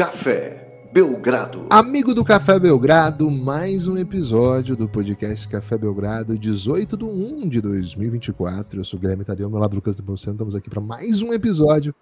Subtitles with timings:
[0.00, 1.66] Café Belgrado.
[1.68, 7.60] Amigo do Café Belgrado, mais um episódio do podcast Café Belgrado, 18 de 1 de
[7.60, 8.80] 2024.
[8.80, 10.36] Eu sou o Guilherme Tadeu, meu lado Lucas de Bolsano.
[10.36, 11.94] Estamos aqui para mais um episódio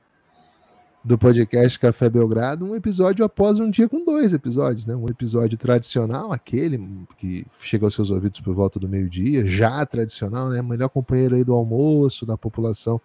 [1.03, 2.65] do podcast Café Belgrado.
[2.65, 4.95] Um episódio após um dia com dois episódios, né?
[4.95, 6.79] Um episódio tradicional, aquele
[7.19, 10.63] que chega aos seus ouvidos por volta do meio-dia, já tradicional, né?
[10.63, 13.01] Melhor companheiro aí do almoço, da população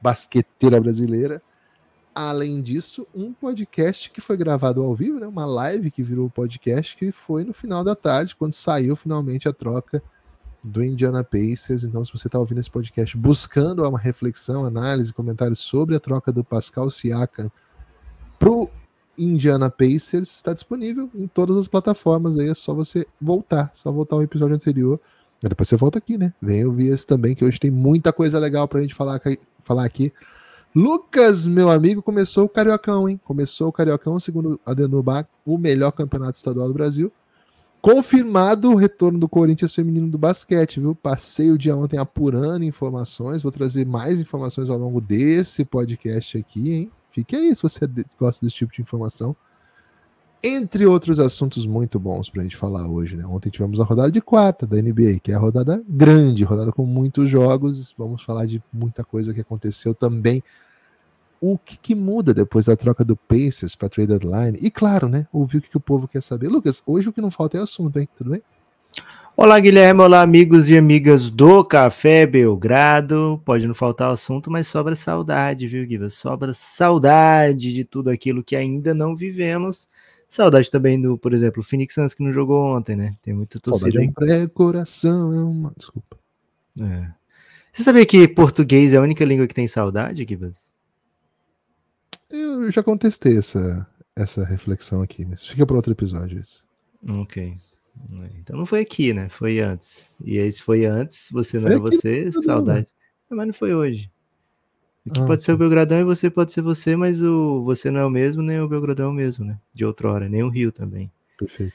[0.00, 1.42] basqueteira brasileira
[2.20, 5.26] Além disso, um podcast que foi gravado ao vivo, né?
[5.28, 9.52] uma live que virou podcast, que foi no final da tarde, quando saiu finalmente a
[9.52, 10.02] troca
[10.60, 11.84] do Indiana Pacers.
[11.84, 16.32] Então, se você está ouvindo esse podcast buscando uma reflexão, análise, comentários sobre a troca
[16.32, 17.52] do Pascal Siakam
[18.36, 18.68] para o
[19.16, 22.36] Indiana Pacers, está disponível em todas as plataformas.
[22.36, 24.98] Aí é só você voltar, só voltar ao episódio anterior.
[25.40, 26.34] Depois você volta aqui, né?
[26.42, 29.20] Vem ouvir esse também, que hoje tem muita coisa legal para a gente falar,
[29.62, 30.12] falar aqui
[30.78, 33.20] Lucas, meu amigo, começou o Cariocão, hein?
[33.24, 37.12] Começou o Cariocão, segundo a Denubach, o melhor campeonato estadual do Brasil.
[37.82, 40.94] Confirmado o retorno do Corinthians feminino do basquete, viu?
[40.94, 46.72] Passei o dia ontem apurando informações, vou trazer mais informações ao longo desse podcast aqui,
[46.72, 46.92] hein?
[47.10, 47.80] Fique aí se você
[48.16, 49.34] gosta desse tipo de informação.
[50.40, 53.26] Entre outros assuntos muito bons para a gente falar hoje, né?
[53.26, 56.86] Ontem tivemos a rodada de quarta da NBA, que é a rodada grande, rodada com
[56.86, 57.92] muitos jogos.
[57.98, 60.40] Vamos falar de muita coisa que aconteceu também.
[61.40, 64.58] O que, que muda depois da troca do Pacers para trade deadline?
[64.60, 65.26] E claro, né?
[65.32, 66.48] Ouvir o que, que o povo quer saber.
[66.48, 68.08] Lucas, hoje o que não falta é assunto, hein?
[68.16, 68.42] Tudo bem?
[69.36, 70.00] Olá, Guilherme.
[70.00, 73.40] Olá, amigos e amigas do Café Belgrado.
[73.44, 76.10] Pode não faltar assunto, mas sobra saudade, viu, Guilherme?
[76.10, 79.88] Sobra saudade de tudo aquilo que ainda não vivemos
[80.28, 83.16] Saudade também do, por exemplo, o Phoenix Suns que não jogou ontem, né?
[83.22, 84.12] Tem muita torcida aí.
[84.12, 85.72] pré-coração é uma.
[85.74, 86.18] Desculpa.
[86.78, 87.10] É.
[87.72, 90.74] Você sabia que português é a única língua que tem saudade, Gibas?
[92.30, 96.64] Eu já contestei essa, essa reflexão aqui, mas fica para outro episódio isso.
[97.08, 97.56] Ok.
[98.38, 99.28] Então não foi aqui, né?
[99.28, 100.12] Foi antes.
[100.24, 102.86] E aí, se foi antes, você não é você, saudade.
[103.30, 104.10] Mas não foi hoje.
[105.12, 108.00] Que ah, pode ser o Belgradão e você pode ser você, mas o você não
[108.00, 109.58] é o mesmo, nem o Belgradão é o mesmo, né?
[109.72, 111.10] De outrora, nem o Rio também.
[111.38, 111.74] Perfeito.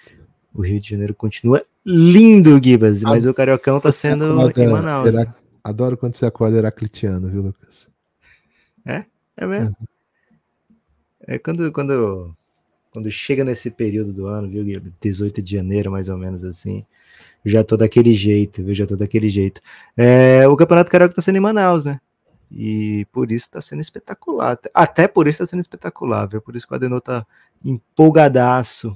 [0.53, 5.13] O Rio de Janeiro continua lindo, Gibas, mas o Cariocão tá sendo aqui em Manaus.
[5.13, 5.33] Né?
[5.63, 7.89] Adoro quando você acorda heraclitiano, viu, Lucas?
[8.85, 9.05] É?
[9.35, 9.75] É mesmo?
[9.81, 9.92] É,
[11.27, 12.35] é quando, quando,
[12.91, 16.85] quando chega nesse período do ano, viu, 18 de janeiro, mais ou menos assim,
[17.45, 18.73] já tô daquele jeito, viu?
[18.73, 19.61] Já tô daquele jeito.
[19.95, 21.99] É, o Campeonato Carioca tá sendo em Manaus, né?
[22.51, 24.59] E por isso está sendo espetacular.
[24.73, 26.41] Até por isso está sendo espetacular, viu?
[26.41, 27.25] Por isso que o Adenor tá
[27.63, 28.95] empolgadaço.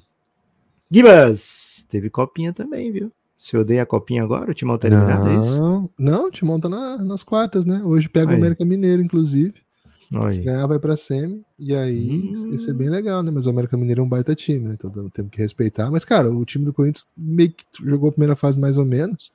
[0.90, 3.12] Gibas, teve copinha também, viu?
[3.36, 5.90] Se odeia a copinha agora, o Timão tá eliminado, é isso?
[5.98, 7.82] Não, o Timão tá na, nas quartas, né?
[7.84, 8.36] Hoje pega aí.
[8.36, 9.62] o América Mineiro, inclusive.
[10.32, 11.44] Se ganhar, vai pra semi.
[11.60, 12.52] E aí, hum.
[12.52, 13.30] isso é bem legal, né?
[13.30, 14.76] Mas o América Mineiro é um baita time, né?
[14.76, 15.92] Então temos que respeitar.
[15.92, 19.32] Mas, cara, o time do Corinthians meio que jogou a primeira fase mais ou menos.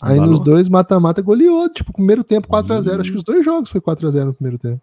[0.00, 3.00] Aí nos dois mata-mata goleou, tipo, primeiro tempo 4x0.
[3.00, 4.80] Acho que os dois jogos foi 4x0 no primeiro tempo.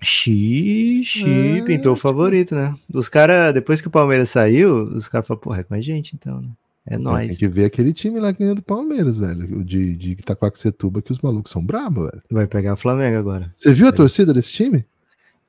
[0.00, 2.74] Xixi, é, pintou o tipo favorito, né?
[2.92, 6.16] Os caras, depois que o Palmeiras saiu, os caras falaram, porra, é com a gente
[6.16, 6.48] então, né?
[6.86, 7.28] É nóis.
[7.28, 9.60] Tem que ver aquele time lá ganhando do Palmeiras, velho.
[9.60, 12.22] O de, de Itacoaxetuba, que os malucos são bravos, velho.
[12.30, 13.52] Vai pegar o Flamengo agora.
[13.54, 14.84] Você viu a torcida desse time?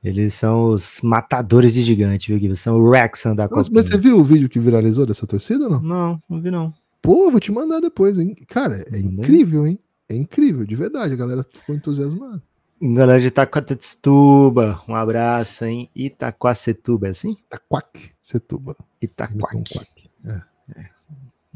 [0.02, 2.56] Eles são os matadores de gigante, viu, Guilherme?
[2.56, 3.68] São o Rexan da Copa.
[3.72, 5.80] Mas você viu o vídeo que viralizou dessa torcida ou não?
[5.82, 6.74] Não, não vi não.
[7.00, 8.36] Pô, vou te mandar depois, hein?
[8.46, 9.78] Cara, é incrível, hein?
[10.08, 11.14] É incrível, de verdade.
[11.14, 12.42] A galera ficou entusiasmada.
[12.82, 15.88] Galera de Itacoatetuba, um abraço, hein?
[15.94, 17.36] Itacoacetuba, é assim?
[17.46, 18.76] Itacoacetuba.
[19.00, 19.93] Itacoac.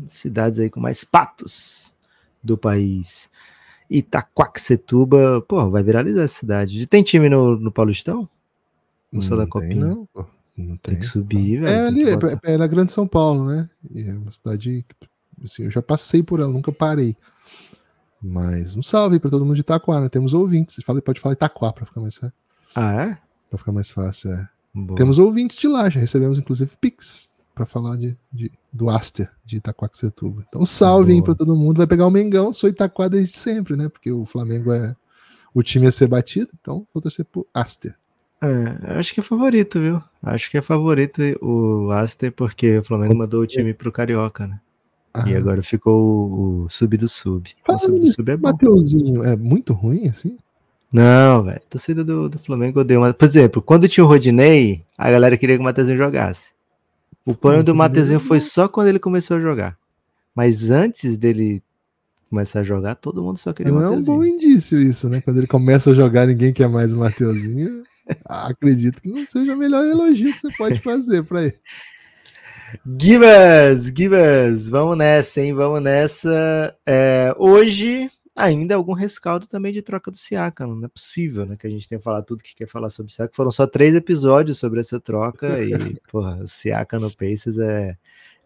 [0.00, 0.04] É.
[0.04, 0.08] é.
[0.08, 1.94] Cidades aí com mais patos
[2.42, 3.30] do país.
[3.90, 6.86] Itacoacetuba, pô, vai viralizar essa cidade.
[6.86, 8.28] Tem time no, no Paulistão?
[9.10, 9.70] No não da Copinha?
[9.70, 10.26] Tem, não, pô.
[10.56, 10.94] Não tem.
[10.94, 11.68] tem que subir, velho.
[11.68, 13.70] É, ali, é, é na Grande São Paulo, né?
[13.90, 14.84] E é uma cidade
[15.44, 17.16] Assim, eu já passei por ela, nunca parei.
[18.20, 20.08] Mas um salve para todo mundo de Itaquá, né?
[20.08, 20.82] Temos ouvintes.
[20.84, 22.32] Fala, pode falar Itaquá para ficar mais fácil.
[22.74, 23.18] Ah, é?
[23.48, 24.48] Para ficar mais fácil, é.
[24.74, 24.96] Boa.
[24.96, 29.56] Temos ouvintes de lá, já recebemos inclusive Pix para falar de, de, do Aster de
[29.56, 30.44] Itaquaquecetuba.
[30.48, 31.78] Então salve aí para todo mundo.
[31.78, 33.88] Vai pegar o Mengão, sou Itaquá desde sempre, né?
[33.88, 34.94] Porque o Flamengo é
[35.52, 37.96] o time a ser batido, então vou torcer pro Aster.
[38.40, 40.00] É, acho que é favorito, viu?
[40.22, 44.60] Acho que é favorito o Aster, porque o Flamengo mandou o time pro Carioca, né?
[45.26, 45.38] E ah.
[45.38, 47.50] agora ficou o, o sub do sub.
[47.68, 48.50] o sub do sub é bom.
[48.52, 50.38] Mateuzinho é muito ruim assim?
[50.92, 51.60] Não, velho.
[51.68, 53.12] Torcida do, do Flamengo odeia uma.
[53.12, 56.56] Por exemplo, quando tinha o Rodinei, a galera queria que o Mateuzinho jogasse.
[57.28, 59.76] O plano do Mateuzinho foi só quando ele começou a jogar.
[60.34, 61.62] Mas antes dele
[62.30, 64.06] começar a jogar, todo mundo só queria o Mateuzinho.
[64.06, 65.20] Não é um bom indício isso, né?
[65.20, 67.82] Quando ele começa a jogar, ninguém quer mais o Mateuzinho.
[68.24, 71.58] Acredito que não seja o melhor elogio que você pode fazer para ele.
[72.98, 75.52] Gibas, Gibas, vamos nessa, hein?
[75.52, 76.74] Vamos nessa.
[76.86, 80.74] É, hoje, ainda algum rescaldo também de troca do Siakam.
[80.74, 81.56] Não é possível, né?
[81.56, 83.34] Que a gente tenha falado tudo que quer falar sobre o Siakam.
[83.34, 87.96] Foram só três episódios sobre essa troca e, porra, o Siakam no Pacers é,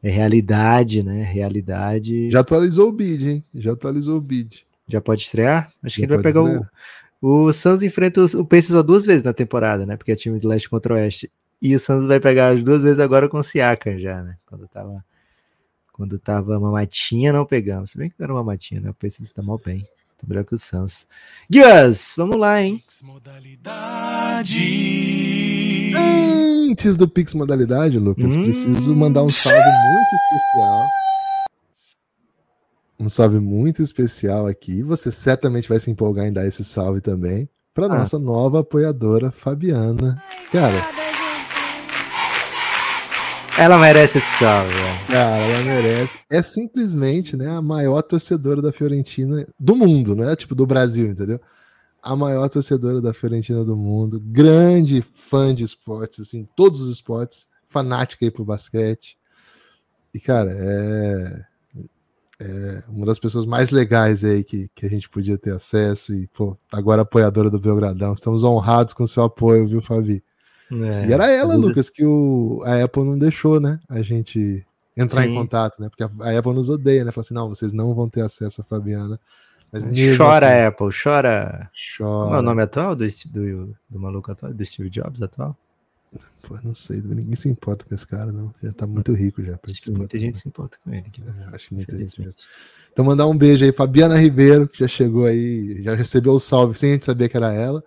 [0.02, 1.22] é realidade, né?
[1.22, 2.30] Realidade.
[2.30, 3.44] Já atualizou o bid, hein?
[3.54, 4.66] Já atualizou o bid.
[4.88, 5.70] Já pode estrear?
[5.82, 6.62] Acho Já que ele vai pegar estrear.
[6.62, 6.66] o.
[7.22, 9.96] O Suns enfrenta o Pacers só duas vezes na temporada, né?
[9.96, 11.30] Porque é time de leste contra oeste.
[11.60, 14.36] E o Suns vai pegar as duas vezes agora com o Siakam já, né?
[14.44, 15.04] Quando tava,
[16.02, 17.92] quando tava matinha, não pegamos.
[17.92, 18.90] Se bem que não era uma matinha, né?
[18.90, 19.86] O Pacers tá mal bem.
[20.18, 21.06] Tá melhor que o Suns.
[21.48, 22.82] Guias, vamos lá, hein?
[23.04, 24.58] Modalidade.
[26.68, 28.42] Antes do Pix Modalidade, Lucas, hum...
[28.42, 30.88] preciso mandar um salve muito especial.
[32.98, 34.82] Um salve muito especial aqui.
[34.82, 37.90] Você certamente vai se empolgar em dar esse salve também para ah.
[37.90, 40.20] nossa nova apoiadora, Fabiana.
[40.50, 41.01] Cara,
[43.58, 44.72] ela merece esse salve.
[45.06, 46.18] Cara, ela merece.
[46.30, 51.10] É simplesmente né, a maior torcedora da Fiorentina do mundo, não é tipo do Brasil,
[51.10, 51.40] entendeu?
[52.02, 57.48] A maior torcedora da Fiorentina do mundo, grande fã de esportes, assim, todos os esportes,
[57.66, 59.18] fanática aí pro basquete.
[60.14, 61.44] E, cara, é,
[62.40, 66.14] é uma das pessoas mais legais aí que, que a gente podia ter acesso.
[66.14, 68.14] E, pô, agora apoiadora do Belgradão.
[68.14, 70.24] Estamos honrados com o seu apoio, viu, Fabi?
[70.72, 73.78] É, e era ela, Lucas, que o, a Apple não deixou, né?
[73.88, 74.64] A gente
[74.96, 75.30] entrar Sim.
[75.30, 75.88] em contato, né?
[75.88, 77.12] Porque a, Apple nos odeia, né?
[77.12, 79.20] Fala assim, não, vocês não vão ter acesso a Fabiana.
[79.70, 79.84] Mas
[80.16, 81.70] chora, assim, Apple, chora.
[81.96, 82.28] Chora.
[82.28, 84.52] Qual é o nome atual do, do, do maluco atual?
[84.52, 85.56] Do Steve Jobs atual?
[86.42, 88.52] Pô, não sei, ninguém se importa com esse cara, não.
[88.62, 89.58] Já tá muito rico já.
[89.62, 91.06] Acho que muita gente se importa com ele.
[91.06, 92.34] É, acho que muita gente mesmo.
[92.92, 96.78] Então mandar um beijo aí, Fabiana Ribeiro, que já chegou aí, já recebeu o salve
[96.78, 97.82] sem a gente saber que era ela.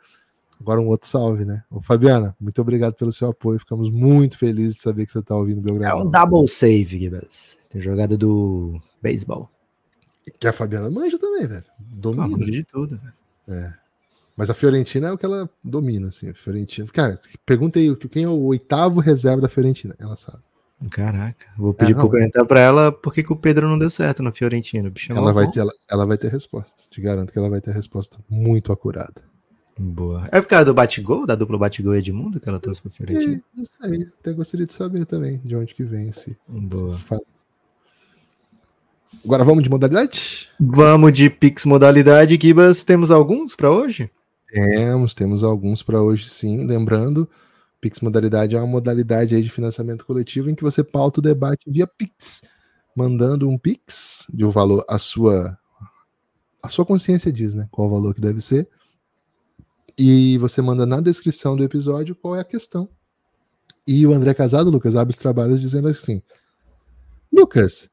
[0.60, 1.63] Agora um outro salve, né?
[1.69, 3.60] Ô, Fabiana, muito obrigado pelo seu apoio.
[3.60, 6.00] Ficamos muito felizes de saber que você está ouvindo o Belgrado.
[6.00, 7.57] É um double save, Gibas.
[7.69, 9.50] Tem jogada do beisebol.
[10.40, 11.66] Que a Fabiana manja também, velho.
[11.80, 12.24] Domina.
[12.24, 13.60] Ah, manja de tudo, velho.
[13.62, 13.74] É.
[14.36, 16.30] Mas a Fiorentina é o que ela domina, assim.
[16.30, 16.88] A Fiorentina.
[16.92, 19.96] Cara, pergunta aí quem é o oitavo reserva da Fiorentina.
[20.00, 20.44] Ela sabe.
[20.92, 23.90] Caraca, vou pedir é, para perguntar para ela por que, que, o Pedro não deu
[23.90, 24.92] certo na Fiorentina.
[25.10, 26.84] ela, vai ter, ela, ela vai ter resposta.
[26.90, 29.24] Te garanto que ela vai ter resposta muito acurada.
[29.77, 30.27] Boa.
[30.31, 33.36] É por causa do Batigol, da dupla Batigol Edmundo, que ela trouxe pro Fiorentina?
[33.36, 36.94] É, não sei, até gostaria de saber também de onde que vem esse, Boa.
[36.94, 37.16] Esse
[39.24, 40.50] Agora vamos de modalidade?
[40.60, 42.83] Vamos de Pix modalidade, Kibas.
[42.83, 44.10] Temos alguns para hoje?
[44.51, 46.66] Temos, temos alguns para hoje sim.
[46.66, 47.28] Lembrando,
[47.81, 51.63] Pix modalidade é uma modalidade aí de financiamento coletivo em que você pauta o debate
[51.68, 52.44] via Pix,
[52.95, 55.57] mandando um Pix de um valor a sua
[56.62, 57.68] a sua consciência diz, né?
[57.71, 58.68] Qual o valor que deve ser
[59.97, 62.89] e você manda na descrição do episódio qual é a questão.
[63.88, 66.21] E o André Casado, Lucas, abre os trabalhos dizendo assim:
[67.31, 67.89] Lucas,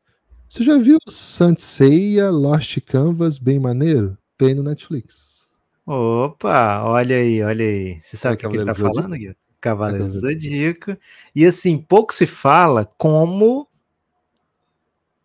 [0.49, 4.16] você já viu Sanseia Lost Canvas bem maneiro?
[4.37, 5.50] Tem no Netflix.
[5.87, 8.00] Opa, olha aí, olha aí.
[8.02, 9.37] Você sabe é o que, que ele tá falando, Gui?
[9.60, 10.96] Cavaleiro é Zodíaco.
[11.34, 13.69] E assim, pouco se fala como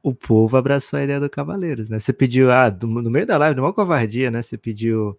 [0.03, 1.99] o povo abraçou a ideia do Cavaleiros, né?
[1.99, 4.41] Você pediu, ah, no meio da live, numa covardia, né?
[4.41, 5.17] Você pediu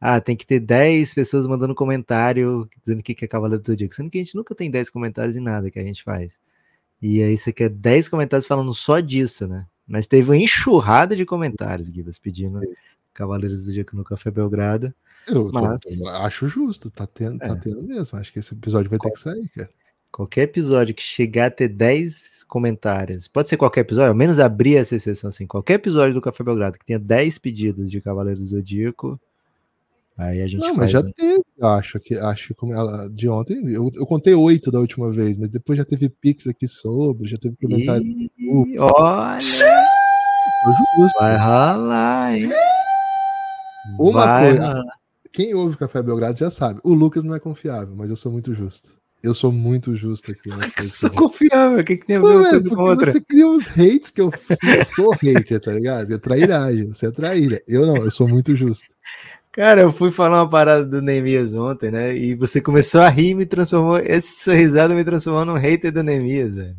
[0.00, 4.10] ah, tem que ter 10 pessoas mandando comentário dizendo que é Cavaleiro do Zodíaco, sendo
[4.10, 6.38] que a gente nunca tem 10 comentários em nada que a gente faz.
[7.02, 9.66] E aí você quer 10 comentários falando só disso, né?
[9.86, 12.60] Mas teve uma enxurrada de comentários, Gibas, pedindo
[13.12, 14.94] Cavaleiros do Zodíaco no Café Belgrado.
[15.26, 15.80] Eu mas...
[15.80, 17.48] tô, acho justo, tá tendo, tá é.
[17.48, 18.18] tá tendo mesmo.
[18.18, 19.10] Acho que esse episódio vai Qual...
[19.10, 19.70] ter que sair, cara.
[20.10, 24.76] Qualquer episódio que chegar a ter 10 comentários, pode ser qualquer episódio, ao menos abrir
[24.76, 28.48] essa exceção assim, qualquer episódio do Café Belgrado que tenha 10 pedidos de Cavaleiros do
[28.48, 29.20] Zodíaco,
[30.18, 31.12] Aí a gente Não, mas já né?
[31.16, 35.36] teve, acho que acho que ela de ontem, eu, eu contei oito da última vez,
[35.36, 38.04] mas depois já teve pix aqui sobre, já teve comentário.
[38.04, 38.76] E...
[38.80, 39.38] Olha!
[41.20, 42.50] Vai ralar, hein?
[43.96, 44.84] Uma Vai coisa, ralar.
[45.32, 48.32] quem ouve o Café Belgrado já sabe, o Lucas não é confiável, mas eu sou
[48.32, 48.98] muito justo.
[49.22, 51.02] Eu sou muito justo aqui nas coisas.
[51.02, 53.10] Eu sou confiável, o que, que tem a ver é, com outra?
[53.10, 56.12] Você cria uns hates que eu, eu sou hater, tá ligado?
[56.12, 57.60] É trairagem, você é traíra.
[57.66, 58.86] Eu não, eu sou muito justo.
[59.58, 62.16] Cara, eu fui falar uma parada do Neemias ontem, né?
[62.16, 63.98] E você começou a rir e me transformou.
[63.98, 66.76] Esse sorrisado me transformou num hater do Neemias, velho.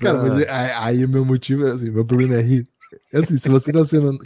[0.00, 2.68] Cara, mas aí o meu motivo é assim: meu problema é rir.
[3.12, 4.18] É assim, se você tá sendo.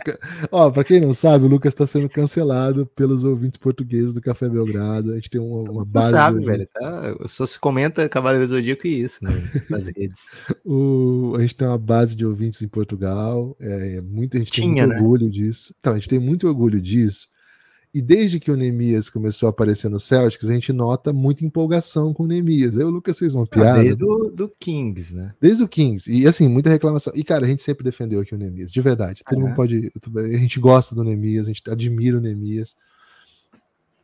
[0.50, 4.49] Ó, pra quem não sabe, o Lucas tá sendo cancelado pelos ouvintes portugueses do Café
[4.49, 5.12] Belgrado.
[5.12, 6.09] A gente tem uma, uma base.
[6.09, 6.69] Você sabe, velho.
[6.73, 7.15] Tá?
[7.27, 9.33] Só se comenta Cavaleiro Zodíaco e isso, né?
[9.69, 10.23] Nas redes.
[10.65, 11.35] o...
[11.37, 13.57] A gente tem uma base de ouvintes em Portugal.
[13.61, 14.97] É, é muita, a gente Tinha, tem muito né?
[14.97, 15.75] orgulho disso.
[15.79, 17.29] Então, a gente tem muito orgulho disso.
[17.92, 22.14] E desde que o Nemias começou a aparecer no Celtics, a gente nota muita empolgação
[22.14, 22.78] com o Nemias.
[22.78, 23.82] Aí o Lucas fez uma Ah, piada.
[23.82, 25.35] Desde o do Kings, né?
[25.40, 26.09] Desde o Kings.
[26.11, 27.12] E assim, muita reclamação.
[27.16, 29.23] E, cara, a gente sempre defendeu aqui o Nemias, de verdade.
[29.28, 29.54] Todo Ah, mundo é?
[29.56, 29.90] pode.
[30.16, 32.76] A gente gosta do Nemias, a gente admira o Nemias.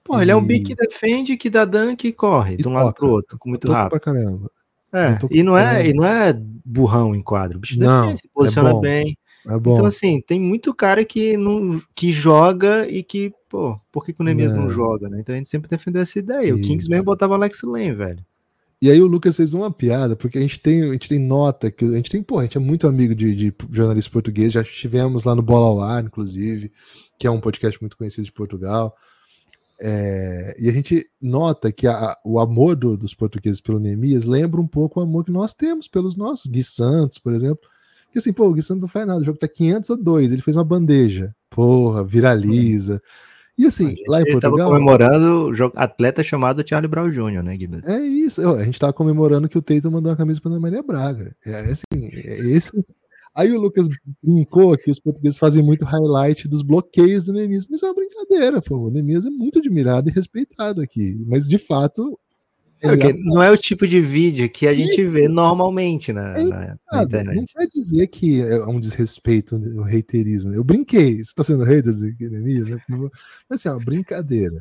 [0.03, 2.69] Pô, ele é um E- big que defende, que dá dunk e corre E de
[2.69, 2.99] um lado toca.
[2.99, 3.91] pro outro, com muito rápido.
[3.91, 4.51] pra caramba.
[4.93, 6.33] É, e não é, e não é
[6.65, 7.59] burrão em quadro.
[7.59, 9.19] O bicho Não, defende, se posiciona é bem.
[9.49, 9.75] É bom.
[9.75, 14.21] Então, assim, tem muito cara que não que joga e que, pô, por que, que
[14.21, 14.63] o Nemias não.
[14.65, 14.71] Não.
[14.71, 15.19] joga, né?
[15.21, 16.55] Então a gente sempre defendeu essa ideia.
[16.55, 16.91] O Kings Isso.
[16.91, 18.25] mesmo botava Alex Lane, velho.
[18.83, 21.71] E aí o Lucas fez uma piada, porque a gente tem, a gente tem nota,
[21.71, 24.61] que a gente tem, pô, a gente é muito amigo de, de jornalista português, já
[24.61, 26.71] estivemos lá no Bola ao Ar, inclusive,
[27.19, 28.95] que é um podcast muito conhecido de Portugal.
[29.81, 34.61] É, e a gente nota que a- o amor do- dos portugueses pelo Neemias lembra
[34.61, 36.47] um pouco o amor que nós temos pelos nossos.
[36.51, 37.67] Gui Santos, por exemplo.
[38.13, 40.33] Que assim, pô, o Gui Santos não faz nada, o jogo tá 500 a 2,
[40.33, 41.35] ele fez uma bandeja.
[41.51, 43.03] Porra, viraliza.
[43.59, 44.69] E assim, lá em Ele Portugal.
[44.71, 47.87] comemorando o jogo- atleta chamado Charlie Brown Jr., né, Gibas?
[47.87, 48.47] É isso.
[48.55, 51.35] A gente tava comemorando que o Teito mandou uma camisa pra Ana Maria Braga.
[51.47, 52.71] É assim, é esse.
[53.35, 53.87] Aí o Lucas
[54.23, 58.63] brincou que os portugueses fazem muito highlight dos bloqueios do Nemias, mas é uma brincadeira,
[58.63, 58.77] pô.
[58.87, 61.23] O Nemias é muito admirado e respeitado aqui.
[61.27, 62.19] Mas de fato.
[62.83, 66.43] É, porque não é o tipo de vídeo que a gente vê normalmente na, É
[66.45, 67.53] na- na Sabe, Não internet.
[67.57, 70.53] quer dizer que é um desrespeito, o reiterismo.
[70.53, 71.25] Eu brinquei.
[71.25, 72.79] Você tá sendo hater do Nemias, né?
[72.89, 74.61] Mas assim, é uma brincadeira.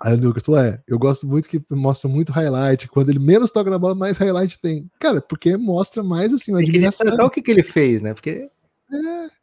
[0.00, 2.86] Aí o Lucas falou: é, eu gosto muito que mostra muito highlight.
[2.88, 4.90] Quando ele menos toca na bola, mais highlight tem.
[4.98, 7.04] Cara, porque mostra mais assim, uma Tem que admiração.
[7.06, 8.12] destacar o que, que ele fez, né?
[8.12, 8.48] Porque,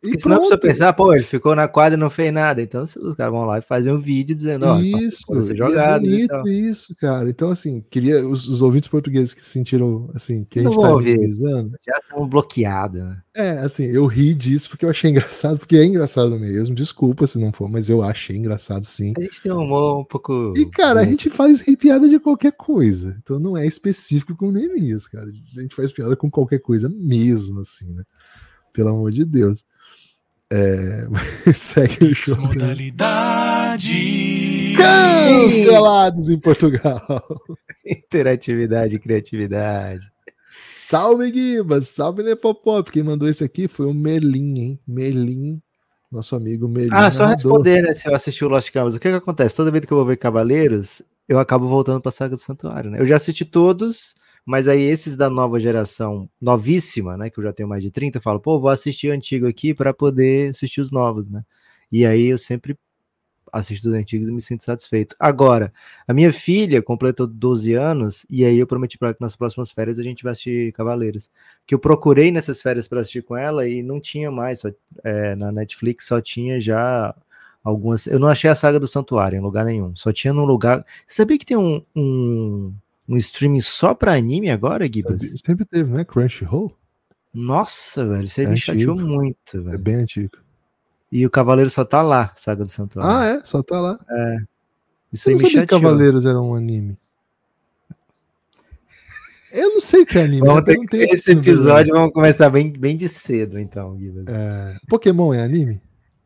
[0.01, 0.71] E porque senão a pessoa pronto.
[0.71, 2.61] pensar, pô, ele ficou na quadra e não fez nada.
[2.61, 6.05] Então os caras vão lá e fazem um vídeo dizendo, ó, Isso, ser e jogado
[6.05, 7.29] é bonito isso, cara.
[7.29, 10.81] Então, assim, queria os, os ouvintes portugueses que se sentiram assim, que a Não gente
[10.81, 11.71] vão tá minimizando.
[11.85, 13.01] já estão bloqueados.
[13.01, 13.21] Né?
[13.35, 16.75] É, assim, eu ri disso porque eu achei engraçado, porque é engraçado mesmo.
[16.75, 19.13] Desculpa se não for, mas eu achei engraçado sim.
[19.17, 20.53] A gente tem um humor um pouco.
[20.55, 23.17] E, cara, a gente faz piada de qualquer coisa.
[23.21, 25.27] Então não é específico com o Neemias, cara.
[25.57, 28.03] A gente faz piada com qualquer coisa mesmo, assim, né?
[28.73, 29.63] Pelo amor de Deus.
[30.51, 31.07] É...
[31.53, 32.37] Segue o show.
[32.37, 33.93] Modalidade.
[34.75, 37.01] Cancelados em Portugal.
[37.85, 40.11] Interatividade, criatividade.
[40.67, 41.87] Salve, Guibas!
[41.87, 42.91] Salve, Nepopop!
[42.91, 44.79] Quem mandou esse aqui foi o Merlin, hein?
[44.87, 45.61] Merlin,
[46.11, 46.91] nosso amigo Merlin.
[46.91, 47.35] Ah, só narrador.
[47.35, 47.93] responder, né?
[47.93, 48.93] Se eu assistir o Lost Canvas.
[48.93, 49.55] O que que acontece?
[49.55, 52.99] Toda vez que eu vou ver Cavaleiros, eu acabo voltando pra Saga do Santuário, né?
[52.99, 54.13] Eu já assisti todos,
[54.45, 57.29] mas aí esses da nova geração, novíssima, né?
[57.29, 59.73] Que eu já tenho mais de 30, eu falo, pô, vou assistir o antigo aqui
[59.73, 61.43] pra poder assistir os novos, né?
[61.91, 62.77] E aí eu sempre
[63.53, 65.15] assisto os antigos e me sinto satisfeito.
[65.19, 65.71] Agora,
[66.07, 69.71] a minha filha completou 12 anos e aí eu prometi para ela que nas próximas
[69.71, 71.29] férias a gente vai assistir Cavaleiros.
[71.67, 74.69] Que eu procurei nessas férias para assistir com ela e não tinha mais, só,
[75.03, 77.15] é, na Netflix só tinha já
[77.63, 78.07] algumas.
[78.07, 80.83] Eu não achei a saga do Santuário em lugar nenhum, só tinha num lugar.
[81.07, 82.73] Sabia que tem um, um,
[83.07, 85.21] um streaming só para anime agora, Gibas?
[85.45, 86.03] Sempre teve, né?
[86.05, 86.75] Crunchyroll?
[87.33, 89.09] Nossa, velho, você É me chateou antigo.
[89.09, 89.79] muito, É velho.
[89.79, 90.37] bem antigo.
[91.11, 93.11] E o Cavaleiro só tá lá, Saga do Santuário.
[93.11, 93.45] Ah, é?
[93.45, 93.99] Só tá lá.
[95.11, 95.81] Isso Eu aí me sabia que chateou.
[95.81, 96.97] Cavaleiros era um anime.
[99.51, 100.39] Eu não sei que é anime.
[100.39, 104.25] Vamos eu ter que, esse esse episódio vamos começar bem, bem de cedo, então, Gibas.
[104.27, 105.79] É, Pokémon é anime?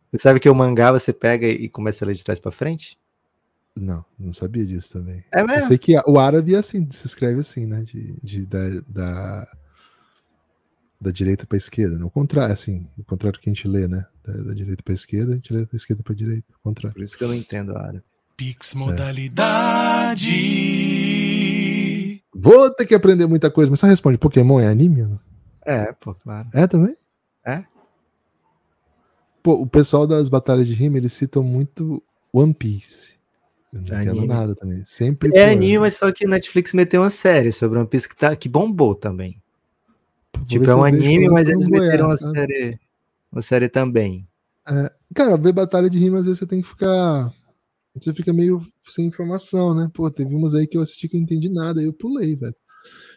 [0.10, 2.98] Você sabe que o mangá você pega e começa a ler de trás pra frente?
[3.82, 5.24] Não, não sabia disso também.
[5.34, 5.64] É Eu mesmo?
[5.68, 7.82] sei que o árabe é assim, se escreve assim, né?
[7.84, 9.48] De, de- da, da,
[11.02, 11.98] da direita para esquerda.
[11.98, 14.06] Não, o contrário, assim, o contrário que a gente lê, né?
[14.26, 16.46] Da, da direita para esquerda, a gente lê da esquerda para direita.
[16.60, 16.94] O contrário.
[16.96, 18.04] Por isso que eu não entendo a área.
[18.36, 18.74] Pix
[20.78, 22.24] Modalidade.
[22.34, 25.02] Vou ter que aprender muita coisa, mas só responde: Pokémon é anime?
[25.04, 25.20] não?
[25.66, 26.48] É, pô, claro.
[26.54, 26.96] É também?
[27.46, 27.66] É.
[29.44, 33.17] Pô, o pessoal das batalhas de rima, eles citam muito One Piece.
[33.74, 34.12] Eu não Anime.
[34.12, 34.84] entendo nada também.
[34.86, 35.32] Sempre.
[35.36, 38.48] É anime, mas só que Netflix meteu uma série sobre One Piece que, tá, que
[38.48, 39.42] bombou também.
[40.34, 42.38] vou tipo, é um anime, mas eles meteram uma Goiás, sabe?
[42.38, 42.80] série,
[43.32, 44.28] uma série também.
[45.14, 47.32] Cara, ver batalha de rima, às vezes você tem que ficar.
[47.96, 49.90] Você fica meio sem informação, né?
[49.94, 52.36] Pô, teve umas aí que eu assisti que eu não entendi nada, aí eu pulei,
[52.36, 52.56] velho.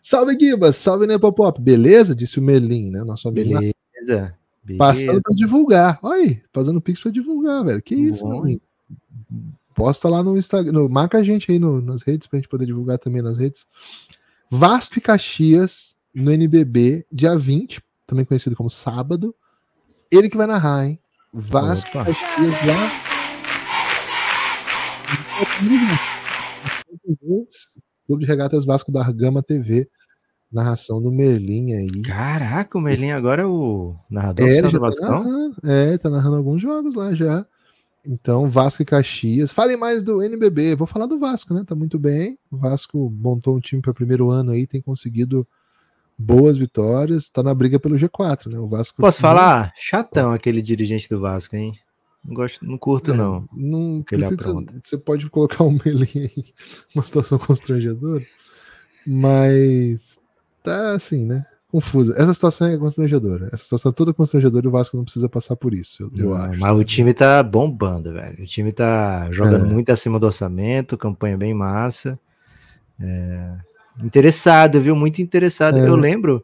[0.02, 0.76] Salve, Gibas!
[0.76, 1.60] Salve, Nepopop!
[1.60, 2.14] Beleza?
[2.14, 3.04] Disse o Merlin, né?
[3.04, 3.52] Nosso amigo.
[3.52, 3.60] lá.
[3.60, 4.34] Beleza.
[4.78, 5.22] Passando Beleza.
[5.22, 5.98] pra divulgar.
[6.02, 7.82] Olha aí, fazendo pix pra divulgar, velho.
[7.82, 8.60] Que isso, Merlin?
[9.80, 10.88] Posta lá no Instagram.
[10.90, 13.66] marca a gente aí no- nas redes pra gente poder divulgar também nas redes.
[14.50, 19.34] Vasco e Caxias no NBB, dia 20, também conhecido como sábado.
[20.10, 20.98] Ele que vai narrar, hein?
[21.32, 22.90] Vasco e Caxias lá.
[28.06, 29.88] Clube de Regatas Vasco da Gama TV.
[30.52, 32.02] Narração do Merlin aí.
[32.02, 35.22] Caraca, o Merlin agora é o narrador É, do tá Vascão?
[35.22, 37.46] narrando, é, tá narrando alguns jogos lá já.
[38.04, 39.52] Então, Vasco e Caxias.
[39.52, 40.74] Falem mais do NBB.
[40.74, 41.64] Vou falar do Vasco, né?
[41.66, 42.38] Tá muito bem.
[42.50, 45.46] O Vasco montou um time para o primeiro ano aí, tem conseguido
[46.16, 47.28] boas vitórias.
[47.28, 48.58] Tá na briga pelo G4, né?
[48.58, 49.00] O Vasco.
[49.00, 49.72] Posso falar?
[49.76, 51.78] Chatão aquele dirigente do Vasco, hein?
[52.24, 53.48] Não gosto, não curto, É, não.
[53.52, 54.02] não
[54.82, 56.44] Que você pode colocar um melee aí,
[56.94, 58.22] uma situação constrangedora,
[59.06, 60.18] mas
[60.62, 61.46] tá assim, né?
[61.70, 62.14] Confusa.
[62.18, 63.46] Essa situação é constrangedora.
[63.52, 66.30] Essa situação é toda constrangedora e o Vasco não precisa passar por isso, eu, eu
[66.30, 66.58] Não, acho.
[66.60, 68.42] Mas o time tá bombando, velho.
[68.42, 69.68] O time tá jogando É.
[69.68, 72.18] muito acima do orçamento, campanha bem massa.
[73.00, 73.58] É,
[74.02, 74.96] Interessado, viu?
[74.96, 75.76] Muito interessado.
[75.78, 75.86] É.
[75.86, 76.42] Eu lembro,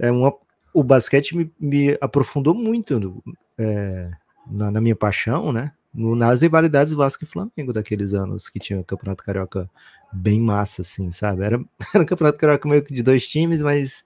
[0.00, 0.32] é, uma-
[0.74, 3.22] o basquete me, me aprofundou muito no-
[3.56, 4.10] é,
[4.50, 5.72] na, na minha paixão, né?
[5.94, 9.70] No- nas rivalidades Vasco e Flamengo daqueles anos que tinha o Campeonato Carioca
[10.12, 11.42] bem massa, assim, sabe?
[11.44, 11.60] Era,
[11.94, 14.04] era um Campeonato Carioca meio que de dois times, mas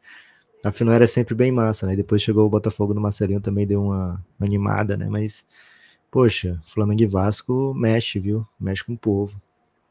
[0.62, 1.96] afinal era sempre bem massa, né?
[1.96, 5.08] Depois chegou o Botafogo no Marcelinho, também deu uma animada, né?
[5.08, 5.44] Mas,
[6.10, 8.46] poxa, Flamengo e Vasco mexe, viu?
[8.58, 9.40] Mexe com o povo.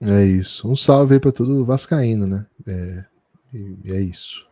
[0.01, 0.67] É isso.
[0.67, 2.45] Um salve aí pra todo Vascaíno, né?
[2.67, 3.05] É,
[3.53, 4.47] e é isso.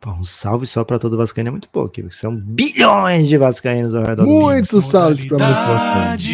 [0.00, 3.94] Pô, um salve só pra todo Vascaíno é muito pouco, porque são bilhões de Vascaínos
[3.94, 4.42] ao redor do mundo.
[4.42, 6.24] Muitos salves pra muitos Vascaínos.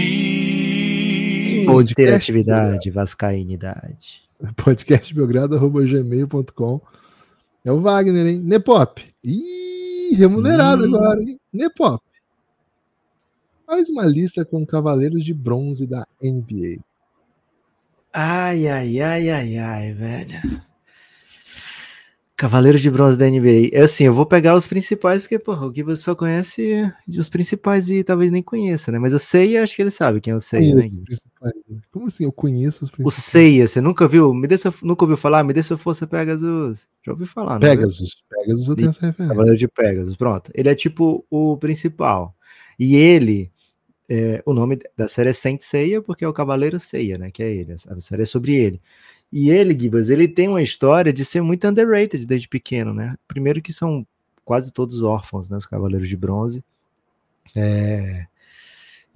[1.65, 4.23] Podcast Interatividade, vascainidade.
[4.57, 6.81] podcastbelgrado.gmail.com
[7.65, 8.41] É o Wagner, hein?
[8.41, 9.03] Nepop.
[9.23, 10.95] Ih, remunerado Hum.
[10.95, 11.39] agora, hein?
[11.53, 12.03] Nepop.
[13.67, 16.83] Faz uma lista com cavaleiros de bronze da NBA.
[18.13, 20.63] Ai, ai, ai, ai, ai, velho.
[22.43, 23.69] Cavaleiros de Bronze da NBA.
[23.71, 27.29] É assim, eu vou pegar os principais, porque, porra, o que você só conhece os
[27.29, 28.99] principais e talvez nem conheça, né?
[28.99, 30.83] Mas eu sei e acho que ele sabe quem é o Seiya, né?
[31.41, 31.53] Né?
[31.93, 32.25] Como assim?
[32.25, 33.15] Eu conheço os O principais.
[33.15, 34.35] Seiya, você nunca viu?
[34.35, 35.45] Me dê sua, nunca ouviu falar?
[35.45, 36.89] Me dê sua força, Pegasus.
[37.07, 37.69] Já ouvi falar, né?
[37.69, 38.25] Pegasus.
[38.29, 39.37] Pegasus eu tenho essa referência.
[39.37, 40.51] Cavaleiro de Pegasus, pronto.
[40.53, 42.35] Ele é tipo o principal.
[42.77, 43.53] E ele,
[44.09, 47.31] é, o nome da série é Saint Seiya, porque é o Cavaleiro Seiya, né?
[47.31, 47.71] Que é ele.
[47.71, 48.81] A série é sobre ele.
[49.33, 53.17] E ele, Gibas, ele tem uma história de ser muito underrated desde pequeno, né?
[53.27, 54.07] Primeiro que são
[54.45, 55.57] quase todos órfãos, né?
[55.57, 56.63] Os Cavaleiros de Bronze.
[57.57, 58.27] É,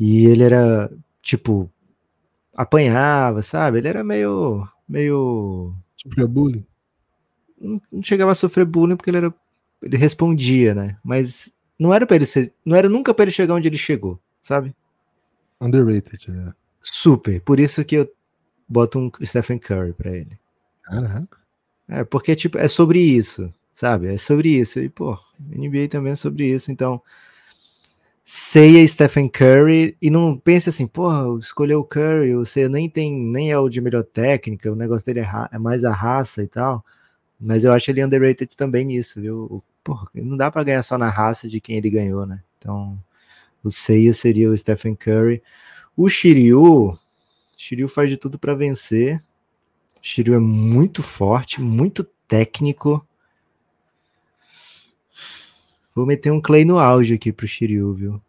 [0.00, 0.90] E ele era,
[1.22, 1.70] tipo,
[2.54, 3.78] apanhava, sabe?
[3.78, 6.64] Ele era meio, meio Sofria bullying.
[7.60, 9.34] não não chegava a sofrer bullying porque ele era
[9.82, 10.96] ele respondia, né?
[11.04, 14.18] Mas não era para ele ser, não era nunca para ele chegar onde ele chegou,
[14.42, 14.74] sabe?
[15.60, 16.52] Underrated, é.
[16.82, 17.40] Super.
[17.42, 18.10] Por isso que eu
[18.68, 20.38] boto um Stephen Curry para ele.
[20.82, 21.38] Caraca.
[21.88, 24.08] É, porque tipo, é sobre isso, sabe?
[24.08, 24.80] É sobre isso.
[24.80, 27.00] E pô, NBA também é sobre isso, então
[28.28, 33.14] Ceia Stephen Curry e não pense assim, porra, escolheu o Curry, o Ceia nem tem,
[33.14, 36.48] nem é o de melhor técnica, o negócio dele é, é mais a raça e
[36.48, 36.84] tal.
[37.38, 39.62] Mas eu acho ele underrated também nisso, viu?
[39.84, 42.42] Porra, não dá pra ganhar só na raça de quem ele ganhou, né?
[42.58, 42.98] Então,
[43.62, 45.40] o Ceia seria o Stephen Curry.
[45.96, 46.98] O Shiryu,
[47.56, 49.22] Shiryu faz de tudo pra vencer.
[50.02, 53.04] Shiryu é muito forte, muito técnico.
[55.94, 58.22] Vou meter um Clay no auge aqui pro Shiryu, viu?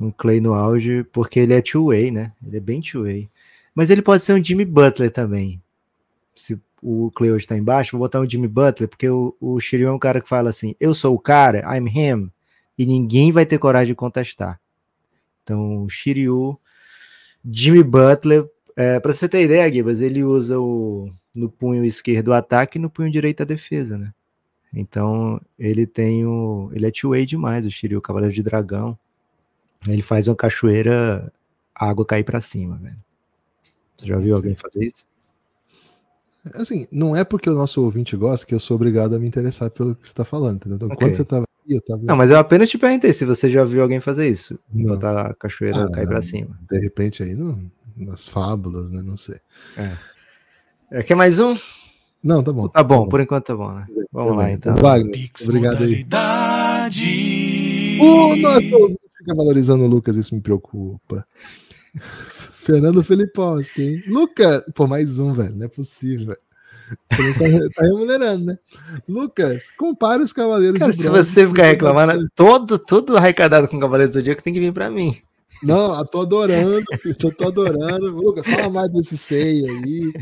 [0.00, 2.32] Um Clay no auge, porque ele é two-way, né?
[2.46, 3.28] Ele é bem two-way.
[3.74, 5.60] Mas ele pode ser um Jimmy Butler também.
[6.34, 9.88] Se o Clay hoje tá embaixo, vou botar um Jimmy Butler, porque o, o Shiryu
[9.88, 12.30] é um cara que fala assim: eu sou o cara, I'm him,
[12.78, 14.60] e ninguém vai ter coragem de contestar.
[15.42, 16.58] Então, Shiryu,
[17.44, 18.48] Jimmy Butler,
[18.80, 22.80] é, para você ter ideia, Gibas, ele usa o, no punho esquerdo o ataque e
[22.80, 24.12] no punho direito a defesa, né?
[24.72, 26.70] Então, ele tem o.
[26.72, 28.96] Ele é two-way demais, o Shiryu, o Cavaleiro de Dragão.
[29.86, 31.30] Ele faz uma cachoeira,
[31.74, 32.96] a água cair para cima, velho.
[33.98, 35.04] Você já viu alguém fazer isso?
[36.54, 39.70] Assim, não é porque o nosso ouvinte gosta que eu sou obrigado a me interessar
[39.70, 40.76] pelo que você tá falando, entendeu?
[40.76, 40.98] Então, Ok.
[40.98, 42.02] quando você tava aqui, eu tava.
[42.02, 44.58] Não, mas eu apenas te perguntei se você já viu alguém fazer isso.
[44.72, 44.94] Não.
[44.94, 46.10] Botar a cachoeira Ah, cair não.
[46.12, 46.58] para cima.
[46.70, 47.70] De repente aí, no,
[48.04, 49.02] nas fábulas, né?
[49.02, 49.38] Não sei.
[50.90, 51.56] É, quer mais um?
[52.22, 52.68] Não, tá bom.
[52.68, 53.86] Tá bom, por enquanto tá bom, né?
[54.12, 54.54] Vamos lá, bem.
[54.54, 54.74] então.
[54.76, 56.06] Wagner, Pix obrigado aí.
[58.00, 61.26] O nosso ouvinte fica valorizando o Lucas, isso me preocupa.
[62.52, 64.04] Fernando Filipowski, hein?
[64.06, 66.26] Lucas, pô, mais um, velho, não é possível.
[66.26, 66.40] velho.
[67.10, 68.58] Você tá, tá remunerando, né?
[69.08, 73.78] Lucas, compare os Cavaleiros Cara, de se Bronze você ficar reclamando, todo, todo arrecadado com
[73.78, 75.16] Cavaleiro do Zodíaco tem que vir pra mim.
[75.62, 78.06] Não, eu tô adorando, filho, tô, adorando.
[78.10, 80.12] Lucas, fala mais desse Sei aí.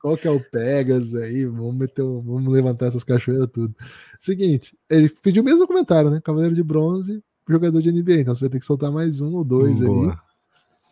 [0.00, 1.44] Qual que é o Pegas aí?
[1.44, 3.74] Vamos, meter, vamos levantar essas cachoeiras tudo.
[4.20, 6.20] Seguinte, ele pediu o mesmo comentário, né?
[6.20, 8.20] Cavaleiro de Bronze, jogador de NBA.
[8.20, 9.86] Então você vai ter que soltar mais um ou dois aí.
[9.86, 10.20] Boa.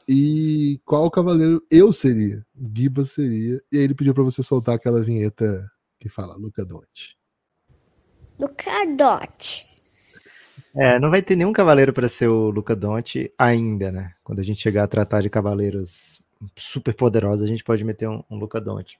[0.08, 2.44] E qual cavaleiro eu seria?
[2.74, 3.62] Giba seria.
[3.72, 7.16] E aí ele pediu pra você soltar aquela vinheta que fala Luca Donte.
[8.38, 9.69] Luca Dot.
[10.74, 14.14] É, não vai ter nenhum cavaleiro para ser o Luca Donte ainda, né?
[14.22, 16.22] Quando a gente chegar a tratar de cavaleiros
[16.54, 18.98] super poderosos, a gente pode meter um, um Luca Donte.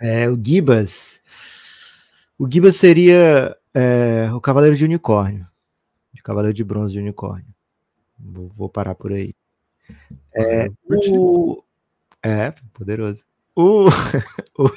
[0.00, 1.20] É, o Gibas.
[2.38, 5.46] O Gibas seria é, o cavaleiro de unicórnio.
[6.12, 7.46] De cavaleiro de bronze de unicórnio.
[8.18, 9.34] Vou, vou parar por aí.
[10.34, 10.68] É,
[11.08, 11.62] o...
[12.22, 13.24] é poderoso.
[13.54, 13.88] O...
[14.58, 14.70] o...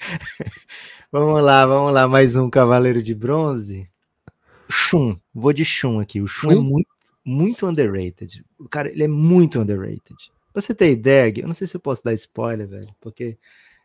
[1.12, 2.08] vamos lá, vamos lá.
[2.08, 3.90] Mais um cavaleiro de bronze.
[4.68, 5.16] Shun.
[5.34, 6.20] Vou de Shun aqui.
[6.20, 6.60] O Shun, é Shun?
[6.60, 6.88] é muito,
[7.24, 8.44] muito underrated.
[8.58, 10.32] O cara, ele é muito underrated.
[10.52, 13.36] Pra você ter ideia, eu não sei se eu posso dar spoiler, velho, porque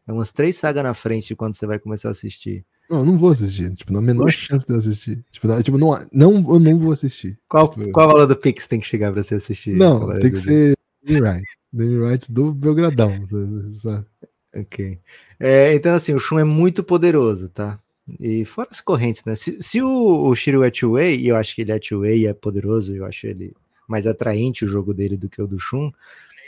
[0.08, 2.66] é umas três sagas na frente de quando você vai começar a assistir.
[2.90, 3.74] Não, eu não vou assistir.
[3.74, 5.24] Tipo, na menor chance de eu assistir.
[5.32, 7.40] Tipo, não, tipo, não, não, eu não vou assistir.
[7.48, 9.76] Qual, Tipo, qual valor do Pix tem que chegar pra você assistir?
[9.76, 11.56] Não, tem que ser Demi Rights.
[11.72, 13.26] Demi Rights do Belgradão.
[13.82, 14.06] sabe?
[14.54, 15.00] Ok.
[15.40, 17.80] É, então, assim, o Shun é muito poderoso, tá?
[18.20, 19.36] E fora as correntes, né?
[19.36, 22.28] Se, se o, o Shiryu é two-way, e eu acho que ele é two-way e
[22.28, 23.54] é poderoso, eu acho ele
[23.88, 25.92] mais atraente o jogo dele do que o do Shun,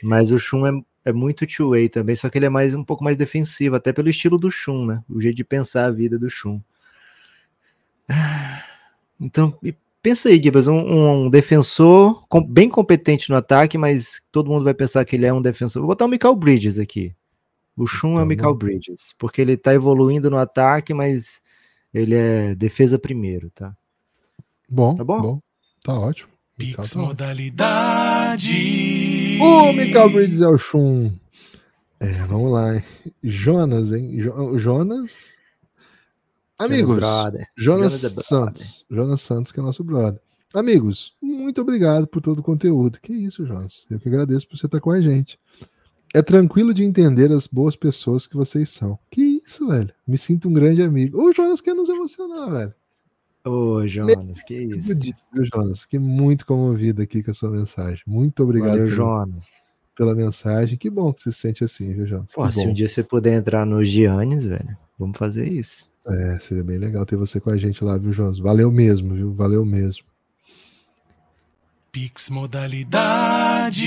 [0.01, 0.71] mas o Shun é,
[1.05, 4.09] é muito two-way também, só que ele é mais um pouco mais defensivo, até pelo
[4.09, 5.03] estilo do Shun, né?
[5.09, 6.59] O jeito de pensar a vida do Shun.
[9.21, 9.57] Então,
[10.01, 14.73] pensa aí, Gibas, um, um defensor com- bem competente no ataque, mas todo mundo vai
[14.73, 15.81] pensar que ele é um defensor.
[15.81, 17.15] Vou botar o Michael Bridges aqui.
[17.75, 18.57] O Shun é Tá o Michael bom.
[18.59, 21.41] Bridges, porque ele tá evoluindo no ataque, mas
[21.93, 23.75] ele é defesa primeiro, tá?
[24.69, 25.39] Bom, Tá bom?
[25.83, 26.29] Tá ótimo.
[26.57, 28.53] Pix tá modalidade.
[29.41, 31.11] O Mikael Bridges é o Shun.
[31.99, 32.83] É, vamos lá, hein?
[33.23, 34.19] Jonas, hein?
[34.19, 35.33] Jo- Jonas.
[36.59, 36.99] Amigos.
[36.99, 38.09] Jonas, Jonas é.
[38.21, 38.85] Santos.
[38.89, 40.21] Jonas Santos, que é nosso brother.
[40.53, 42.99] Amigos, muito obrigado por todo o conteúdo.
[43.01, 43.85] Que isso, Jonas?
[43.89, 45.39] Eu que agradeço por você estar com a gente.
[46.13, 48.99] É tranquilo de entender as boas pessoas que vocês são.
[49.09, 49.91] Que isso, velho?
[50.07, 51.19] Me sinto um grande amigo.
[51.19, 52.73] O Jonas quer nos emocionar, velho.
[53.43, 54.95] Ô, Jonas, que isso.
[54.95, 55.81] Viu, Jonas?
[55.81, 58.03] Fiquei muito comovido aqui com a sua mensagem.
[58.05, 59.65] Muito obrigado Valeu, pela, Jonas.
[59.97, 60.77] pela mensagem.
[60.77, 62.31] Que bom que você se sente assim, viu, Jonas?
[62.31, 65.91] Pô, se um dia você puder entrar no Giannis, velho, vamos fazer isso.
[66.07, 68.37] É, seria bem legal ter você com a gente lá, viu, Jonas?
[68.37, 69.33] Valeu mesmo, viu?
[69.33, 70.05] Valeu mesmo.
[71.91, 73.81] Pix modalidade.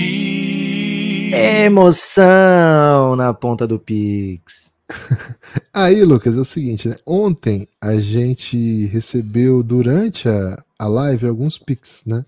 [1.33, 4.71] Emoção na ponta do Pix.
[5.73, 6.95] Aí, Lucas, é o seguinte, né?
[7.05, 12.25] Ontem a gente recebeu durante a, a live alguns pics, né?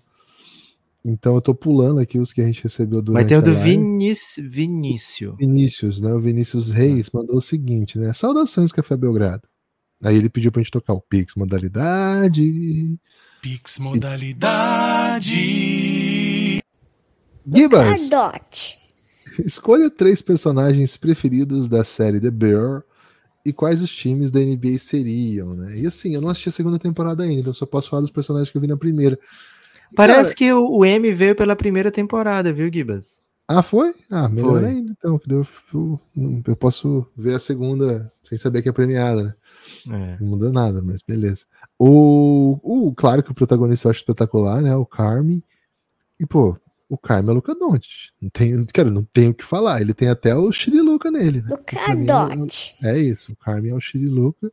[1.04, 3.54] Então eu tô pulando aqui os que a gente recebeu durante Vai ter o do.
[3.54, 4.46] Vinícius.
[4.46, 5.34] Vinícius.
[5.38, 6.12] Vinícius, né?
[6.12, 8.12] O Vinícius Reis mandou o seguinte, né?
[8.12, 9.42] Saudações, Café Belgrado.
[10.04, 12.98] Aí ele pediu pra gente tocar o Pix modalidade.
[13.40, 15.30] Pix modalidade.
[17.46, 18.10] Gibas.
[19.44, 22.82] escolha três personagens preferidos da série The Bear
[23.44, 25.78] e quais os times da NBA seriam, né?
[25.78, 28.10] E assim, eu não assisti a segunda temporada ainda, então eu só posso falar dos
[28.10, 29.18] personagens que eu vi na primeira.
[29.90, 33.20] E, Parece cara, que o, o M veio pela primeira temporada, viu, Gibas?
[33.52, 33.92] Ah, foi?
[34.08, 34.70] Ah, melhor Foi.
[34.70, 35.20] ainda, então.
[35.28, 36.00] Eu, eu,
[36.46, 39.34] eu posso ver a segunda sem saber que é premiada, né?
[39.88, 40.20] É.
[40.20, 41.46] Não muda nada, mas beleza.
[41.76, 44.76] O, o, claro que o protagonista eu acho espetacular, né?
[44.76, 45.42] O Carme.
[46.20, 46.56] E, pô,
[46.90, 48.10] o Carme é Luca Doncic.
[48.20, 49.80] Não tem, cara, não tem o que falar.
[49.80, 51.48] Ele tem até o Shiriluca nele, né?
[51.96, 52.74] Mim, é o- Cardote.
[52.82, 54.50] É isso, o Carme é o Shiriluca.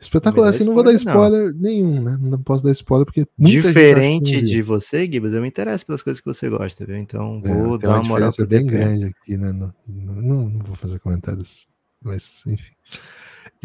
[0.00, 2.16] Espetacular, Não assim, não vou dar spoiler, spoiler nenhum, né?
[2.20, 6.20] Não posso dar spoiler porque Diferente não de você, Gibas, eu me interesso pelas coisas
[6.20, 6.96] que você gosta, viu?
[6.96, 8.70] Então É, vou tem dar uma uma moral diferença pro bem DP.
[8.78, 9.52] grande aqui, né?
[9.52, 11.66] Não, não, não vou fazer comentários,
[12.00, 12.70] mas enfim.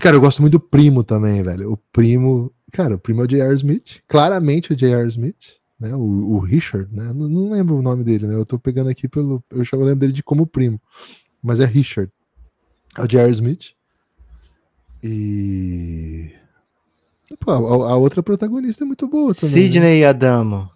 [0.02, 1.72] Cara, eu gosto muito do primo também, velho.
[1.72, 3.54] O primo, cara, o primo é o J.R.
[3.54, 5.08] Smith, claramente o J.R.
[5.10, 5.96] Smith, né?
[5.96, 7.12] O, o Richard, né?
[7.14, 8.36] Não, não lembro o nome dele, né?
[8.36, 10.80] Eu tô pegando aqui pelo, eu já lembro dele de como primo,
[11.42, 12.12] mas é Richard.
[12.98, 13.32] É o J.R.
[13.32, 13.74] Smith.
[15.04, 16.32] E
[17.40, 19.56] Pô, a, a outra protagonista é muito boa também.
[19.56, 19.62] né?
[19.62, 20.70] Sidney Adamo.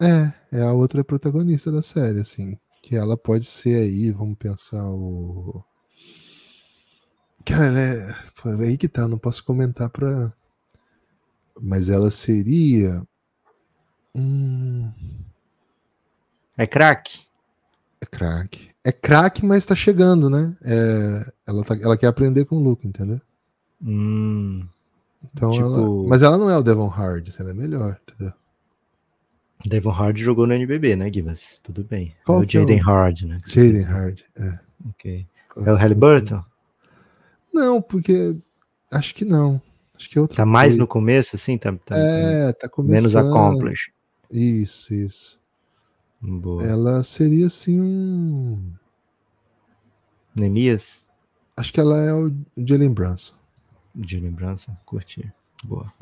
[0.00, 2.58] É, é a outra protagonista da série, assim.
[2.82, 5.62] Que ela pode ser aí, vamos pensar o.
[7.44, 8.14] Cara, ela é.
[8.42, 10.32] Pô, é aí que tá, não posso comentar pra.
[11.60, 13.02] Mas ela seria.
[14.16, 14.90] Hum,
[16.56, 17.20] É craque?
[18.02, 18.70] é craque.
[18.82, 20.56] É craque, mas tá chegando, né?
[20.64, 23.20] É, ela, tá- ela quer aprender com o Luke, entendeu?
[23.82, 24.66] Hum,
[25.34, 26.08] Então Tipo- ela.
[26.08, 28.32] Mas ela não é o Devon Hard, ela é melhor, entendeu?
[29.66, 31.60] Devon Hard jogou no NBB, né, Givas?
[31.62, 32.14] Tudo bem.
[32.24, 33.38] Qual é o que é o- Jaden Hard, né?
[33.46, 33.82] Jaden.
[33.82, 34.58] Hard, é.
[34.88, 35.26] Ok.
[35.66, 36.42] É o Halliburton?
[37.52, 38.34] Não, porque.
[38.90, 39.60] Acho que não.
[39.94, 40.90] Acho que é outra Tá mais no coisa.
[40.92, 41.58] começo, assim?
[41.58, 42.94] Tá, tá- É, tá começando.
[42.96, 43.92] menos accomplished.
[44.30, 45.40] Isso, isso.
[46.20, 46.62] Boa.
[46.64, 48.72] Ela seria assim um.
[50.34, 51.02] Nemias?
[51.56, 53.34] Acho que ela é o Jalen Brunson.
[53.94, 54.76] De lembrança?
[54.86, 55.30] Curti.
[55.64, 55.92] Boa.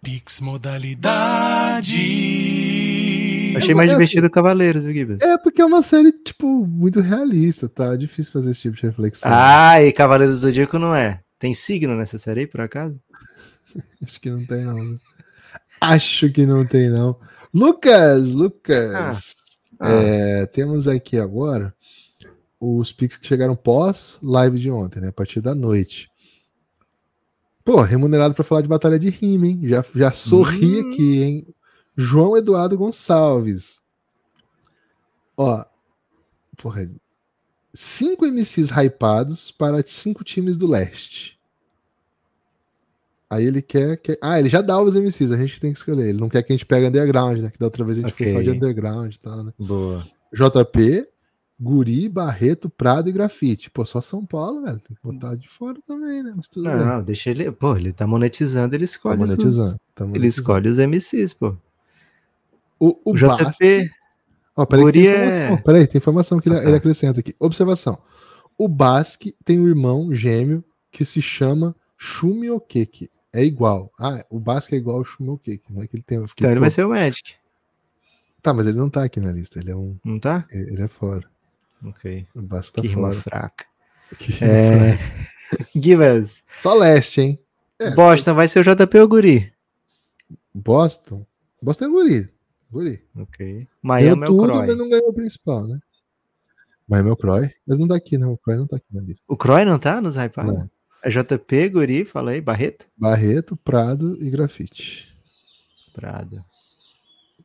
[0.00, 1.96] Pix Modalidade.
[3.56, 5.20] Achei mais É, assim, divertido o Cavaleiros, viu, Gibas?
[5.20, 7.94] É porque é uma série, tipo, muito realista, tá?
[7.94, 9.30] É difícil fazer esse tipo de reflexão.
[9.34, 11.20] Ah, e Cavaleiros do Zodíaco não é.
[11.38, 13.00] Tem signo nessa série aí, por acaso?
[14.04, 14.98] Acho que não tem, não.
[15.80, 17.16] Acho que não tem, não.
[17.52, 19.34] Lucas, Lucas.
[19.80, 19.90] Ah.
[19.92, 21.74] é, temos aqui agora
[22.60, 25.08] os pics que chegaram pós live de ontem, né?
[25.08, 26.10] A partir da noite.
[27.64, 29.60] Pô, remunerado para falar de batalha de rima, hein?
[29.64, 30.90] Já, já sorri Hum.
[30.90, 31.46] aqui, hein?
[31.96, 33.82] João Eduardo Gonçalves.
[35.36, 35.64] Ó,
[36.56, 36.90] porra,
[37.72, 41.37] cinco MCs hypados para cinco times do leste.
[43.30, 46.08] Aí ele quer, quer- Ah, ele já dá os MCs, a gente tem que escolher.
[46.08, 47.50] Ele não quer que a gente pegue underground, né?
[47.50, 49.52] Que da outra vez a gente fez só de underground e tal, né?
[49.58, 50.06] Boa.
[50.32, 51.06] JP,
[51.60, 53.70] Guri, Barreto, Prado e Grafite.
[53.70, 54.78] Pô, só São Paulo, velho.
[54.80, 56.32] Tem que botar de fora também, né?
[56.36, 56.76] Mas tudo bem.
[56.78, 57.50] Não, deixa ele.
[57.52, 59.22] Pô, ele tá monetizando, ele Tá escolhe.
[59.22, 59.78] os- monetizando.
[59.94, 60.26] tá Ele monetizando.
[60.40, 61.54] escolhe os MCs, pô.
[62.80, 63.90] O, o O JP.
[64.56, 65.62] Ó, peraí, Guri tem é- informação.
[65.62, 66.68] Peraí, tem informação que ele, Ah, tá.
[66.68, 67.34] ele acrescenta aqui.
[67.38, 67.98] Observação.
[68.56, 73.10] O Basque tem um irmão gêmeo que se chama Shumiokeke.
[73.32, 73.92] É igual.
[74.00, 75.72] Ah, o Basque é igual ao Shumiokeke.
[75.72, 76.18] Não é que ele tem.
[76.26, 77.34] fiquei, Então ele pô, vai ser o Magic,
[78.40, 79.58] Tá, mas ele não tá aqui na lista.
[79.58, 79.98] Ele é um.
[80.04, 80.46] não tá?
[80.50, 81.28] Ele é fora.
[81.84, 82.26] Ok.
[82.34, 83.14] O Basque tá que fora.
[83.14, 83.66] fraca.
[84.18, 84.98] Que- É.
[85.74, 86.42] Givas.
[86.62, 87.38] Só leste, hein?
[87.78, 87.90] É.
[87.94, 89.52] Boston vai ser o JP ou Guri?
[90.54, 91.26] Boston.
[91.60, 92.28] Boston é guri.
[92.70, 93.04] Guri.
[93.16, 93.46] Ok.
[93.46, 94.66] Ganhou Miami é o tudo, Croy.
[94.66, 95.78] mas não ganhou o principal, né?
[96.88, 97.50] Miami é o Croy.
[97.66, 98.32] Mas não tá aqui, não.
[98.32, 99.24] O Croy não tá aqui na lista.
[99.28, 100.52] O Croy não tá nos hypados?
[100.58, 100.70] Não.
[101.08, 102.86] É JP, Guri, falei, Barreto?
[102.94, 105.08] Barreto, Prado e Grafite.
[105.94, 106.44] Prado.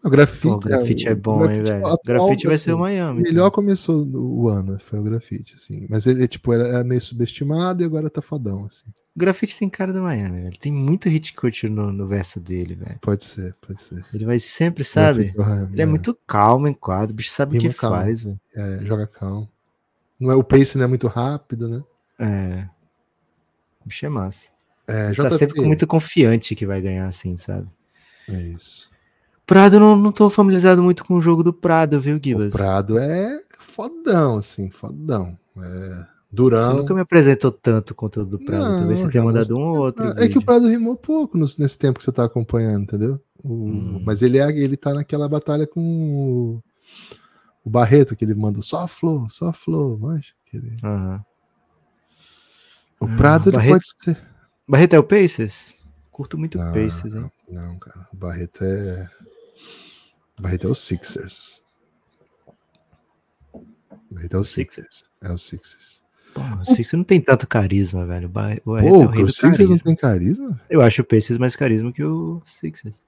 [0.04, 1.80] O grafite, Pô, o grafite é, o bom, hein, grafite velho?
[1.80, 3.21] atual, grafite vai assim, ser o Miami.
[3.21, 3.52] Melhor então.
[3.52, 5.88] começou o ano, foi o grafite, assim.
[5.89, 8.89] Mas ele, tipo, era, meio subestimado e agora tá fodão, assim.
[9.15, 10.60] O grafite tem cara do Miami, velho.
[10.60, 12.99] Tem muito hit culture no, no verso dele, velho.
[12.99, 14.04] Pode ser, pode ser.
[14.13, 15.32] Ele vai sempre, sabe?
[15.32, 17.95] Grafite, ah, Ele é muito calmo em quadro, o bicho sabe o que calmo.
[17.95, 18.39] faz, velho.
[18.54, 19.47] é, joga calmo.
[20.19, 21.82] Não é, o pace não é muito rápido, né?
[22.19, 22.73] É.
[23.86, 24.50] O bicho é massa.
[24.88, 27.67] É, Ele tá sempre muito confiante que vai ganhar assim, sabe?
[28.30, 28.89] é isso.
[29.46, 32.54] Prado, não, não tô familiarizado muito com o jogo do Prado, viu, O Gibas?
[32.54, 35.38] Prado é fodão, assim, fodão.
[35.58, 36.78] É, Você durão.
[36.78, 38.63] nunca me apresentou tanto o conteúdo do Prado.
[38.72, 40.13] Não, Talvez você tenha mandado um ou outro.
[40.17, 40.41] É que o.
[40.46, 43.19] Prado rimou pouco nesse tempo que você tá acompanhando, entendeu?
[43.43, 44.02] O- Hum.
[44.06, 46.63] Mas ele, é, ele tá naquela batalha com o,
[47.65, 50.32] o Barreto, que ele manda o só flow, só flow, manja.
[50.48, 51.24] Aquele- Aham.
[53.06, 54.22] O Prado ele Barreto- pode ser.
[54.68, 55.76] Barreto é o Pacers?
[56.12, 57.32] Curto muito Não, Pacers, hein?
[57.50, 58.08] Não, cara.
[58.13, 59.10] O Barreto é.
[60.38, 61.62] O Barreto é o Sixers.
[63.54, 63.63] O
[64.16, 65.06] Barreto é o Sixers.
[65.22, 66.04] É o Sixers.
[66.34, 68.28] Porra, o Sixers não tem tanto carisma, velho.
[68.28, 69.84] O Bar- o Barreto é Pô, o rei o do Sixers não carisma.
[69.86, 70.62] tem carisma?
[70.70, 73.06] Eu acho o Pacers mais carisma que o Sixers.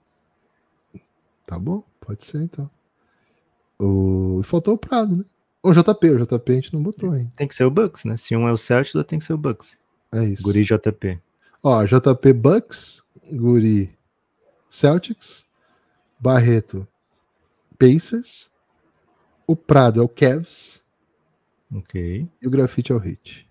[1.45, 2.69] Tá bom, pode ser então.
[3.79, 4.41] O...
[4.43, 5.25] Faltou o Prado, né?
[5.61, 7.31] O JP, o JP a gente não botou ainda.
[7.35, 8.17] Tem que ser o Bucks, né?
[8.17, 9.77] Se um é o Celtics, o outro tem que ser o Bucks.
[10.13, 10.43] É isso.
[10.43, 11.19] Guri JP.
[11.63, 13.95] Ó, JP Bucks, Guri
[14.69, 15.45] Celtics,
[16.19, 16.87] Barreto
[17.77, 18.51] Pacers,
[19.47, 20.81] o Prado é o Cavs
[21.73, 22.27] Ok.
[22.41, 23.47] e o Grafite é o Hit.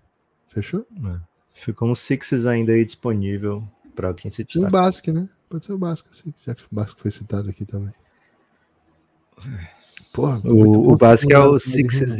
[0.48, 0.86] Fechou?
[1.04, 1.20] É.
[1.52, 4.70] Ficou um Sixers ainda aí disponível pra quem se E o.
[4.70, 5.28] Basque, né?
[5.48, 7.92] Pode ser o Basque, sim, já que o Basque foi citado aqui também.
[10.12, 11.58] Porra, muito bom O, o Basque é o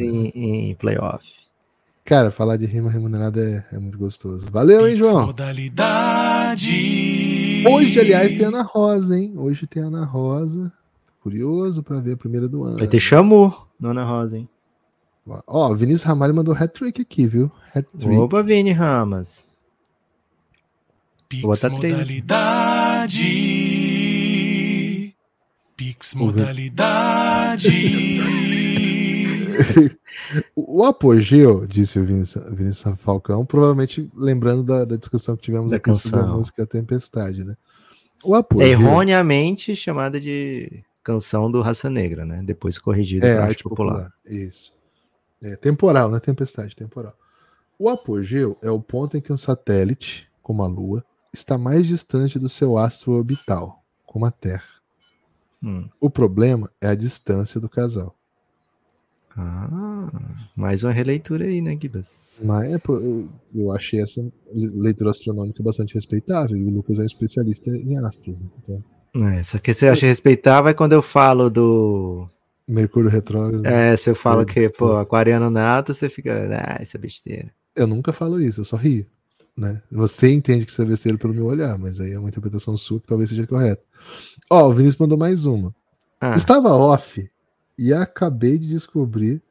[0.01, 0.05] né?
[0.05, 1.44] em, em playoff.
[2.05, 4.47] Cara, falar de rima remunerada é, é muito gostoso.
[4.51, 5.27] Valeu, hein, Pix João?
[5.27, 6.75] Modalidade.
[7.67, 9.33] Hoje, aliás, tem Ana Rosa, hein?
[9.37, 10.71] Hoje tem Ana Rosa.
[11.23, 12.77] Curioso pra ver a primeira do ano.
[12.77, 14.47] Vai ter Chamu, Nona Rosa, hein?
[15.47, 17.51] Ó, o Vinícius Ramalho mandou hat-trick aqui, viu?
[17.75, 18.19] Hat-trick.
[18.19, 19.47] Opa, Vini Ramas.
[21.27, 21.95] Pix Vou botar três.
[21.95, 23.25] Modalidade.
[25.75, 28.14] Pix Modalidade.
[30.55, 32.45] O, apogeu, disse o Vinícius,
[32.99, 36.37] Falcão, provavelmente lembrando da, da discussão que tivemos Da aqui sobre a canção.
[36.39, 37.57] música Tempestade, né?
[38.23, 38.69] O É apogeu.
[38.69, 42.43] erroneamente chamada de canção do Raça Negra, né?
[42.45, 43.95] Depois corrigida É, arte popular.
[43.95, 44.13] popular.
[44.25, 44.73] Isso.
[45.43, 46.21] É, temporal, né?
[46.21, 47.15] Tempestade, temporal.
[47.79, 52.39] O apogeu é o ponto em que um satélite, como a Lua, está mais distante
[52.39, 54.63] do seu astro orbital, como a Terra.
[55.63, 55.89] Hum.
[56.01, 58.17] O problema é a distância do casal.
[59.37, 60.09] Ah,
[60.57, 62.23] mais uma releitura aí, né, Gibas?
[62.43, 64.21] Mas é, eu, eu achei essa
[64.53, 66.57] leitura astronômica bastante respeitável.
[66.57, 68.41] E o Lucas é um especialista em astros.
[68.41, 68.47] Né?
[68.63, 68.85] Então,
[69.29, 72.29] É, só que você acha respeitável é quando eu falo do.
[72.69, 73.67] Mercúrio retrógrado.
[73.67, 76.49] É, se eu falo É, que, pô, aquariano nato, você fica.
[76.53, 77.51] Ah, isso é besteira.
[77.77, 79.05] Eu nunca falo isso, eu só rio.
[79.57, 79.83] né?
[79.93, 83.01] Você entende que isso é besteira pelo meu olhar, mas aí é uma interpretação sua
[83.01, 83.83] que talvez seja correta.
[84.51, 85.75] Ó, o Vinícius mandou mais uma.
[86.21, 87.29] Ah, Estava off
[87.79, 89.43] e acabei de descobrir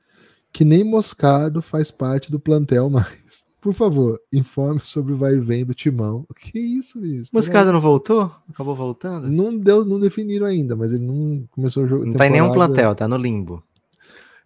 [0.52, 3.08] que nem Moscardo faz parte do plantel mais.
[3.60, 6.26] Por favor, informe sobre o vai e vem do Timão.
[6.36, 7.32] Que isso, Vinícius?
[7.32, 8.30] Moscada não voltou?
[8.50, 9.30] Acabou voltando?
[9.30, 12.06] Não deu, não definiram ainda, mas ele não começou o jogo.
[12.06, 12.74] Não tá em nenhum temporada.
[12.74, 13.64] plantel, tá no limbo.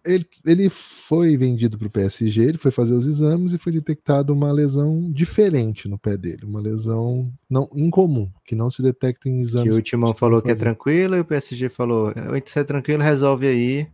[0.08, 4.32] Ele, ele foi vendido para o PSG, ele foi fazer os exames e foi detectado
[4.32, 9.34] uma lesão diferente no pé dele, uma lesão não incomum, que não se detecta em
[9.36, 9.76] Que exames.
[9.76, 12.12] o Timão costumam falou que é tranquilo e o PSG falou:
[12.46, 13.86] se é tranquilo, resolve aí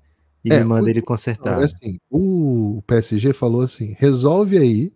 [0.44, 1.58] e É, me manda o- ele consertar.
[1.60, 4.92] é assim, o PSG falou assim: resolve aí,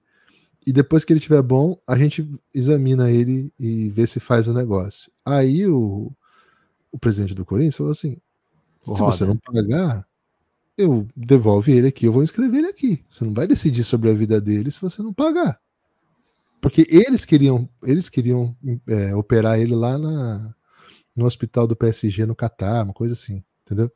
[0.66, 4.52] e depois que ele estiver bom, a gente examina ele e vê se faz o
[4.54, 5.10] negócio.
[5.24, 6.12] Aí o,
[6.92, 8.18] o presidente do Corinthians falou assim:
[8.84, 10.06] se você não pagar,
[10.78, 13.04] eu devolve ele aqui, eu vou inscrever ele aqui.
[13.10, 15.60] Você não vai decidir sobre a vida dele se você não pagar.
[16.60, 18.56] Porque eles queriam, eles queriam
[18.88, 20.54] é, operar ele lá na,
[21.16, 23.92] no hospital do PSG no Catar, uma coisa assim, entendeu?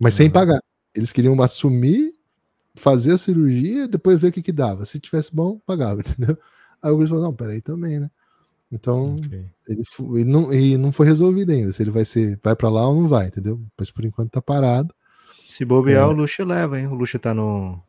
[0.00, 0.32] Mas sem Uhum.
[0.32, 0.60] pagar.
[0.94, 2.14] Eles queriam assumir,
[2.76, 4.84] fazer a cirurgia, depois ver o que que dava.
[4.86, 6.38] Se tivesse bom, pagava, entendeu?
[6.82, 8.10] Aí o Corinthians falou, não, peraí também, né?
[8.72, 9.50] Então, Ok.
[9.68, 12.70] ele, fu- e não, e não foi resolvido ainda, se ele vai ser, vai para
[12.70, 13.62] lá ou não vai, entendeu?
[13.78, 14.94] Mas por enquanto tá parado.
[15.48, 16.06] Se bobear, É.
[16.06, 16.86] o Lucha leva, hein?
[16.88, 17.80] O Lucha tá no.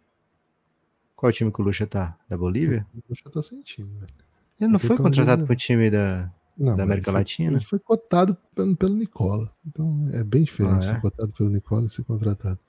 [1.15, 2.15] Qual time que o Lucha tá?
[2.29, 2.85] Da Bolívia?
[3.09, 4.13] O já tá sem time, velho.
[4.59, 6.31] Ele não Não foi onde contratado pro time da.
[6.57, 7.51] Não, Da América ele foi- Latina?
[7.51, 9.51] Ele foi cotado pelo, pelo Nicola.
[9.65, 10.93] Então é bem diferente Ah, é?
[10.95, 12.59] ser cotado pelo Nicola e ser contratado.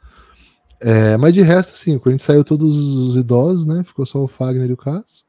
[0.81, 3.83] É, mas de resto, sim, o Corinthians saiu todos os idosos, né?
[3.83, 5.25] Ficou só o Fagner e o Cássio.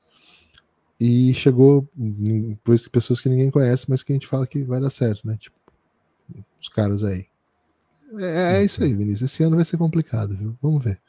[1.00, 4.80] E chegou hum, isso, pessoas que ninguém conhece, mas que a gente fala que vai
[4.82, 5.38] dar certo, né?
[5.40, 5.56] Tipo,
[6.62, 7.26] os caras aí.
[8.18, 9.32] É, é isso aí, Vinícius.
[9.32, 10.56] Esse ano vai ser complicado, viu?
[10.62, 11.00] Vamos ver.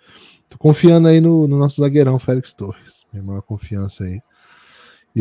[0.49, 3.05] Tô confiando aí no, no nosso zagueirão, Félix Torres.
[3.13, 4.21] Minha maior confiança aí.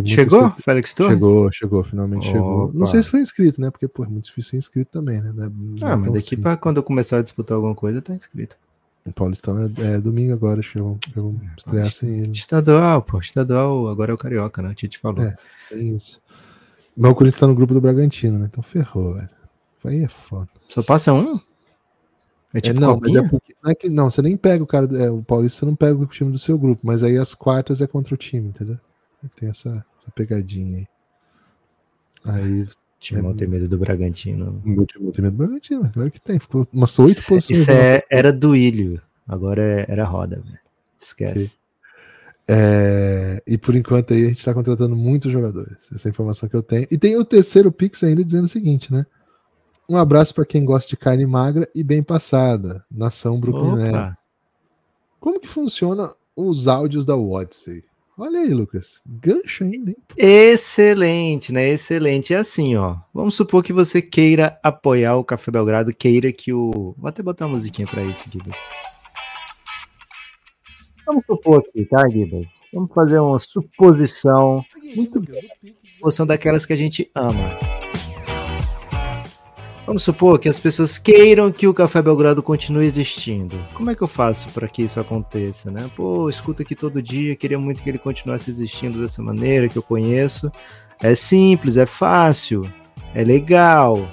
[0.06, 0.40] Chegou?
[0.40, 1.14] expectativa- Félix Torres?
[1.14, 2.66] Chegou, chegou, finalmente chegou.
[2.66, 2.78] Opa.
[2.78, 3.72] Não sei se foi inscrito, né?
[3.72, 5.32] Porque, pô, é muito difícil ser inscrito também, né?
[5.36, 6.44] Não é- é Ah, mas daqui simples.
[6.44, 8.56] pra quando eu começar a disputar alguma coisa, tá inscrito.
[9.06, 12.32] O Paulistão é, é domingo agora, acho que vão, que vão estrear sem ele.
[12.34, 13.18] Estadual, pô.
[13.20, 14.70] Estadual agora é o Carioca, né?
[14.70, 15.24] O Tite falou.
[15.24, 15.36] É.
[15.72, 16.22] É isso.
[16.96, 18.46] Mas o Corinthians tá no grupo do Bragantino, né?
[18.50, 19.30] Então ferrou, velho.
[19.86, 20.50] Aí é foda.
[20.68, 21.40] Só passa um?
[22.54, 23.54] É É, tipo não, mas é porque.
[23.64, 24.88] Não, é que, não, você nem pega o cara.
[24.98, 27.80] é, o Paulista você não pega o time do seu grupo, mas aí as quartas
[27.82, 28.78] é contra o time, entendeu?
[29.40, 30.88] Tem essa, essa pegadinha aí.
[32.26, 32.68] Aí
[33.00, 34.62] Timão é- tem medo do Bragantino.
[34.66, 36.40] o time tem medo do Bragantino, é claro que tem.
[36.40, 37.60] Ficou umas oito Isso, posições.
[37.60, 39.02] isso é, era do Ilho.
[39.28, 40.60] Agora é- era roda, velho.
[41.00, 41.60] Esquece.
[42.48, 45.78] É, e por enquanto aí a gente tá contratando muitos jogadores.
[45.94, 46.88] Essa é a informação que eu tenho.
[46.90, 49.06] E tem o terceiro Pix ainda dizendo o seguinte, né?
[49.90, 52.86] Um abraço para quem gosta de carne magra e bem passada.
[52.92, 54.14] Nação Brooklyn.
[55.20, 57.84] Como que funciona os áudios da Odyssey?
[58.16, 59.02] Olha aí, Lucas.
[59.04, 59.98] Gancho ainda, hein?
[60.16, 61.70] Excelente, né?
[61.70, 62.36] Excelente.
[62.36, 62.98] É assim, ó.
[63.12, 66.94] Vamos supor que você queira apoiar o Café Belgrado, queira que o.
[66.96, 68.56] Vou até botar uma musiquinha pra isso, Gibas.
[71.04, 72.62] Vamos supor aqui, tá, Gibas?
[72.72, 74.64] Vamos fazer uma suposição.
[74.96, 75.20] Muito
[75.96, 77.58] Suposição daquelas que a gente ama.
[79.90, 83.58] Vamos supor que as pessoas queiram que o Café Belgrado continue existindo.
[83.74, 85.90] Como é que eu faço para que isso aconteça, né?
[85.96, 89.82] Pô, escuta aqui todo dia, queria muito que ele continuasse existindo dessa maneira que eu
[89.82, 90.52] conheço.
[91.02, 92.72] É simples, é fácil,
[93.16, 94.08] é legal.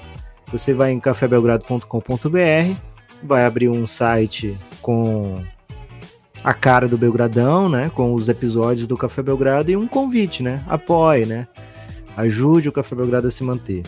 [0.51, 2.75] Você vai em cafébelgrado.com.br,
[3.21, 5.35] vai abrir um site com
[6.43, 7.91] a cara do Belgradão, né?
[7.93, 10.63] Com os episódios do Café Belgrado e um convite, né?
[10.67, 11.47] Apoie, né?
[12.17, 13.83] Ajude o Café Belgrado a se manter.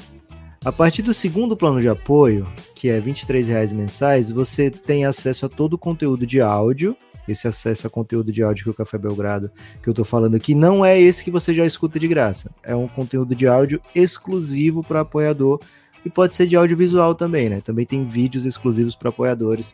[0.64, 2.46] A partir do segundo plano de apoio,
[2.76, 6.98] que é 23 reais mensais, você tem acesso a todo o conteúdo de áudio.
[7.28, 10.54] Esse acesso a conteúdo de áudio que o Café Belgrado, que eu tô falando aqui,
[10.54, 12.52] não é esse que você já escuta de graça.
[12.62, 15.60] É um conteúdo de áudio exclusivo para apoiador
[16.04, 17.62] e pode ser de audiovisual também, né?
[17.62, 19.74] Também tem vídeos exclusivos para apoiadores.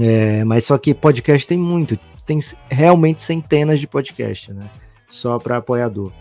[0.00, 4.68] É, mas só que podcast tem muito, tem realmente centenas de podcasts, né?
[5.06, 6.12] Só para apoiador.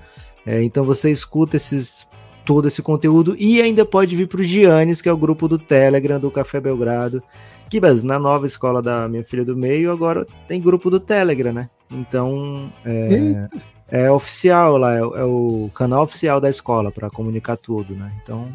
[0.46, 2.06] É, então você escuta esses
[2.46, 5.58] todo esse conteúdo e ainda pode vir para o Giannis, que é o grupo do
[5.58, 7.24] Telegram do Café Belgrado.
[7.70, 11.54] Que mas na nova escola da minha filha do meio agora tem grupo do Telegram,
[11.54, 11.70] né?
[11.90, 13.48] Então é,
[13.90, 18.12] é oficial lá, é, é o canal oficial da escola para comunicar tudo, né?
[18.22, 18.48] Então,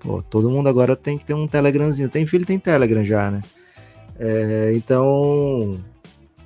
[0.00, 2.08] pô, todo mundo agora tem que ter um Telegramzinho.
[2.08, 3.42] Tem filho, tem Telegram já, né?
[4.18, 5.80] É, então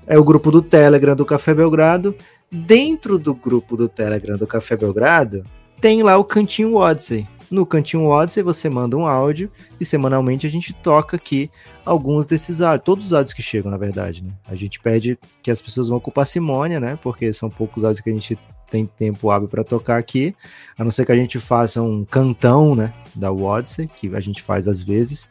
[0.06, 2.14] é o grupo do Telegram do Café Belgrado.
[2.50, 5.44] Dentro do grupo do Telegram do Café Belgrado,
[5.84, 7.28] tem lá o Cantinho Odyssey.
[7.50, 11.50] No Cantinho Odyssey você manda um áudio e semanalmente a gente toca aqui
[11.84, 14.30] alguns desses áudios, todos os áudios que chegam, na verdade, né?
[14.48, 16.98] A gente pede que as pessoas vão com parcimônia, né?
[17.02, 18.38] Porque são poucos áudios que a gente
[18.70, 20.34] tem tempo hábil para tocar aqui,
[20.78, 24.40] a não ser que a gente faça um cantão, né, da Odyssey, que a gente
[24.40, 25.28] faz às vezes,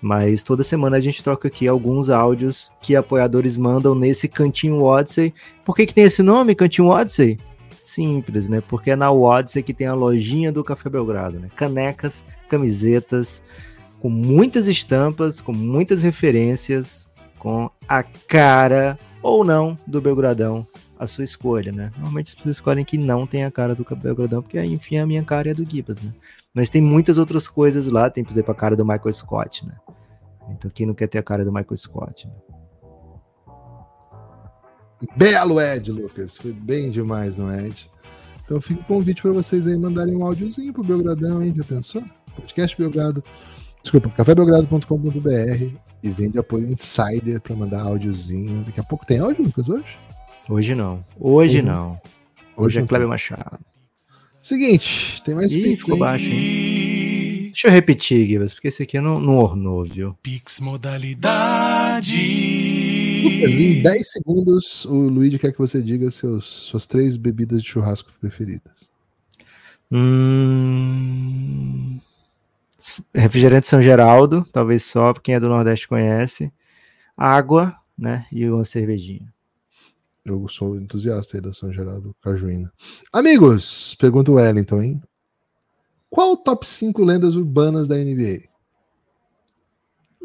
[0.00, 5.34] mas toda semana a gente toca aqui alguns áudios que apoiadores mandam nesse Cantinho Odyssey.
[5.64, 7.38] Por que, que tem esse nome, Cantinho Odyssey?
[7.86, 8.60] Simples, né?
[8.60, 11.48] Porque é na Odyssey que tem a lojinha do Café Belgrado, né?
[11.54, 13.42] Canecas, camisetas,
[14.00, 17.08] com muitas estampas, com muitas referências,
[17.38, 20.66] com a cara ou não do Belgradão,
[20.98, 21.92] a sua escolha, né?
[21.94, 25.22] Normalmente as pessoas escolhem que não tem a cara do Belgradão, porque enfim a minha
[25.22, 26.12] cara é do Gibas, né?
[26.52, 29.76] Mas tem muitas outras coisas lá, tem, por exemplo, a cara do Michael Scott, né?
[30.50, 32.34] Então quem não quer ter a cara do Michael Scott, né?
[35.16, 36.36] Belo Ed, Lucas.
[36.36, 37.90] Foi bem demais no Ed.
[38.44, 41.52] Então fica o convite para vocês aí mandarem um áudiozinho pro Belgradão, hein?
[41.56, 42.02] Já pensou?
[42.34, 43.22] Podcast Belgrado.
[43.82, 48.64] Desculpa, cafébelgrado.com.br e vende apoio insider para mandar áudiozinho.
[48.64, 49.98] Daqui a pouco tem áudio, Lucas, hoje?
[50.48, 51.04] Hoje não.
[51.18, 51.66] Hoje uhum.
[51.66, 51.90] não.
[52.56, 53.60] Hoje, Hoje é Kleber Machado.
[54.40, 56.00] Seguinte, tem mais Ih, pix, ficou hein?
[56.00, 57.42] baixo, hein?
[57.46, 60.16] Deixa eu repetir, Gibas, porque esse aqui não, não ornou, viu?
[60.22, 62.16] Pix modalidade.
[63.28, 67.68] Lucas, em 10 segundos, o Luigi quer que você diga seus, suas três bebidas de
[67.68, 68.88] churrasco preferidas.
[69.90, 70.76] Hum...
[73.12, 76.52] Refrigerante São Geraldo, talvez só quem é do Nordeste conhece.
[77.16, 78.26] Água, né?
[78.30, 79.34] E uma cervejinha.
[80.24, 82.72] Eu sou entusiasta aí da São Geraldo Cajuína.
[83.12, 85.00] Amigos, pergunta o Wellington, hein?
[86.10, 88.42] Qual o top 5 lendas urbanas da NBA?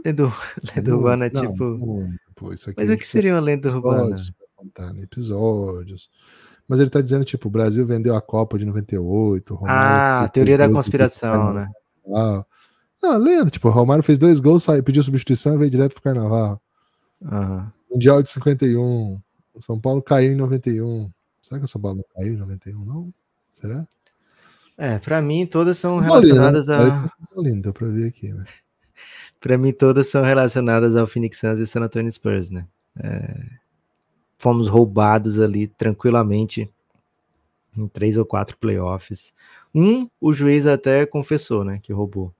[0.05, 0.31] Lenda,
[0.75, 1.63] lenda urbana é Não, tipo.
[1.65, 2.09] não,
[2.41, 4.15] pô, isso aqui Mas o que seria uma lenda urbana?
[4.55, 5.03] contar, né?
[5.03, 6.09] Episódios.
[6.67, 9.53] Mas ele tá dizendo, tipo, o Brasil vendeu a Copa de 98.
[9.53, 11.67] o Romário Ah, teoria da conspiração, né?
[13.01, 16.03] Não, lenda, tipo, o Romário fez dois gols, saiu, pediu substituição e veio direto pro
[16.03, 16.61] carnaval.
[17.23, 17.71] Aham.
[17.91, 19.19] Mundial de 51.
[19.53, 21.09] O São Paulo caiu em 91.
[21.41, 23.13] Será que o São Paulo não caiu em 91, não?
[23.51, 23.85] Será?
[24.77, 26.75] É, pra mim todas são Paulino, relacionadas né?
[26.75, 27.07] a.
[27.33, 28.45] Paulino, Deu pra ver aqui, né?
[29.41, 32.67] Pra mim todas são relacionadas ao Phoenix Suns e San Antonio Spurs, né?
[33.03, 33.59] É,
[34.37, 36.71] Fomos roubados ali tranquilamente
[37.77, 39.33] em três ou quatro playoffs.
[39.73, 42.33] Um, o juiz até confessou, né, que roubou.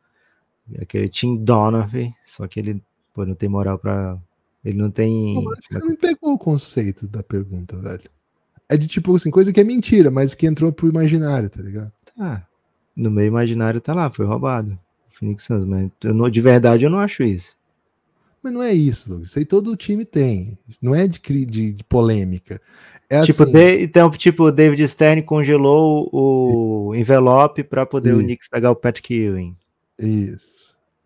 [0.80, 2.82] Aquele Tim Donovan, só que ele
[3.14, 4.18] pô, não tem moral pra.
[4.64, 5.44] Ele não tem.
[5.70, 8.10] Você não pegou o conceito da pergunta, velho.
[8.70, 11.92] É de tipo assim, coisa que é mentira, mas que entrou pro imaginário, tá ligado?
[12.16, 12.48] Tá.
[12.96, 14.80] No meu imaginário tá lá, foi roubado.
[15.12, 17.56] O Phoenix Suns, mas eu não- de verdade eu não acho isso.
[18.44, 19.28] Mas não é isso, Lucas.
[19.28, 20.58] Isso aí todo time tem.
[20.82, 22.60] Não é de, de, de polêmica.
[23.10, 28.18] É tipo, assim, de- então, tipo, o David Stern congelou o envelope para poder o
[28.18, 28.24] Isso.
[28.26, 29.56] Knicks pegar o Patrick Ewing.
[30.00, 30.62] Isso.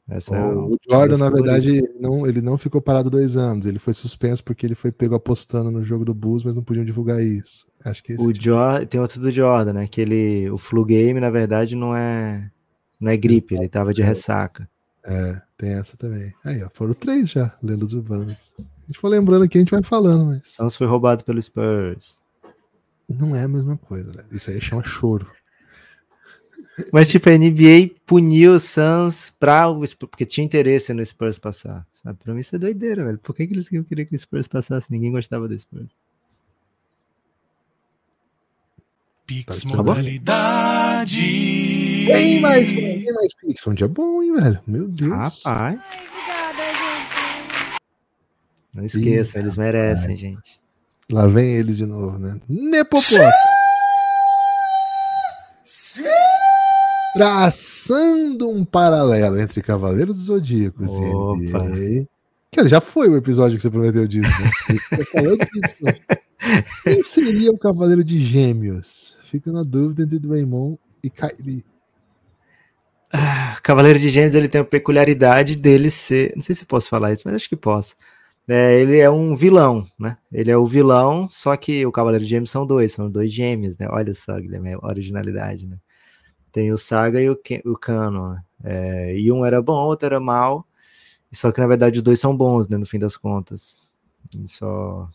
[0.08, 3.66] Essa é O, o Jordan, na verdade, ele não, ele não ficou parado dois anos.
[3.66, 6.86] Ele foi suspenso porque ele foi pego apostando no jogo do Bulls, mas não podiam
[6.86, 7.66] divulgar isso.
[7.84, 9.88] Acho que esse O tipo- Jordan, tem outro do Jordan, né?
[9.88, 12.50] Que ele, o flu game, na verdade, não é,
[13.00, 14.70] não é gripe, ele tava de ressaca.
[15.04, 16.34] É, tem essa também.
[16.44, 18.54] Aí, ó, foram três já, lendas urbanas.
[18.58, 22.22] A gente for lembrando aqui, a gente vai falando, mas Suns foi roubado pelo Spurs.
[23.08, 24.26] não é a mesma coisa, né?
[24.32, 25.32] Isso aí chama choro.
[26.92, 31.40] Mas, tipo, a NBA puniu o Suns pra o Spurs, porque tinha interesse no Spurs
[31.40, 31.88] passar.
[31.94, 32.20] Sabe?
[32.24, 33.18] Pra mim isso é doideira, velho.
[33.20, 34.92] Por que, que eles iam querer que o Spurs passasse?
[34.92, 35.90] Ninguém gostava do Spurs.
[39.26, 39.84] Pix Tá bom?
[39.84, 41.22] modalidade.
[42.06, 43.62] Tem mais, tem mais Pix.
[43.62, 44.60] Foi um dia bom, hein, velho?
[44.68, 45.12] Meu Deus.
[45.44, 45.82] Rapaz.
[48.74, 50.60] Não esqueçam, eles merecem, gente.
[51.12, 52.40] Lá vem ele de novo, né?
[52.50, 53.32] Nepopop.
[57.16, 61.38] Traçando um paralelo entre Cavaleiros dos Zodíacos Opa.
[61.38, 62.08] e NBA.
[62.52, 64.52] Cara, já foi o episódio que você prometeu disso, né?
[64.92, 65.76] Você falou disso.
[65.82, 65.94] né?
[66.84, 69.18] Quem seria o Cavaleiro de Gêmeos?
[69.30, 71.64] Fica na dúvida entre Draymond e Kyrie.
[73.64, 76.34] Cavaleiro de Gêmeos ele tem a peculiaridade dele ser.
[76.36, 77.96] Não sei se eu posso falar isso, mas acho que posso.
[78.48, 80.18] É, ele é um vilão, né?
[80.32, 83.78] Ele é o vilão, só que o Cavaleiro de Gêmeos são dois, são dois gêmeos,
[83.78, 83.88] né?
[83.90, 85.78] Olha só, Guilherme, a originalidade, né?
[86.52, 88.44] Tem o Saga e o, o Kano, né?
[88.64, 90.66] É, e um era bom, outro era mal.
[91.32, 92.78] Só que na verdade os dois são bons, né?
[92.78, 93.90] No fim das contas.
[94.38, 95.10] E só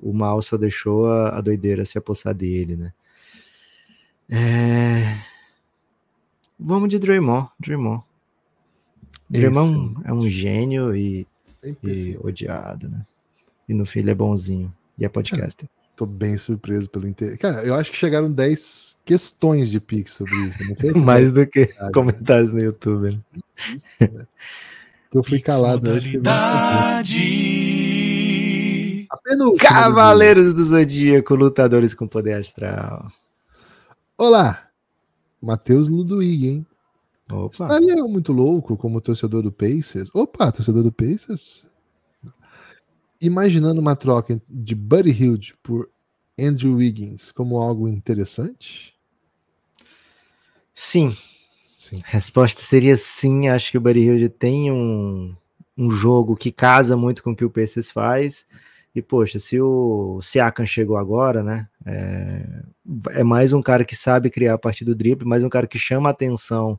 [0.00, 2.92] o mal só deixou a, a doideira se apossar dele, né?
[4.30, 5.29] É...
[6.62, 8.02] Vamos de Draymond, Draymond.
[9.30, 11.26] Draymond é um gênio e,
[11.82, 12.18] e assim.
[12.22, 13.06] odiado, né?
[13.66, 14.74] E no fim ele é bonzinho.
[14.98, 15.66] E é podcaster.
[15.96, 17.38] Tô bem surpreso pelo interesse.
[17.38, 20.58] Cara, eu acho que chegaram 10 questões de Pix sobre isso.
[20.64, 23.10] Não assim, Mais do que verdade, comentários no YouTube.
[23.10, 23.22] né?
[24.00, 24.26] né?
[25.12, 25.86] Eu fui Pix calado.
[25.88, 27.18] modalidade.
[29.10, 33.10] A penúltima, Cavaleiros do Zodíaco, lutadores com poder astral.
[34.16, 34.69] Olá,
[35.42, 36.66] Matheus Ludwig, hein?
[37.30, 37.52] Opa.
[37.52, 40.10] Estaria eu muito louco como torcedor do Pacers?
[40.14, 41.68] Opa, torcedor do Pacers?
[43.20, 45.88] Imaginando uma troca de Buddy Hilde por
[46.38, 48.94] Andrew Wiggins como algo interessante?
[50.74, 51.16] Sim.
[51.76, 52.00] Sim.
[52.04, 53.48] A resposta seria sim.
[53.48, 55.34] Acho que o Buddy Hilde tem um,
[55.76, 58.46] um jogo que casa muito com o que o Pacers faz.
[58.94, 61.68] E, poxa, se o Siakam chegou agora, né?
[61.86, 62.62] É,
[63.20, 65.78] é mais um cara que sabe criar a partir do drible, mais um cara que
[65.78, 66.78] chama a atenção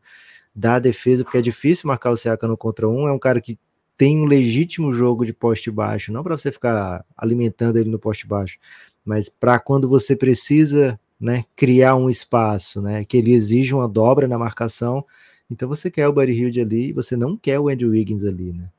[0.53, 3.07] da defesa, porque é difícil marcar o Siakam no contra um.
[3.07, 3.57] É um cara que
[3.97, 8.27] tem um legítimo jogo de poste baixo, não para você ficar alimentando ele no poste
[8.27, 8.57] baixo,
[9.05, 14.27] mas para quando você precisa né, criar um espaço, né, que ele exige uma dobra
[14.27, 15.05] na marcação.
[15.49, 18.69] Então você quer o Buddy Hilde ali, você não quer o Andrew Wiggins ali, né?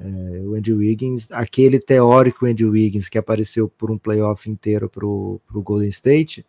[0.00, 5.06] É, o Andrew Wiggins, aquele teórico Andrew Wiggins que apareceu por um playoff inteiro para
[5.06, 6.46] o Golden State,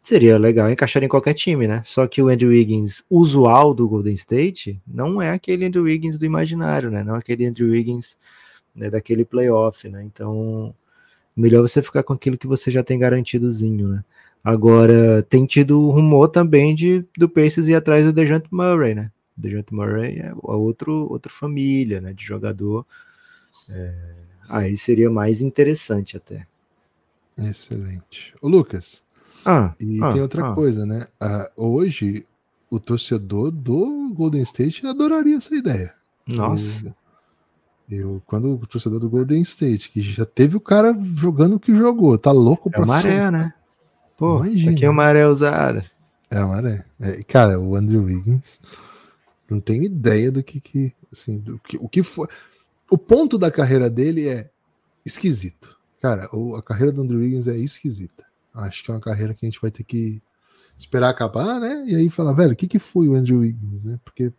[0.00, 1.80] seria legal encaixar em qualquer time, né?
[1.84, 6.26] Só que o Andrew Wiggins usual do Golden State não é aquele Andrew Wiggins do
[6.26, 7.04] imaginário, né?
[7.04, 8.18] Não é aquele Andrew Wiggins
[8.74, 10.02] né, daquele playoff, né?
[10.02, 10.74] Então,
[11.36, 14.04] melhor você ficar com aquilo que você já tem garantidozinho, né?
[14.42, 19.12] Agora, tem tido rumor também de do Pacers ir atrás do DeJounte Murray, né?
[19.36, 22.86] DeJounte Murray é outro, outra família, né, de jogador.
[23.68, 24.14] É,
[24.48, 26.46] aí seria mais interessante até.
[27.38, 28.34] Excelente.
[28.42, 29.04] O Lucas,
[29.44, 30.54] ah, e ah, tem outra ah.
[30.54, 31.06] coisa, né?
[31.20, 32.26] Ah, hoje,
[32.70, 35.94] o torcedor do Golden State adoraria essa ideia.
[36.28, 36.94] Nossa,
[37.88, 41.60] Eu, eu- quando o torcedor do Golden State, que já teve o cara jogando o
[41.60, 43.54] que jogou, tá louco é o Maré, soltar- né?
[44.16, 44.72] Pô, Imagina.
[44.72, 45.82] aqui é o Maré usado.
[46.30, 46.84] É o Maré.
[47.00, 48.60] É, cara, o Andrew Wiggins
[49.52, 52.26] não tem ideia do que, que assim, do que, o que foi.
[52.90, 54.50] O ponto da carreira dele é
[55.04, 55.76] esquisito.
[56.00, 58.24] Cara, o- a carreira do Andrew Wiggins é esquisita.
[58.54, 60.20] Acho que é uma carreira que a gente vai ter que
[60.76, 61.84] esperar acabar, né?
[61.86, 63.98] E aí falar, velho, o que, que foi o Andrew Wiggins, né?
[64.04, 64.32] Porque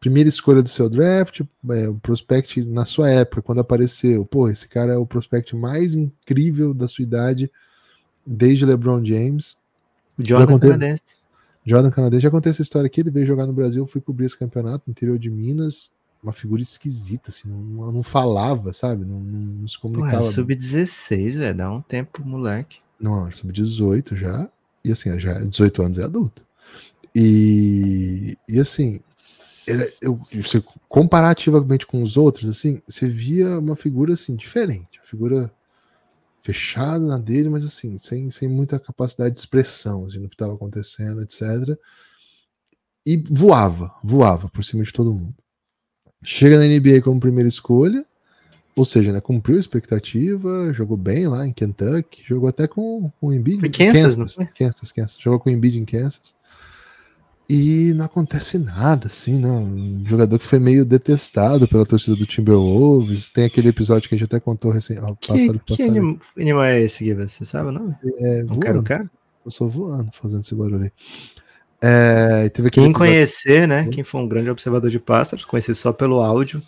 [0.00, 1.40] primeira escolha do seu draft,
[1.70, 5.94] é, o prospect na sua época, quando apareceu, pô, esse cara é o prospect mais
[5.94, 7.50] incrível da sua idade
[8.26, 9.56] desde LeBron James.
[10.18, 11.16] Jordan acontece-.
[11.68, 14.38] Jordan canadense, já contei essa história aqui, ele veio jogar no Brasil, fui cobrir esse
[14.38, 15.92] campeonato no interior de Minas,
[16.22, 19.04] uma figura esquisita, assim, não, não- falava, sabe?
[19.04, 20.22] Não, não- não se é comunicava.
[20.24, 21.56] sub-16, velho.
[21.56, 22.78] Dá um tempo, moleque.
[23.00, 24.48] Não, sub-18 já,
[24.84, 26.42] e assim, já 18 anos é adulto.
[27.14, 29.00] E, e assim,
[29.66, 35.04] ele- eu, você, comparativamente com os outros, assim, você via uma figura assim, diferente, uma
[35.06, 35.52] figura
[36.40, 40.54] fechada na dele, mas assim, sem, sem muita capacidade de expressão assim, no que estava
[40.54, 41.42] acontecendo, etc.
[43.06, 45.34] E voava, voava por cima de todo mundo.
[46.22, 48.04] Chega na NBA como primeira escolha,
[48.74, 53.28] ou seja, né, cumpriu a expectativa, jogou bem lá em Kentucky, jogou até com, com
[53.28, 53.60] o Embiid.
[53.60, 54.46] Foi Kansas, Kansas?
[54.56, 56.34] Kansas, Kansas, jogou com o Embiid em Kansas.
[57.50, 59.48] E não acontece nada, assim, né?
[59.48, 63.30] Um jogador que foi meio detestado pela torcida do Timberwolves.
[63.30, 65.96] Tem aquele episódio que a gente até contou recém, ó, Que, passado que passado.
[65.96, 67.26] anim- animal é esse, Guilherme?
[67.28, 67.94] Você sabe o nome?
[68.18, 69.08] É, Não quero, quero.
[69.44, 70.92] Eu sou voando fazendo esse barulho aí.
[71.80, 73.88] É, Quem episódio- conhecer, né?
[73.88, 76.60] Quem for um grande observador de pássaros, conhecer só pelo áudio,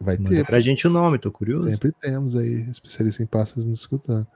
[0.00, 1.70] vai manda ter, pra gente o nome, tô curioso.
[1.70, 4.26] Sempre temos aí especialistas em pássaros nos escutando.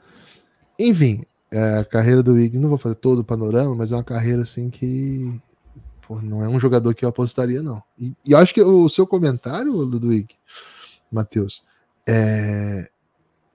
[0.78, 4.04] Enfim, é, a carreira do Wiggins, não vou fazer todo o panorama, mas é uma
[4.04, 5.40] carreira assim que
[6.12, 7.82] pô, não é um jogador que eu apostaria, não.
[7.98, 10.34] E, e acho que o seu comentário, Ludwig,
[11.10, 11.62] Matheus,
[12.06, 12.90] é,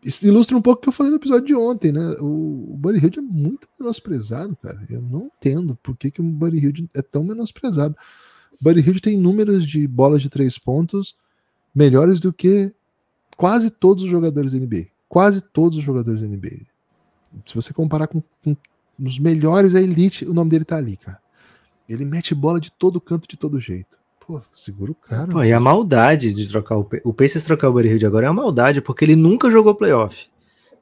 [0.03, 2.15] isso ilustra um pouco o que eu falei no episódio de ontem, né?
[2.19, 4.79] O, o Buddy Hilde é muito menosprezado, cara.
[4.89, 7.95] Eu não entendo por que, que o Buddy Hilde é tão menosprezado.
[8.59, 11.15] O Buddy Hilde tem números de bolas de três pontos
[11.75, 12.73] melhores do que
[13.35, 14.87] quase todos os jogadores da NBA.
[15.07, 16.65] Quase todos os jogadores da NBA.
[17.45, 18.55] Se você comparar com, com
[18.99, 21.19] os melhores da elite, o nome dele tá ali, cara.
[21.87, 23.97] Ele mete bola de todo canto, de todo jeito.
[24.25, 25.27] Pô, segura o cara.
[25.27, 28.29] Pô, e a maldade de trocar o, o Pacers trocar o Buddy Hield agora é
[28.29, 30.27] uma maldade, porque ele nunca jogou playoff.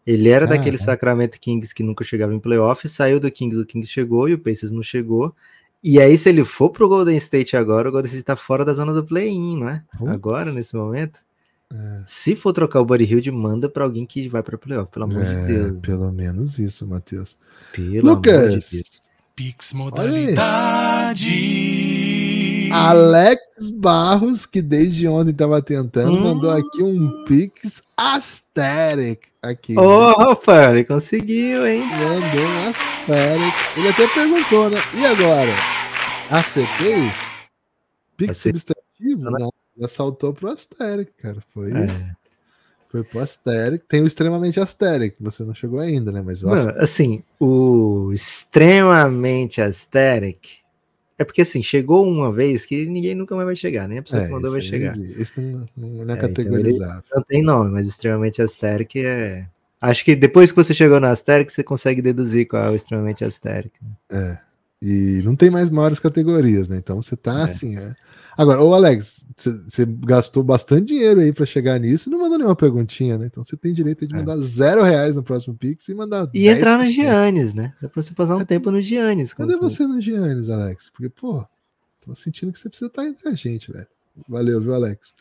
[0.05, 0.79] Ele era Ah, daquele é.
[0.79, 4.39] Sacramento Kings que nunca chegava em playoff, saiu do Kings, o Kings chegou e o
[4.39, 5.35] Pacers não chegou.
[5.83, 8.73] E aí, se ele for pro Golden State agora, o Golden State tá fora da
[8.73, 9.83] zona do play-in, não é?
[9.97, 10.11] Putz.
[10.11, 11.19] Agora, nesse momento.
[11.71, 12.03] É.
[12.07, 15.23] Se for trocar o Buddy Hield, manda pra alguém que vai pra playoff, pelo amor
[15.23, 15.81] É, de Deus.
[15.81, 17.37] Pelo menos isso, Matheus.
[17.73, 19.01] Pelo amor de Lucas, Deus.
[19.35, 21.29] Pix modalidade.
[22.71, 23.39] Alex
[23.79, 26.21] Barros, que desde ontem tava tentando, Hum.
[26.23, 29.77] mandou aqui um Pix Asterix aqui.
[29.77, 31.83] Ô, Rafael, ele conseguiu, hein?
[31.85, 33.77] Mandou um Asterix.
[33.77, 34.77] Ele até perguntou, né?
[34.93, 35.51] E agora?
[36.29, 37.11] Acertei?
[38.17, 38.59] Pix Acertei.
[38.61, 39.31] substantivo?
[39.31, 41.37] Não, já saltou pro Asterix, cara.
[41.53, 41.71] Foi.
[41.71, 42.11] É.
[42.95, 43.83] Foi pro Asteric.
[43.89, 46.21] Tem o extremamente Asteric, você não chegou ainda, né?
[46.25, 50.59] Mas Mano, Asteric- assim, o extremamente aesthetic
[51.17, 54.23] é porque assim, chegou uma vez que ninguém nunca mais vai chegar, nem a pessoa
[54.25, 54.93] que mandou vai chegar.
[54.97, 57.03] Esse não, não é, É, categorizável.
[57.13, 59.45] Não tem nome, mas extremamente aesthetic é.
[59.81, 63.23] Acho que depois que você chegou no aesthetic, você consegue deduzir qual é o extremamente
[63.23, 63.71] aesthetic.
[64.11, 64.37] É.
[64.81, 66.77] E não tem mais maiores categorias, né?
[66.77, 67.43] Então você tá É.
[67.43, 67.77] assim.
[67.77, 67.93] É.
[68.37, 72.55] Agora, ô Alex, você gastou bastante dinheiro aí pra chegar nisso e não mandou nenhuma
[72.55, 73.27] perguntinha, né?
[73.27, 74.17] Então você tem direito de É.
[74.17, 76.29] mandar zero reais no próximo Pix e mandar.
[76.33, 76.91] E entrar no 10%.
[76.93, 77.73] Giannis, né?
[77.81, 79.33] Dá pra você passar um Cadê- tempo no Giannis.
[79.33, 80.89] Cadê com- você no Giannis, Alex?
[80.89, 81.45] Porque, pô,
[82.05, 83.87] tô sentindo que você precisa estar entre a gente, velho.
[84.27, 85.13] Valeu, viu, Alex?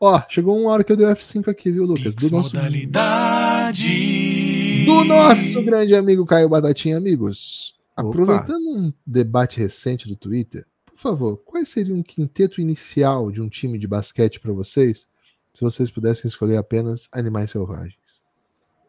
[0.00, 2.14] Ó, chegou uma hora que eu dei o F5 aqui, viu, Lucas?
[2.14, 4.84] Pix Do nosso, modalidade.
[4.84, 7.74] do nosso grande amigo Caio Batatinha, amigos.
[7.96, 8.08] Opa.
[8.08, 13.48] Aproveitando um debate recente do Twitter, por favor, quais seriam um quinteto inicial de um
[13.48, 15.06] time de basquete pra vocês,
[15.54, 17.96] se vocês pudessem escolher apenas animais selvagens?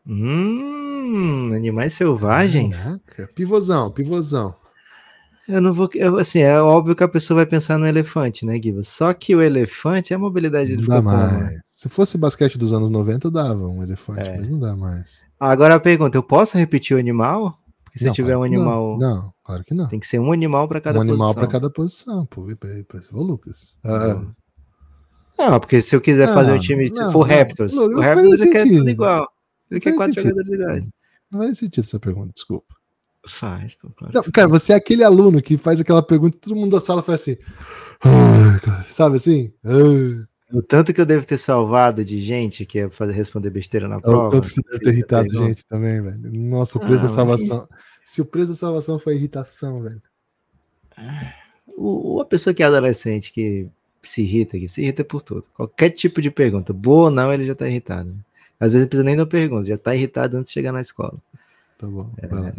[0.06, 2.76] Hum, animais selvagens?
[2.78, 4.54] Caraca, pivôzão, pivôzão.
[5.48, 5.90] Eu não vou.
[5.96, 8.84] eu, assim, é óbvio que a pessoa vai pensar no elefante, né, Guiva?
[8.84, 11.44] Só que o elefante, a mobilidade dele Não dá ficou como, né?
[11.46, 11.62] mais.
[11.66, 14.38] Se fosse basquete dos anos 90, dava um elefante, É.
[14.38, 15.24] mas não dá mais.
[15.40, 17.58] Agora a pergunta: eu posso repetir o animal?
[17.86, 18.56] Porque se Não, tiver um que não.
[18.58, 18.98] animal.
[19.00, 19.88] Não, claro que não.
[19.88, 21.42] Tem que ser um animal para cada um animal posição.
[21.42, 22.46] para cada posição, pô.
[23.14, 23.78] Ô, Lucas.
[23.84, 24.22] Ah,
[25.38, 27.36] Não, porque se eu quiser Não, fazer um time, se não, for não.
[27.36, 29.28] Raptors, Não, o Raptors ele quer tudo igual.
[29.72, 30.30] Ele quer quatro sentido.
[30.30, 30.88] jogadores iguais.
[31.32, 32.76] não faz sentido essa pergunta, desculpa.
[33.28, 34.14] Faz, pô, claro.
[34.16, 37.04] Não, cara, você é aquele aluno que faz aquela pergunta e todo mundo da sala
[37.04, 37.38] faz assim.
[38.04, 39.52] "Ai, cara", Sabe assim?
[39.64, 40.24] "Ai".
[40.54, 43.96] O tanto que eu devo ter salvado de gente que ia fazer, responder besteira na
[43.96, 44.30] É o prova.
[44.32, 45.48] tanto que você deve ter irritado pergunta.
[45.50, 46.20] gente também, velho.
[46.32, 47.68] Nossa, o preço Ah, da salvação.
[48.06, 50.02] Se o preço da salvação foi irritação, velho.
[51.76, 53.68] O, o- a pessoa que é adolescente que
[54.02, 55.44] se irrita, que se irrita por tudo.
[55.54, 58.16] Qualquer tipo de pergunta, boa ou não, ele já tá irritado.
[58.60, 61.16] Às vezes não precisa nem da pergunta, já tá irritado antes de chegar na escola.
[61.78, 62.10] Tá bom.
[62.22, 62.54] É.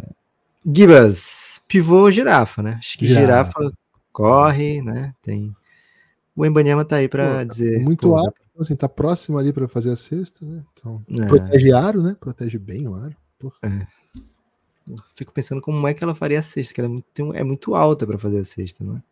[0.73, 2.75] Gibas, pivô ou girafa, né?
[2.79, 3.51] Acho que Girafa.
[3.59, 3.73] girafa,
[4.13, 5.13] corre, né?
[5.21, 5.53] Tem.
[6.39, 7.75] O Embanyama tá aí pra Pô, dizer.
[7.75, 10.63] é muito pô, alto, assim, tá próximo ali pra fazer a cesta, né?
[10.71, 11.25] Então, É.
[11.25, 12.15] protege aro, né?
[12.17, 13.13] Protege bem o aro.
[13.37, 13.55] Porra.
[15.13, 17.75] Fico pensando como é que ela faria a cesta, que ela é muito, é muito
[17.75, 19.03] alta pra fazer a cesta, não é?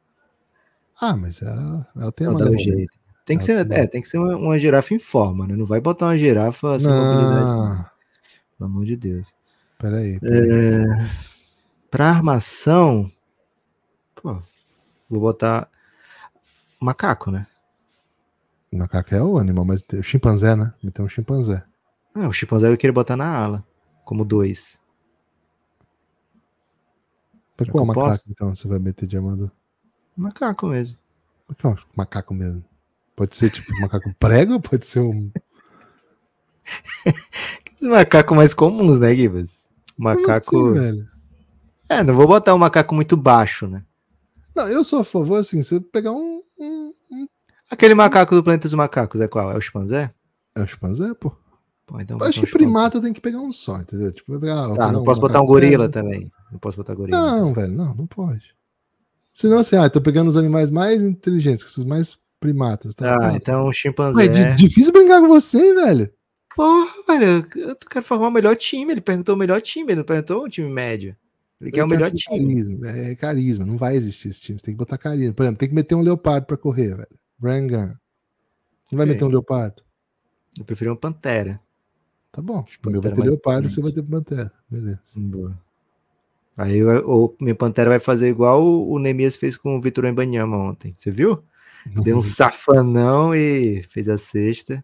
[1.01, 2.97] Ah, mas ela, ela tem a Ela um jeito.
[3.25, 5.53] Tem que Ela ser, tem- é, tem que ser uma, uma girafa em forma, né?
[5.55, 7.85] Não vai botar uma girafa sem mobilidade.
[8.57, 9.35] Pelo amor de Deus.
[9.77, 10.17] peraí.
[10.21, 10.49] peraí.
[10.49, 10.85] É,
[11.91, 13.11] pra armação,
[14.15, 14.41] pô,
[15.09, 15.69] vou botar
[16.85, 17.47] macaco, né?
[18.71, 20.73] O macaco é o animal, mas o chimpanzé, né?
[20.93, 21.63] Tem um chimpanzé.
[22.13, 23.65] Ah, o chimpanzé eu queria botar na ala,
[24.03, 24.79] como dois.
[27.55, 28.31] Pra Será qual que macaco, posso?
[28.31, 29.51] então, você vai meter de amador?
[30.15, 30.97] Macaco mesmo.
[31.61, 32.63] Qual macaco mesmo?
[33.15, 35.31] Pode ser tipo um macaco prego ou pode ser um.
[37.81, 39.65] Os macacos mais comuns, né, Gibas?
[39.97, 40.45] Macaco.
[40.45, 41.09] Como assim, velho?
[41.89, 43.83] é, não vou botar um macaco muito baixo, né?
[44.57, 46.41] Não, eu sou a favor, assim, você pegar um.
[46.59, 47.27] um, um...
[47.69, 49.51] Aquele macaco do Planeta dos Macacos é qual?
[49.51, 50.11] É o chimpanzé?
[50.55, 51.31] É o chimpanzé, pô.
[51.85, 54.11] Pô, então acho que um primata tem que pegar um só, entendeu?
[54.11, 56.29] Tipo, pegar, Tá, não posso botar um gorila também.
[56.51, 57.17] Não posso botar gorila.
[57.17, 58.55] Não, velho, não, não pode.
[59.31, 62.95] Senão, assim, ah, tô pegando os animais mais inteligentes, esses mais primatas.
[62.95, 63.15] Tá?
[63.21, 64.55] Ah, então um Ué, chimpanzé.
[64.55, 66.11] di- difícil brincar com você, hein, velho.
[66.55, 68.91] Porra, velho, eu quero formar o melhor time.
[68.91, 71.15] Ele perguntou o melhor time, ele não perguntou o time médio.
[71.59, 72.55] Ele quer o melhor Tem time.
[72.55, 74.59] Carisma, é carisma, não vai existir esse time.
[74.59, 75.33] Você tem que botar carisma.
[75.33, 77.19] Por exemplo, tem que meter um leopardo pra correr, velho.
[77.37, 77.99] Brangan.
[78.91, 79.83] Não vai meter um leopardo?
[80.57, 81.59] Eu prefiro uma pantera.
[82.31, 82.63] Tá bom.
[82.85, 84.51] O meu vai pantera ter leopardo, você vai ter pantera.
[84.69, 85.01] Beleza.
[85.15, 85.59] Boa.
[86.55, 90.57] Aí o, minha pantera vai fazer igual o, o Nemias fez com o Vitor Embanyama
[90.57, 90.93] ontem.
[90.97, 91.43] Você viu?
[92.03, 94.83] Deu um safanão e fez a sexta.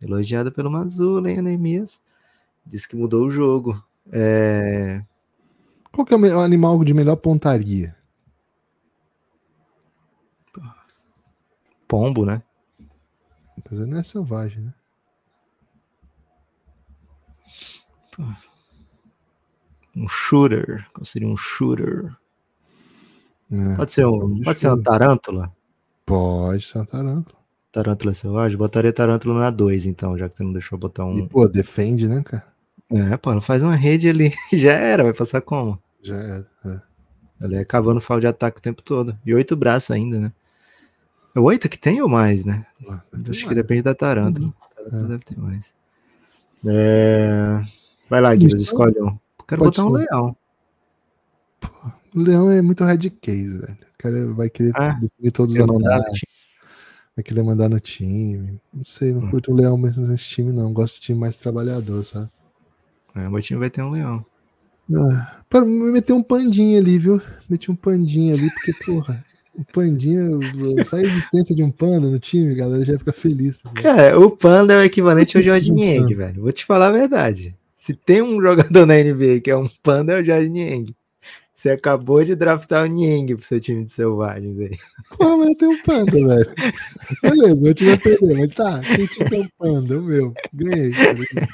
[0.00, 2.00] Elogiado pelo Mazula, hein, o Nemias?
[2.64, 3.82] Disse que mudou o jogo.
[4.10, 5.04] É...
[5.92, 7.96] Qual que é o animal de melhor pontaria?
[11.88, 12.42] Pombo, né?
[13.64, 14.74] Mas ele não é selvagem, né?
[19.96, 20.86] Um shooter.
[20.92, 22.14] Qual seria um shooter?
[23.52, 25.52] É, Pode ser, um, pode ser uma tarântula?
[26.06, 27.40] Pode ser uma tarântula.
[27.72, 28.56] Tarântula selvagem?
[28.56, 31.28] Botaria tarântula na 2, então, já que você não deixou botar E, um.
[31.28, 32.49] pô, defende, né, cara?
[32.92, 34.32] É, pô, não faz uma rede ali.
[34.52, 35.80] Já era, vai passar como?
[36.02, 36.46] Já era.
[36.64, 36.80] é.
[37.42, 39.16] Ele é cavando fal de ataque o tempo todo.
[39.24, 40.32] E oito braços ainda, né?
[41.34, 42.66] É oito que tem ou mais, né?
[42.88, 43.56] Ah, Acho que mais.
[43.56, 44.52] depende da tarântula.
[44.76, 45.08] Tarântula É.
[45.08, 45.72] Deve ter mais.
[46.66, 47.62] É...
[48.10, 49.16] Vai lá, Guilherme, escolhe um.
[49.48, 50.06] Quero Pode botar um ser.
[50.10, 50.36] leão.
[52.14, 53.72] O leão é muito red case, velho.
[53.94, 56.20] O cara vai querer Ah, definir todos os ataques.
[57.16, 58.60] vai querer mandar no time.
[58.74, 59.30] Não sei, não Hum.
[59.30, 60.72] curto o Leão mesmo nesse time, não.
[60.72, 62.28] Gosto de time mais trabalhador, sabe?
[63.14, 64.24] É, meu time vai ter um leão.
[64.94, 67.20] Ah, para meter um pandinha ali, viu?
[67.48, 70.22] Meti um pandinha ali, porque, porra, o pandinha,
[70.84, 73.62] só a existência de um panda no time, galera, já fica feliz.
[73.74, 76.16] Cara, o Panda é o equivalente ao Jorge Niang, panda.
[76.16, 76.42] velho.
[76.42, 77.54] Vou te falar a verdade.
[77.76, 80.94] Se tem um jogador na NBA que é um Panda, é o Jorge Niang.
[81.52, 84.78] Você acabou de draftar o Niang pro seu time de selvagens aí.
[85.18, 86.50] Porra, mas eu tenho um panda, velho.
[87.22, 90.32] Beleza, time vai perder, mas tá, quem time é um panda, o meu.
[90.54, 90.90] Ganhei.
[90.92, 91.48] tá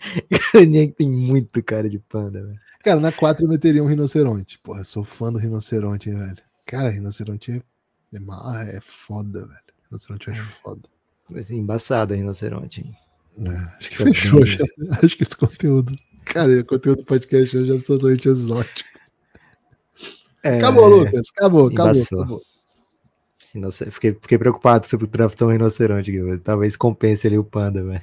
[0.00, 0.40] ligado?
[0.54, 2.58] O Niang tem muito cara de Panda, velho.
[2.82, 4.58] Cara, na 4 eu meteria um rinoceronte.
[4.58, 6.38] Porra, eu sou fã do rinoceronte, hein, velho.
[6.66, 7.56] Cara, rinoceronte é,
[8.16, 9.60] é, é foda, velho.
[9.90, 10.88] Rinoceronte eu acho foda.
[11.34, 12.80] Assim, embaçado rinoceronte.
[12.80, 12.96] hein?
[13.46, 14.64] É, acho que Tá fechou já.
[15.02, 15.96] Acho que esse conteúdo.
[16.24, 18.88] Cara, o conteúdo do podcast hoje é absolutamente exótico.
[20.42, 21.28] É, Acabou, Lucas.
[21.36, 22.02] Acabou, acabou.
[22.02, 22.42] Acabou.
[23.90, 26.12] Fiquei, fiquei preocupado se eu draftar um rinoceronte.
[26.42, 28.00] Talvez compense ali o Panda, velho.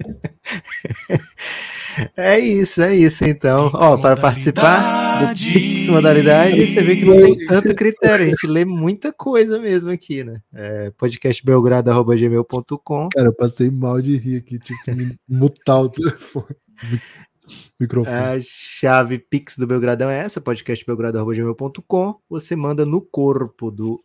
[2.16, 3.70] É isso, é isso então.
[3.74, 4.84] Ó, para participar do
[5.20, 5.52] Modalidade.
[5.52, 8.26] Pix Modalidade, você vê que não tem tanto critério.
[8.26, 10.40] A gente lê muita coisa mesmo aqui, né?
[10.54, 16.46] É, podcastbelgrado.gmail.com Cara, eu passei mal de rir aqui, tive que mutar o telefone.
[16.90, 17.00] Mi-
[17.80, 18.16] Microfone.
[18.16, 22.14] A chave Pix do Belgradão é essa, podcastbelgrado.gmail.com.
[22.28, 24.02] Você manda no corpo do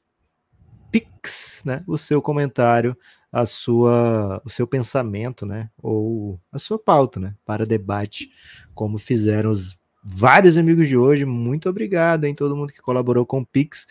[0.91, 1.84] Pix, né?
[1.88, 2.97] O seu comentário,
[3.36, 5.69] a sua, o seu pensamento, né?
[5.83, 7.36] Ou a sua pauta, né?
[7.45, 8.29] Para debate,
[8.73, 11.25] como fizeram os vários amigos de hoje.
[11.25, 12.33] Muito obrigado, hein?
[12.33, 13.88] Todo mundo que colaborou com o Pix.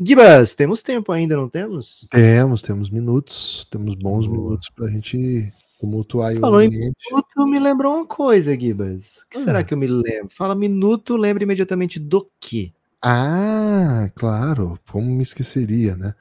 [0.00, 2.08] Gibas, temos tempo ainda, não temos?
[2.10, 4.36] Temos, temos minutos, temos bons Boa.
[4.42, 6.68] minutos pra gente tumultuar aí o Falou em.
[6.68, 9.18] Minuto me lembrou uma coisa, Gibas.
[9.18, 9.44] O que Ah.
[9.44, 10.28] será que eu me lembro?
[10.30, 12.72] Fala minuto, lembra imediatamente do quê?
[13.00, 16.14] Ah, claro, como me esqueceria, né?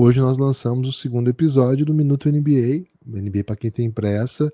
[0.00, 4.48] Hoje nós lançamos o segundo episódio do Minuto NBA, NBA para quem tem pressa.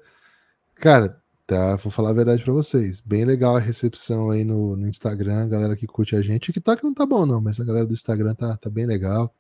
[0.75, 3.03] Cara, tá, vou falar a verdade pra vocês.
[3.03, 6.49] Bem legal a recepção aí no, no Instagram, a galera que curte a gente.
[6.49, 9.35] O TikTok não tá bom não, mas a galera do Instagram tá, tá bem legal.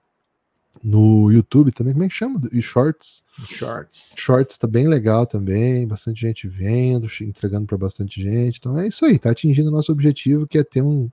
[0.82, 2.38] No YouTube também, como é que chama?
[2.52, 3.24] E Shorts.
[3.42, 4.12] Shorts.
[4.18, 8.58] Shorts tá bem legal também, bastante gente vendo, entregando para bastante gente.
[8.58, 11.10] Então é isso aí, tá atingindo o nosso objetivo, que é ter um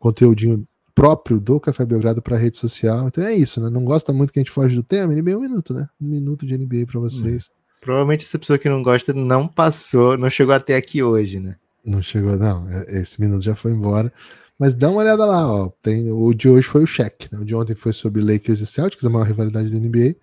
[0.00, 3.08] conteúdinho próprio do Café Belgrado para rede social.
[3.08, 3.68] Então é isso, né?
[3.70, 5.88] Não gosta muito que a gente foge do tema, NBA é um minuto, né?
[6.00, 7.50] Um minuto de NBA para vocês.
[7.80, 11.56] Provavelmente essa pessoa que não gosta não passou, não chegou até aqui hoje, né?
[11.84, 12.68] Não chegou, não.
[12.68, 14.12] é- Esse minuto já foi embora.
[14.58, 15.70] Mas dá uma olhada lá, ó.
[15.82, 17.38] Tem, o de hoje foi o Shaq, né?
[17.38, 20.14] O de ontem foi sobre Lakers e Celtics, a maior rivalidade da NBA.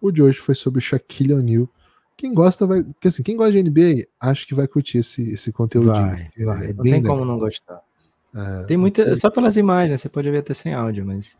[0.00, 1.68] O de hoje foi sobre Shaquille O'Neal.
[2.16, 2.84] Quem gosta vai.
[3.04, 5.92] Assim, quem gosta de NBA, acho que vai curtir esse, esse conteúdo.
[5.92, 6.72] Vai, É vai.
[6.72, 7.16] Não bem tem legal.
[7.18, 7.80] como não gostar.
[8.34, 9.16] É, Tem muita.
[9.16, 11.36] Só pelas imagens, você pode ver até sem áudio, mas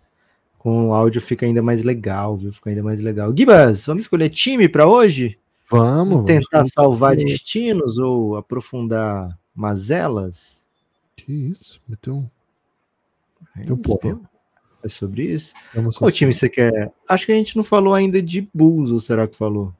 [0.59, 2.53] com o áudio fica ainda mais legal, viu?
[2.53, 3.35] Fica ainda mais legal.
[3.37, 5.39] Gibas, vamos escolher time para hoje?
[5.71, 10.67] Vamos, vamos Tentar começar salvar com- destinos ou aprofundar mazelas?
[11.17, 11.81] Que isso?
[11.89, 12.29] Meteu um.
[13.57, 14.21] É, um porra.
[14.83, 15.55] é sobre isso.
[15.75, 16.93] Vamos Qual time você quer?
[17.09, 19.73] Acho que a gente não falou ainda de Bulls, ou será que falou?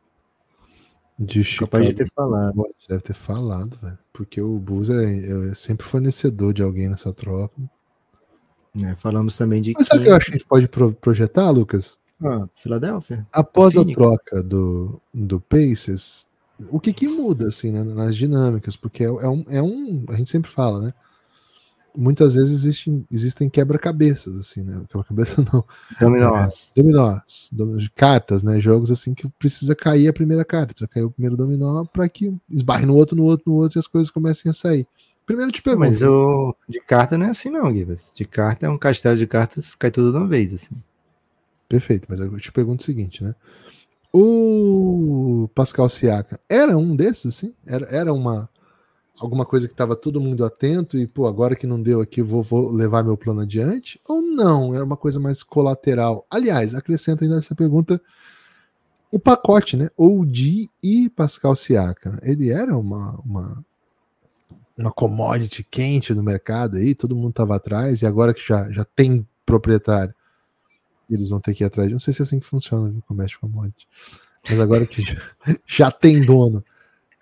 [1.23, 1.71] De Chicago.
[1.73, 2.65] Capaz de ter falado.
[2.89, 3.99] Deve ter falado, velho.
[4.13, 7.55] Porque o Bulls é, é sempre fornecedor de alguém nessa troca.
[8.75, 8.97] né?
[8.97, 9.75] Falamos também de.
[9.77, 11.99] Mas sabe o que eu acho que a gente pode pro- projetar, Lucas?
[12.25, 13.27] Ah, Filadélfia?
[13.33, 16.27] Após a troca do, do Pacers,
[16.71, 18.77] o que que muda, assim, né, nas dinâmicas?
[18.77, 20.05] Porque é, é um, é um.
[20.09, 20.95] A gente sempre fala, né?
[21.97, 24.83] Muitas vezes existem, existem quebra-cabeças, assim, né?
[24.89, 25.65] Quebra-cabeça não.
[26.01, 26.73] Dominós.
[26.75, 28.61] Dominós, dominós de cartas, né?
[28.61, 32.33] Jogos assim que precisa cair a primeira carta, precisa cair o primeiro dominó para que
[32.51, 34.87] esbarre no outro, no outro, no outro e as coisas comecem a sair.
[35.27, 35.87] Primeiro te pergunto.
[35.87, 38.11] Mas o de carta não é assim, não, Gibas.
[38.15, 40.75] De carta é um castelo de cartas, cai tudo de uma vez, assim.
[41.69, 43.35] Perfeito, mas eu te pergunto o seguinte, né?
[44.13, 47.55] O Pascal Siaka era um desses, assim?
[47.65, 48.49] Era, era uma
[49.21, 52.43] alguma coisa que estava todo mundo atento e, pô, agora que não deu aqui, vou,
[52.43, 54.01] vou levar meu plano adiante?
[54.09, 54.75] Ou não?
[54.75, 56.27] Era uma coisa mais colateral?
[56.31, 58.01] Aliás, acrescento ainda essa pergunta
[59.11, 59.91] o pacote, né?
[59.97, 62.19] OG e Pascal Siaka.
[62.23, 63.65] Ele era uma, uma,
[64.79, 68.85] uma commodity quente no mercado aí, todo mundo estava atrás, e agora que já, já
[68.85, 70.15] tem proprietário,
[71.11, 71.91] eles vão ter que ir atrás.
[71.91, 73.87] Não sei se é assim que funciona o comércio commodity.
[74.49, 75.21] Mas agora que já,
[75.67, 76.65] já tem dono,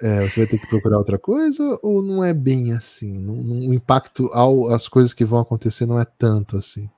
[0.01, 3.19] é, você vai ter que procurar outra coisa ou não é bem assim?
[3.19, 6.89] Não, não- o impacto ao, às coisas que vão acontecer não é tanto assim.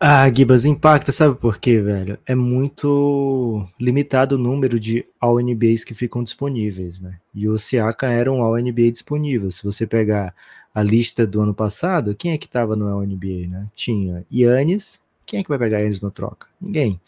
[0.00, 2.18] Ah, Gibas, impacta, sabe por quê, velho?
[2.24, 7.18] É muito limitado o número de All-NBAs que ficam disponíveis, né?
[7.34, 9.50] E o Siaka era um All-NBA disponível.
[9.50, 10.32] Se você pegar
[10.72, 13.66] a lista do ano passado, quem é que tava no All-NBA, né?
[13.74, 15.00] Tinha Yannis.
[15.26, 16.46] Quem é que vai pegar Yannis no troca?
[16.60, 17.00] Ninguém.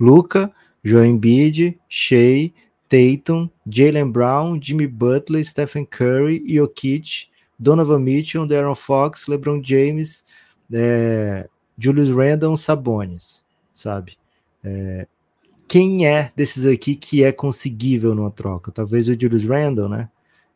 [0.00, 0.50] Luca,
[0.82, 2.50] Joel Embiid, Shea,
[2.88, 7.28] Tatum, Jalen Brown, Jimmy Butler, Stephen Curry, Jokic,
[7.58, 10.24] Donovan Mitchell, Darren Fox, LeBron James,
[10.72, 14.16] é, Julius Randle, Sabonis, sabe?
[14.64, 15.06] É,
[15.66, 18.72] quem é desses aqui que é conseguível numa troca?
[18.72, 20.08] Talvez o Julius Randle, né?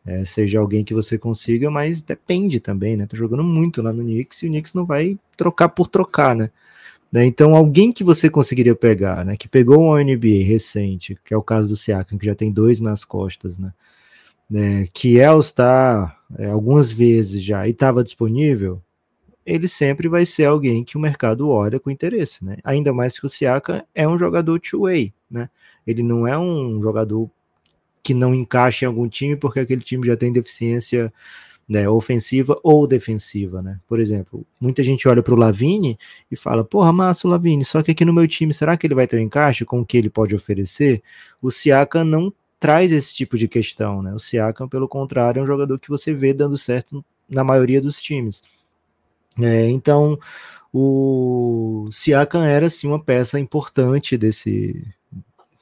[0.04, 3.06] É, seja alguém que você consiga, mas depende também, né?
[3.06, 6.50] Tá jogando muito lá no Knicks e o Knicks não vai trocar por trocar, né?
[7.12, 7.26] Né?
[7.26, 9.36] Então, alguém que você conseguiria pegar, né?
[9.36, 12.80] Que pegou um NBA recente, que é o caso do Siakam, que já tem dois
[12.80, 13.72] nas costas, né?
[14.48, 18.82] né que é All-Star é, algumas vezes já e estava disponível,
[19.44, 22.56] ele sempre vai ser alguém que o mercado olha com interesse, né?
[22.64, 25.50] Ainda mais que o Siakam é um jogador two-way, né?
[25.86, 27.30] Ele não é um jogador
[28.02, 31.12] que não encaixa em algum time porque aquele time já tem deficiência
[31.72, 33.80] né, ofensiva ou defensiva, né?
[33.88, 35.98] Por exemplo, muita gente olha para o Lavine
[36.30, 38.94] e fala, porra, massa o Lavine, só que aqui no meu time, será que ele
[38.94, 41.02] vai ter um encaixe com o que ele pode oferecer?
[41.40, 44.12] O Siakam não traz esse tipo de questão, né?
[44.12, 48.02] O Siakam, pelo contrário, é um jogador que você vê dando certo na maioria dos
[48.02, 48.42] times.
[49.40, 50.18] É, então,
[50.70, 54.86] o Siakam era sim uma peça importante desse,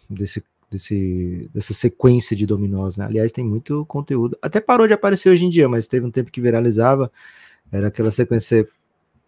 [0.09, 2.97] desse, desse, dessa sequência de dominós.
[2.97, 3.05] Né?
[3.05, 4.39] Aliás, tem muito conteúdo.
[4.41, 7.11] Até parou de aparecer hoje em dia, mas teve um tempo que viralizava.
[7.73, 8.67] Era aquela sequência.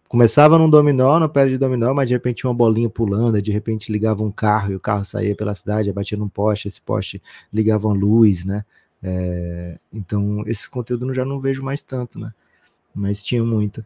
[0.07, 3.91] Começava num dominó, no pé de dominó, mas de repente uma bolinha pulando, de repente
[3.91, 7.21] ligava um carro e o carro saía pela cidade, batia num poste, esse poste
[7.51, 8.63] ligava uma luz, né?
[9.01, 12.31] É, então, esse conteúdo eu já não vejo mais tanto, né?
[12.93, 13.83] Mas tinha muito.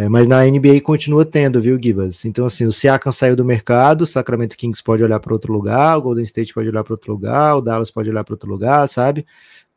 [0.00, 2.24] É, mas na NBA continua tendo, viu, Gibas?
[2.24, 5.98] Então, assim, o Siakam saiu do mercado, o Sacramento Kings pode olhar para outro lugar,
[5.98, 8.88] o Golden State pode olhar para outro lugar, o Dallas pode olhar para outro lugar,
[8.88, 9.26] sabe?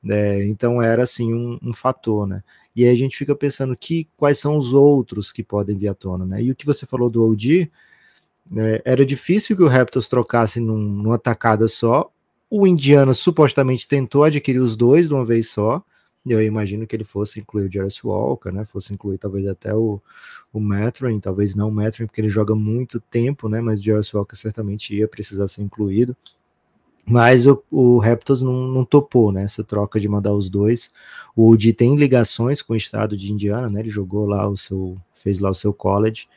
[0.09, 2.41] É, então era assim um, um, fator, né?
[2.74, 5.93] E aí a gente fica pensando que quais são os outros que podem vir à
[5.93, 6.41] tona, né?
[6.41, 7.69] E o que você falou do OG,
[8.55, 12.09] é, era difícil que o Raptors trocasse num, numa tacada só.
[12.49, 15.84] O Indiana supostamente tentou adquirir os dois de uma vez só,
[16.26, 18.63] eu imagino que ele fosse incluir o Jarvis Walker, né?
[18.65, 20.01] Fosse incluir talvez até o,
[20.53, 23.61] o Metron, talvez não o Metron, porque ele joga muito tempo, né?
[23.61, 26.15] Mas o Jarvis Walker certamente ia precisar ser incluído.
[27.05, 29.43] Mas o, o Raptors não, não topou, né?
[29.43, 30.91] Essa troca de mandar os dois.
[31.36, 33.82] O OG tem ligações com o estado de Indiana, né?
[33.82, 34.97] Ele jogou lá o seu.
[35.13, 36.28] fez lá o seu college.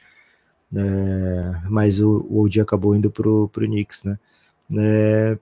[0.75, 4.19] É, mas o, o OG acabou indo pro, pro Knicks, né?
[4.77, 5.39] É,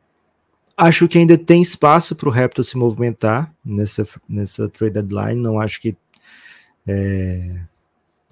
[0.76, 5.40] Acho que ainda tem espaço para o Raptor se movimentar nessa, nessa trade deadline.
[5.40, 5.96] Não acho que.
[6.86, 7.60] É...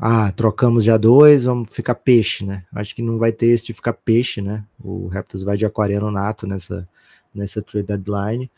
[0.01, 2.65] Ah, trocamos já dois, vamos ficar peixe, né?
[2.75, 4.65] Acho que não vai ter esse de ficar peixe, né?
[4.83, 6.89] O Raptors vai de aquariano nato nessa,
[7.33, 8.51] nessa trade deadline.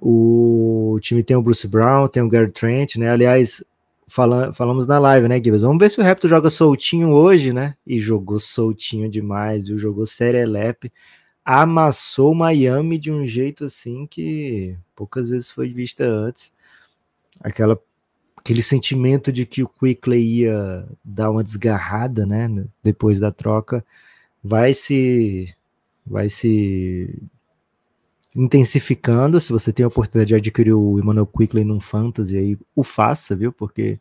[0.00, 3.10] O time tem o Bruce Brown, tem o Gary Trent, né?
[3.10, 3.64] Aliás,
[4.06, 5.62] fala, falamos na live, né, Gibbs?
[5.62, 7.74] Vamos ver se o Raptor joga soltinho hoje, né?
[7.84, 9.78] E jogou soltinho demais, viu?
[9.78, 10.92] Jogou serelepe
[11.46, 16.52] amassou Miami de um jeito assim que poucas vezes foi vista antes.
[17.40, 17.78] Aquela,
[18.36, 22.48] aquele sentimento de que o Quickley ia dar uma desgarrada, né,
[22.82, 23.84] depois da troca,
[24.42, 25.54] vai se
[26.04, 27.22] vai se
[28.34, 29.40] intensificando.
[29.40, 33.36] Se você tem a oportunidade de adquirir o Emmanuel Quickley num fantasy aí, o faça,
[33.36, 33.52] viu?
[33.52, 34.00] Porque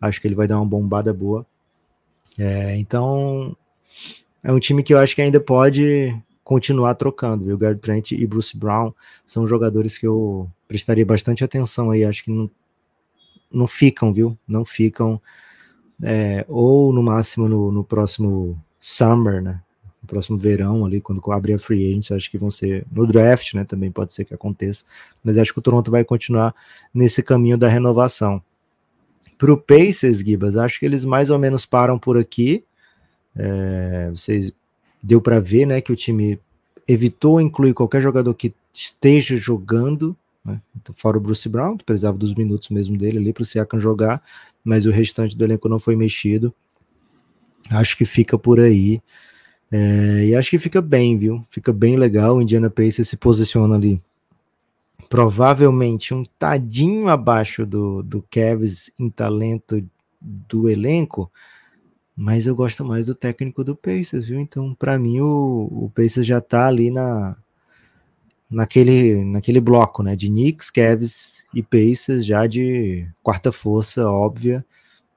[0.00, 1.46] acho que ele vai dar uma bombada boa.
[2.38, 3.56] É, então
[4.42, 6.14] é um time que eu acho que ainda pode
[6.44, 7.56] continuar trocando, viu?
[7.56, 8.92] Gary Trent e Bruce Brown
[9.26, 12.50] são jogadores que eu prestaria bastante atenção aí, acho que não,
[13.50, 14.38] não ficam, viu?
[14.46, 15.20] Não ficam,
[16.02, 19.62] é, ou no máximo no, no, próximo summer, né?
[20.02, 23.54] No próximo verão ali, quando abrir a free agent, acho que vão ser no draft,
[23.54, 23.64] né?
[23.64, 24.84] Também pode ser que aconteça,
[25.24, 26.54] mas acho que o Toronto vai continuar
[26.92, 28.42] nesse caminho da renovação.
[29.38, 32.64] Para o Pacers, Gibas, acho que eles mais ou menos param por aqui.
[33.34, 34.52] É, vocês
[35.04, 36.40] deu para ver né, que o time
[36.88, 42.16] evitou incluir qualquer jogador que esteja jogando, né, então, fora o Bruce Brown, que precisava
[42.16, 44.22] dos minutos mesmo dele ali para o Siakam jogar,
[44.64, 46.54] mas o restante do elenco não foi mexido.
[47.70, 49.00] Acho que fica por aí.
[49.70, 51.44] É, e acho que fica bem, viu?
[51.50, 52.36] Fica bem legal.
[52.36, 54.00] O Indiana Pacers se posiciona ali
[55.08, 59.84] provavelmente um tadinho abaixo do, do Cavs em talento
[60.20, 61.30] do elenco,
[62.16, 64.38] mas eu gosto mais do técnico do Pacers, viu?
[64.38, 67.36] Então, para mim, o, o Pacers já tá ali na,
[68.48, 70.14] naquele, naquele bloco, né?
[70.14, 74.64] De Knicks, Cavs e Pacers, já de quarta força, óbvia,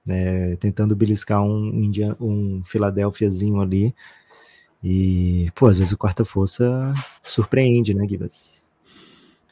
[0.05, 0.55] né?
[0.55, 3.93] tentando beliscar um, Indian, um Philadelphiazinho ali.
[4.83, 6.93] E, pô, às vezes o quarta força
[7.23, 8.67] surpreende, né, Gibas?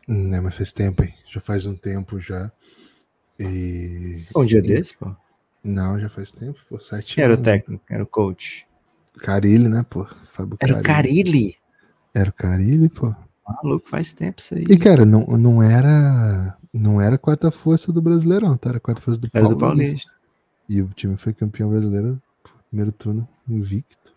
[0.08, 1.14] Né, mas faz tempo, hein?
[1.28, 2.52] Já faz um tempo já.
[3.40, 4.24] E.
[4.36, 4.62] Um dia e...
[4.62, 5.16] desse, pô.
[5.66, 8.68] Não, já faz tempo, pô, sete Era o técnico, era o coach.
[9.18, 10.06] Carilli, né, pô?
[10.32, 11.56] Fábio era o Carilli?
[12.14, 13.16] Era o Carilli, pô.
[13.48, 14.66] Maluco, faz tempo isso aí.
[14.70, 16.58] E, cara, não, não era.
[16.74, 18.70] Não era quarta força do Brasileirão, tá?
[18.70, 19.98] Era quarta força do Era do Paulista.
[19.98, 20.12] Paulista.
[20.68, 22.22] E o time foi campeão brasileiro
[22.70, 24.14] primeiro turno, invicto.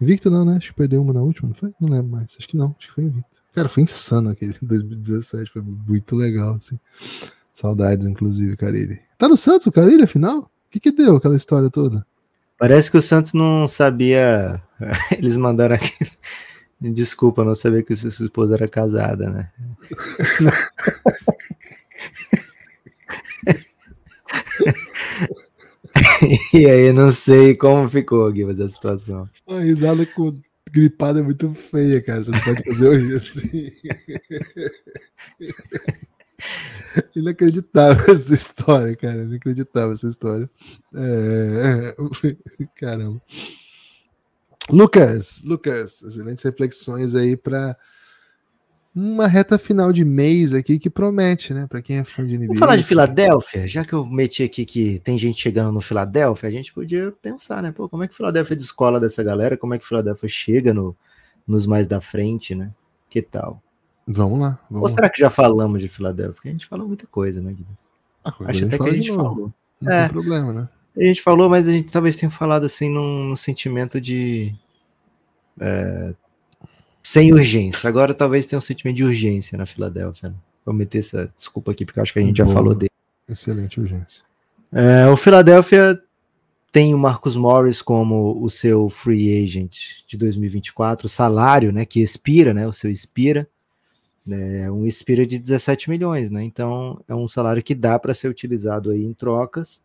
[0.00, 0.56] Invicto não, né?
[0.56, 1.72] Acho que perdeu uma na última, não foi?
[1.80, 2.34] Não lembro mais.
[2.36, 3.40] Acho que não, acho que foi invicto.
[3.52, 6.78] Cara, foi insano aquele 2017, foi muito legal, assim.
[7.52, 9.00] Saudades, inclusive, Carilli.
[9.22, 10.38] Tá no Santos o Carilli, afinal?
[10.40, 12.04] O que que deu aquela história toda?
[12.58, 14.60] Parece que o Santos não sabia.
[15.16, 15.94] Eles mandaram aqui.
[16.82, 19.48] Desculpa, não sabia que sua esposa era casada, né?
[26.52, 29.30] e aí, não sei como ficou aqui a situação.
[29.46, 30.36] A risada com
[30.72, 32.24] gripada é muito feia, cara.
[32.24, 33.70] Você não pode fazer hoje assim.
[37.16, 39.22] Inacreditável essa história, cara.
[39.22, 40.50] Inacreditável essa história.
[40.94, 41.94] É...
[42.76, 43.20] Caramba.
[44.70, 47.76] Lucas, Lucas, excelentes reflexões aí para
[48.94, 51.66] uma reta final de mês aqui que promete, né?
[51.66, 52.46] Para quem é fã de NBA.
[52.46, 53.66] Vamos falar de Filadélfia?
[53.66, 57.62] Já que eu meti aqui que tem gente chegando no Filadélfia, a gente podia pensar,
[57.62, 57.72] né?
[57.72, 59.56] Pô, como é que Filadélfia descola dessa galera?
[59.56, 60.94] Como é que Filadélfia chega no,
[61.46, 62.70] nos mais da frente, né?
[63.08, 63.62] Que tal?
[64.06, 64.58] Vamos lá.
[64.70, 66.34] Vamos Ou será que já falamos de Filadélfia?
[66.34, 67.76] Porque a gente falou muita coisa, né, Guilherme?
[68.24, 68.32] lá.
[68.38, 69.52] Ah, Acho até que a gente falou.
[69.80, 70.02] Não É.
[70.04, 70.68] tem problema, né?
[70.96, 74.54] A gente falou, mas a gente talvez tenha falado assim num, num sentimento de.
[75.60, 76.14] é,
[77.02, 77.88] sem urgência.
[77.88, 80.28] Agora talvez tenha um sentimento de urgência na Filadélfia.
[80.30, 80.34] Né?
[80.64, 82.54] Vou meter essa desculpa aqui, porque eu acho que a gente já Boa.
[82.54, 82.90] falou dele.
[83.28, 84.22] Excelente urgência.
[84.70, 86.00] É, o Philadelphia
[86.70, 92.00] tem o Marcus Morris como o seu free agent de 2024, o salário, né, que
[92.00, 93.46] expira, né, o seu expira,
[94.30, 96.42] é um expira de 17 milhões, né?
[96.44, 99.82] Então é um salário que dá para ser utilizado aí em trocas.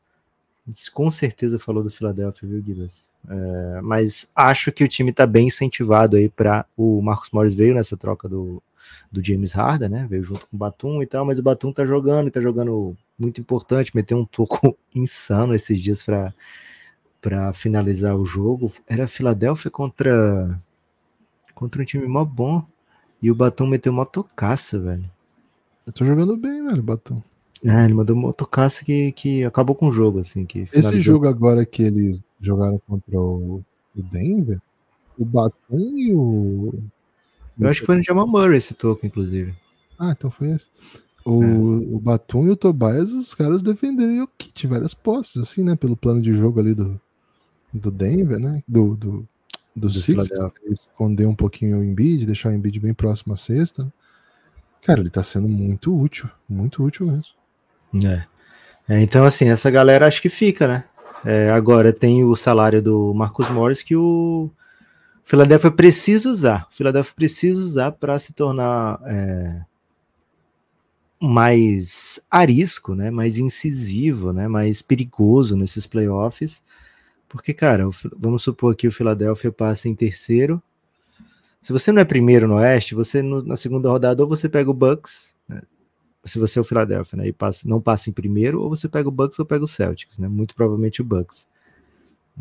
[0.94, 3.10] Com certeza falou do Philadelphia, viu, Gibas?
[3.28, 7.74] É, mas acho que o time está bem incentivado aí para o Marcus Morris veio
[7.74, 8.62] nessa troca do,
[9.12, 10.08] do James Harden, né?
[10.10, 12.96] Veio junto com o Batum e tal, mas o Batum tá jogando e tá jogando
[13.18, 16.34] muito importante, meteu um toco insano esses dias para
[17.20, 18.72] para finalizar o jogo.
[18.88, 20.62] Era Filadélfia contra
[21.56, 22.64] contra um time mó bom
[23.22, 25.10] e o Batum meteu uma tocaça, velho.
[25.86, 27.22] Eu tô jogando bem, velho, Batom.
[27.64, 30.46] É, ele mandou uma tocaça que, que acabou com o jogo, assim.
[30.46, 33.64] Que Esse jogo agora que eles jogaram contra o,
[33.96, 34.62] o Denver,
[35.18, 36.74] o Batum e o.
[37.60, 39.56] Eu acho que foi no Jamal Murray esse toco, inclusive.
[39.98, 40.70] Ah, então foi esse.
[41.26, 41.48] O, É.
[41.48, 45.76] o Batum e o Tobias, os caras defenderam o kit, várias posses, assim, né?
[45.76, 47.02] Pelo plano de jogo ali do,
[47.74, 48.64] do Denver, né?
[48.68, 49.28] Do, do,
[49.78, 50.32] do, Do Sixers,
[50.66, 53.92] esconder um pouquinho o Embiid, deixar o Embiid bem próximo à sexta.
[54.82, 58.08] Cara, ele tá sendo muito útil, muito útil mesmo.
[58.10, 58.26] É.
[58.90, 60.84] É, então, assim, essa galera acho que fica, né?
[61.24, 64.50] É, agora tem o salário do Marcus Morris que o
[65.24, 66.68] Philadelphia precisa usar.
[66.72, 69.62] O Philadelphia precisa usar para se tornar é,
[71.22, 73.12] mais arisco, né?
[73.12, 74.48] Mais incisivo, né?
[74.48, 76.64] Mais perigoso nesses playoffs.
[77.30, 77.84] Porque, cara,
[78.18, 80.62] vamos supor que o Philadelphia passe em terceiro.
[81.62, 84.70] Se você não é primeiro no Oeste, você no- na segunda rodada ou você pega
[84.70, 85.62] o Bucks, né?
[86.26, 89.08] se você é o Philadelphia, né, e passa, não passa em primeiro, ou você pega
[89.10, 90.28] o Bucks ou pega o Celtics, né?
[90.28, 91.48] Muito provavelmente o Bucks.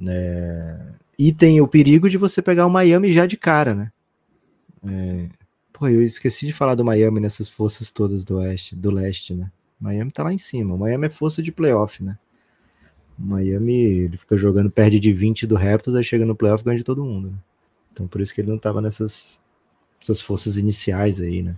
[0.06, 3.92] É, E tem o perigo de você pegar o Miami já de cara, né?
[4.86, 5.28] É,
[5.72, 9.50] Pô, eu esqueci de falar do Miami nessas forças todas do oeste, do leste, né?
[9.78, 10.74] Miami tá lá em cima.
[10.74, 12.18] O Miami é força de playoff, né?
[13.18, 16.84] Miami, ele fica jogando, perde de 20 do Raptors, aí chega no playoff ganha de
[16.84, 17.28] todo mundo.
[17.28, 17.36] Né?
[17.92, 19.40] Então por isso que ele não tava nessas
[20.00, 21.56] essas forças iniciais aí, né?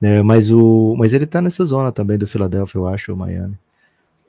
[0.00, 3.58] É, mas, o, mas ele tá nessa zona também do Philadelphia, eu acho, o Miami.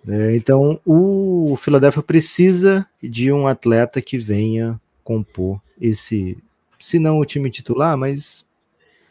[0.08, 6.38] É, então o Philadelphia precisa de um atleta que venha compor esse,
[6.78, 8.46] se não o time titular, mas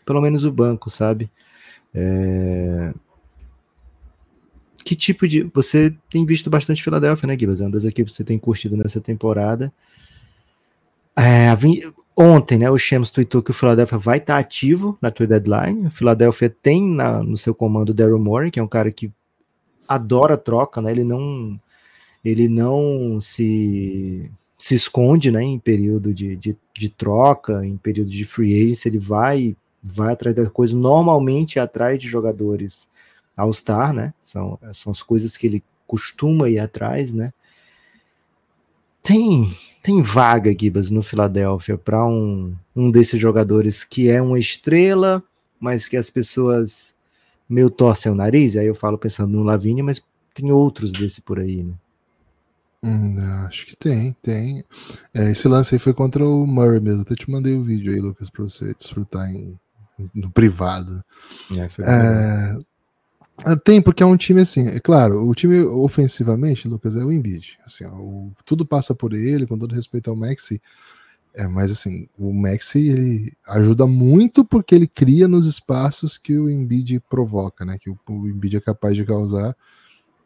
[0.05, 1.31] pelo menos o banco, sabe?
[1.95, 2.93] É,
[4.91, 5.45] Que tipo de.
[5.55, 7.61] Você tem visto bastante Philadelphia, né, Gibas?
[7.61, 9.73] É uma das equipes que você tem curtido nessa temporada.
[11.17, 11.47] É,
[12.17, 15.87] Ontem, né, o Shams tweetou que o Philadelphia vai estar ativo na trade deadline.
[15.87, 19.13] O Philadelphia tem na- no seu comando o Daryl Morey, que é um cara que
[19.87, 20.91] adora troca, né?
[20.91, 21.57] Ele não,
[22.25, 24.29] ele não se,
[24.59, 28.99] se esconde, né, em período de, de, de troca, em período de free agency, ele
[28.99, 32.90] vai vai atrás da coisa, normalmente é atrás de jogadores
[33.41, 34.15] All-Star, né?
[34.23, 37.33] São, são as coisas que ele costuma ir atrás, né?
[39.03, 39.51] Tem
[39.83, 45.23] tem vaga, Gibas, no Philadelphia para um, um desses jogadores que é uma estrela,
[45.59, 46.95] mas que as pessoas
[47.49, 50.03] meio torcem o nariz, aí eu falo pensando no Lavigne, mas
[50.35, 51.75] tem outros desse por aí, né?
[52.83, 53.17] Hum,
[53.47, 54.65] acho que tem, tem.
[55.13, 57.03] É, esse lance aí foi contra o Murray mesmo.
[57.03, 59.59] Até te mandei o vídeo aí, Lucas, pra você desfrutar em,
[60.15, 61.05] no privado.
[61.59, 62.59] É, foi É,
[63.65, 64.69] tem, porque é um time assim.
[64.69, 67.59] É claro, o time ofensivamente, Lucas, é o Embiid.
[67.65, 70.61] Assim, ó, o- tudo passa por ele, com todo respeito ao Maxi.
[71.35, 76.51] É, mas assim, o Maxi ele ajuda muito porque ele cria nos espaços que o
[76.51, 77.79] Embiid provoca, né?
[77.81, 79.57] Que o, o Embiid é capaz de causar.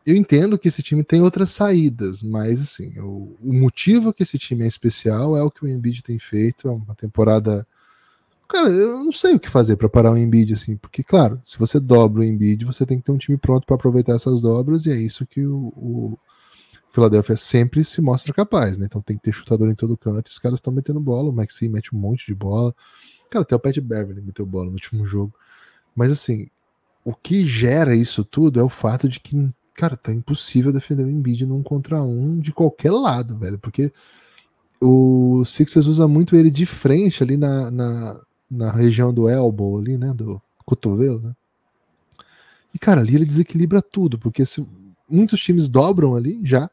[0.06, 4.38] Eu entendo que esse time tem outras saídas, mas assim, o, o motivo que esse
[4.38, 6.68] time é especial é o que o Embiid tem feito.
[6.68, 7.66] É uma temporada.
[8.55, 11.59] Cara, eu não sei o que fazer para parar o Embiid, assim, porque, claro, se
[11.59, 14.86] você dobra o Embiid, você tem que ter um time pronto para aproveitar essas dobras,
[14.86, 16.18] e é isso que o, o
[16.88, 18.86] Philadelphia sempre se mostra capaz, né?
[18.86, 21.68] Então tem que ter chutador em todo canto, os caras estão metendo bola, o Maxi
[21.68, 22.72] mete um monte de bola.
[23.28, 25.34] Cara, até o Pat Beverly meteu bola no último jogo.
[25.92, 26.46] Mas assim,
[27.05, 31.11] o que gera isso tudo é o fato de que, cara, tá impossível defender o
[31.11, 33.92] Embiid num contra um de qualquer lado, velho, porque
[34.80, 38.20] o Sixers usa muito ele de frente ali na, na,
[38.51, 41.34] na região do elbow ali, né, do cotovelo, né?
[42.74, 44.66] E cara, ali ele desequilibra tudo, porque se,
[45.09, 46.68] muitos times dobram ali já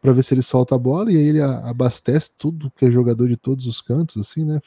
[0.00, 3.28] para ver se ele solta a bola e aí ele abastece tudo que é jogador
[3.28, 4.60] de todos os cantos, assim, né?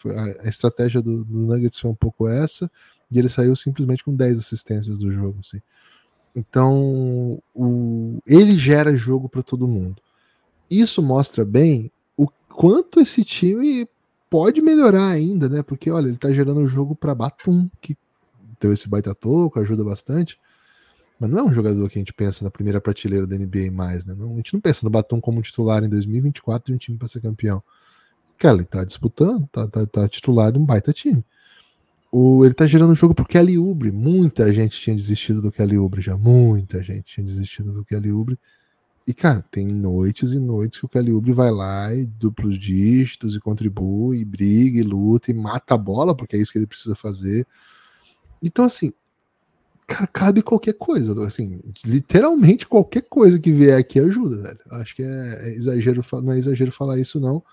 [0.44, 2.70] A estratégia do, do Nuggets foi um pouco essa
[3.12, 5.60] e ele saiu simplesmente com 10 assistências do jogo, assim.
[6.36, 10.02] Então, o, ele gera jogo para todo mundo.
[10.70, 13.88] Isso mostra bem o quanto esse time
[14.34, 15.62] pode melhorar ainda, né?
[15.62, 17.96] Porque olha, ele tá gerando um jogo para Batum, que
[18.60, 20.40] deu esse baita toco, ajuda bastante.
[21.20, 24.04] Mas não é um jogador que a gente pensa na primeira prateleira da NBA mais,
[24.04, 24.16] né?
[24.18, 27.08] Não, a gente não pensa no Batum como titular em 2024 de um time para
[27.08, 27.62] ser campeão.
[28.40, 31.24] Cara, ele tá disputando, tá, tá, tá titular de um baita time.
[32.12, 33.92] O, ele tá gerando um jogo pro Kelly Oubre.
[33.92, 36.18] Muita gente tinha desistido do Kelly Oubre já.
[36.18, 38.40] Muita gente tinha desistido do Kelly Oubre.
[39.06, 43.40] E, cara, tem noites e noites que o Oubre vai lá e duplos dígitos e
[43.40, 46.96] contribui, e briga e luta e mata a bola, porque é isso que ele precisa
[46.96, 47.46] fazer.
[48.42, 48.94] Então, assim,
[49.86, 54.60] cara, cabe qualquer coisa, assim, literalmente qualquer coisa que vier aqui ajuda, velho.
[54.72, 57.44] Acho que é, é exagero, não é exagero falar isso, não.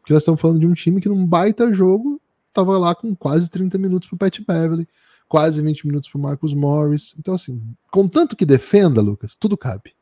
[0.00, 2.20] Porque nós estamos falando de um time que num baita jogo
[2.52, 4.88] tava lá com quase 30 minutos pro Pat Beverly,
[5.28, 7.14] quase 20 minutos pro Marcus Morris.
[7.18, 9.95] Então, assim, contanto que defenda, Lucas, tudo cabe.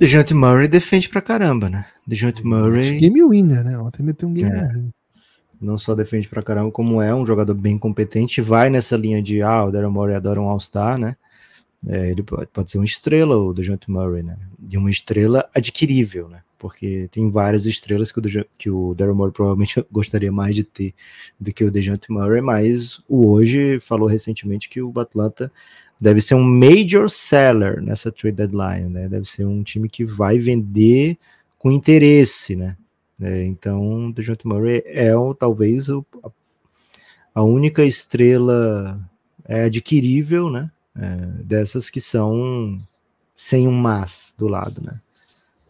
[0.00, 1.84] Dejante Murray defende pra caramba, né?
[2.06, 3.78] Dejante Murray Game winner, né?
[3.78, 4.66] Ontem meteu um game É.
[4.68, 4.84] winner.
[5.60, 9.42] não só defende pra caramba, como é um jogador bem competente, vai nessa linha de,
[9.42, 11.16] ah, o Daryl Morey adora um All-Star, né?
[11.86, 14.38] É, ele pode, pode ser uma estrela, o DeJounte Murray, né?
[14.58, 16.40] De uma estrela adquirível, né?
[16.58, 20.64] Porque tem várias estrelas que o, Dejo- que o Daryl Morey provavelmente gostaria mais de
[20.64, 20.94] ter
[21.38, 25.52] do que o DeJounte Murray, mas o hoje falou recentemente que o Atlanta
[26.00, 29.08] deve ser um major seller nessa trade deadline, né?
[29.08, 31.18] Deve ser um time que vai vender
[31.58, 32.76] com interesse, né?
[33.20, 36.04] É, então, DeJounte Murray é o, talvez o,
[37.34, 38.98] a, única estrela
[39.44, 40.70] é, adquirível, né?
[40.96, 42.78] É, dessas que são
[43.36, 45.00] sem um mas do lado, né?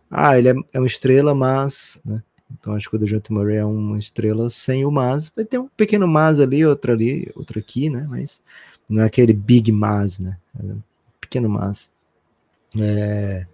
[0.08, 2.22] Ah, ele é, é uma estrela, mas, né?
[2.52, 5.30] Então acho que o DeJounte Murray é uma estrela sem o mas.
[5.34, 8.06] Vai ter um pequeno mas ali, outro ali, outro aqui, né?
[8.08, 8.40] Mas
[8.90, 10.36] não é aquele big mas, né?
[10.58, 10.82] É um
[11.20, 11.90] pequeno mas.
[12.78, 13.46] É,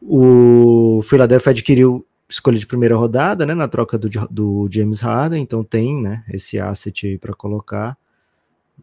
[0.00, 5.62] o Philadelphia adquiriu escolha de primeira rodada, né, na troca do, do James Harden, então
[5.62, 7.96] tem, né, esse asset aí para colocar.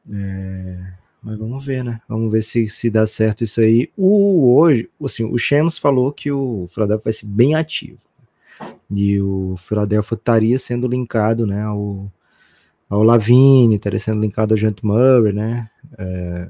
[0.09, 2.01] É, mas vamos ver, né?
[2.07, 3.89] Vamos ver se, se dá certo isso aí.
[3.95, 7.99] O hoje, assim, o Shams falou que o Philadelphia vai ser bem ativo.
[8.91, 12.11] E o Philadelphia estaria sendo linkado, né, ao,
[12.93, 16.47] ao Lavine, estaria sendo linkado ao Jant Murray, né, é,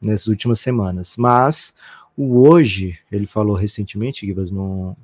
[0.00, 1.16] nessas últimas semanas.
[1.18, 1.74] Mas
[2.16, 4.96] o hoje, ele falou recentemente, Gibas, no,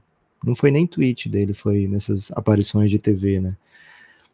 [0.44, 3.56] não foi nem tweet dele, foi nessas aparições de TV, né?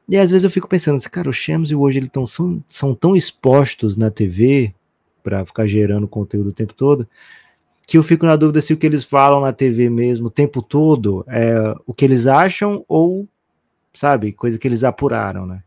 [0.08, 2.24] E às vezes eu fico pensando assim, cara, o Shams e o hoje eles tão,
[2.24, 4.72] são, são tão expostos na TV
[5.22, 7.08] para ficar gerando conteúdo o tempo todo,
[7.84, 10.62] que eu fico na dúvida se o que eles falam na TV mesmo o tempo
[10.62, 13.28] todo é o que eles acham ou,
[13.92, 15.64] sabe, coisa que eles apuraram, né?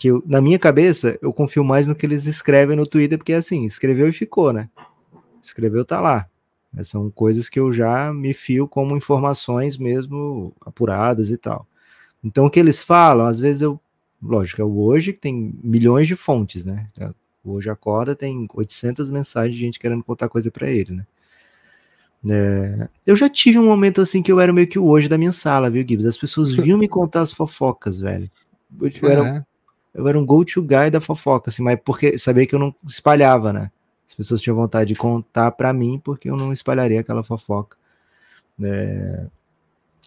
[0.00, 3.34] Que eu, na minha cabeça eu confio mais no que eles escrevem no Twitter, porque
[3.34, 4.70] assim, escreveu e ficou, né?
[5.42, 6.26] Escreveu, tá lá.
[6.82, 11.66] São coisas que eu já me fio como informações mesmo apuradas e tal.
[12.24, 13.78] Então, o que eles falam, às vezes eu.
[14.22, 16.88] Lógico, é o hoje que tem milhões de fontes, né?
[17.44, 21.06] O hoje acorda, tem 800 mensagens de gente querendo contar coisa para ele, né?
[22.26, 25.18] É, eu já tive um momento assim que eu era meio que o hoje da
[25.18, 26.06] minha sala, viu, Gibbs?
[26.06, 28.30] As pessoas vinham me contar as fofocas, velho.
[28.80, 29.49] Eu, eu era, É.
[29.94, 33.52] eu era um go-to guy da fofoca, assim, mas porque sabia que eu não espalhava,
[33.52, 33.70] né?
[34.06, 37.76] As pessoas tinham vontade de contar para mim porque eu não espalharia aquela fofoca.
[38.62, 39.26] É,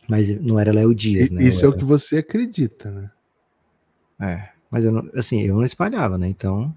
[0.08, 1.44] mas não era Léo Dias, né?
[1.44, 3.12] Isso é o que você acredita, né?
[4.20, 6.28] é, mas eu não, assim, eu não espalhava, né?
[6.28, 6.76] Então,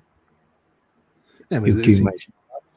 [1.51, 2.33] É, mas eu que assim, imagino.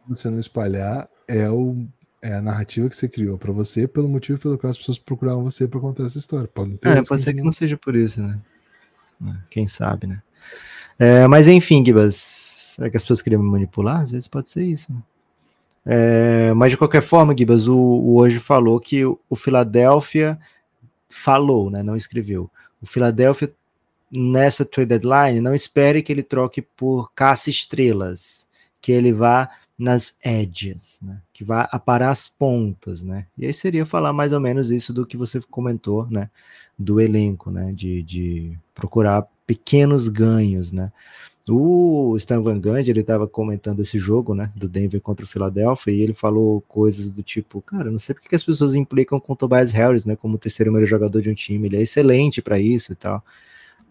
[0.07, 1.85] você não espalhar é, o,
[2.22, 5.43] é a narrativa que você criou pra você, pelo motivo pelo qual as pessoas procuravam
[5.43, 6.47] você pra contar essa história.
[6.47, 8.39] Pode, não ter É, pode ser que não seja por isso, né?
[9.25, 10.21] É, Quem sabe, né?
[10.97, 14.01] É, mas enfim, Gibas, será que as pessoas queriam me manipular?
[14.01, 15.01] Às vezes pode ser isso, né?
[15.85, 20.37] É, mas de qualquer forma, Gibas, o, o hoje falou que o, o Philadelphia
[21.07, 21.81] falou, né?
[21.81, 22.49] Não escreveu.
[22.81, 23.51] O Philadelphia
[24.11, 28.47] nessa trade deadline não espere que ele troque por caça estrelas,
[28.81, 29.49] que ele vá
[29.80, 31.22] nas edges, né?
[31.31, 33.26] Que vá aparar as pontas, né?
[33.38, 36.30] E aí seria falar mais ou menos isso do que você comentou, né?
[36.77, 37.72] Do elenco, né?
[37.72, 40.91] De, de procurar pequenos ganhos, né?
[41.49, 45.91] O Stan Van Gundy, ele estava comentando esse jogo, né, do Denver contra o Philadelphia,
[45.91, 49.34] e ele falou coisas do tipo, cara, não sei porque que as pessoas implicam com
[49.34, 52.39] o Tobias Harris, né, como o terceiro melhor jogador de um time, ele é excelente
[52.39, 53.23] para isso e tal.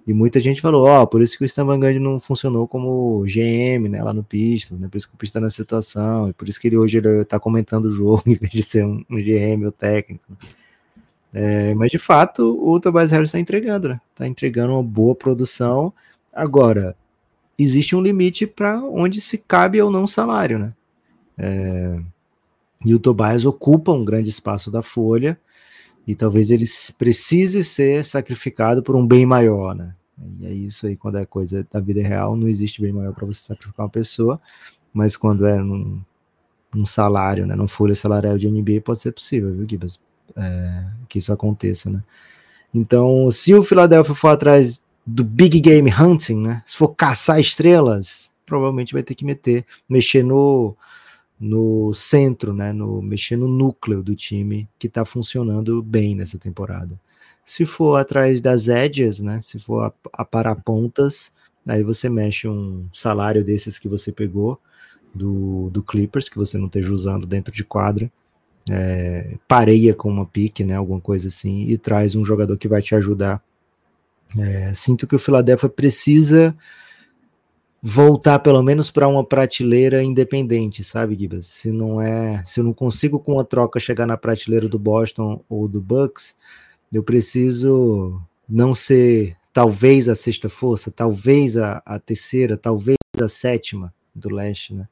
[0.08, 3.90] E muita gente falou, ó, por isso que o Stan Gundy não funcionou como GM,
[3.90, 6.48] né, lá no Pistons, né, por isso que o Pistons tá nessa situação, e por
[6.48, 9.16] isso que ele hoje ele tá comentando o jogo em vez de ser um, um
[9.16, 10.24] GM ou técnico.
[11.30, 14.00] É, mas de fato, o Tobias Harris está entregando, né?
[14.14, 15.92] Tá entregando uma boa produção.
[16.32, 16.96] Agora,
[17.58, 20.72] existe um limite para onde se cabe ou não salário, né?
[21.36, 22.00] É,
[22.82, 25.38] e o Tobias ocupa um grande espaço da folha
[26.06, 26.64] e talvez ele
[26.96, 29.94] precise ser sacrificado por um bem maior, né?
[30.40, 33.26] E é isso aí, quando é coisa da vida real, não existe bem maior para
[33.26, 34.40] você sacrificar uma pessoa,
[34.92, 36.00] mas quando é num,
[36.74, 40.00] num salário, né, numa folha salarial de NBA, pode ser possível, viu, Gibas?
[40.36, 42.02] É, que isso aconteça, né?
[42.72, 46.62] Então, se o Philadelphia for atrás do big game hunting, né?
[46.66, 50.76] Se for caçar estrelas, provavelmente vai ter que meter, mexer no
[51.40, 52.72] no centro, né?
[52.72, 57.00] No mexer no núcleo do time que está funcionando bem nessa temporada.
[57.48, 59.40] Se for atrás das edges, né?
[59.40, 61.32] Se for a, a para pontas,
[61.66, 64.60] aí você mexe um salário desses que você pegou
[65.14, 68.10] do, do Clippers que você não esteja usando dentro de quadra.
[68.70, 70.74] É, pareia com uma pique, né?
[70.74, 73.42] Alguma coisa assim, e traz um jogador que vai te ajudar
[74.36, 76.54] é, sinto que o Philadelphia precisa
[77.80, 81.46] voltar pelo menos para uma prateleira independente, sabe, Gibas?
[81.46, 85.42] Se não é, se eu não consigo com a troca chegar na prateleira do Boston
[85.48, 86.34] ou do Bucks,
[86.92, 93.92] eu preciso não ser talvez a sexta força, talvez a, a terceira, talvez a sétima
[94.14, 94.86] do leste, né?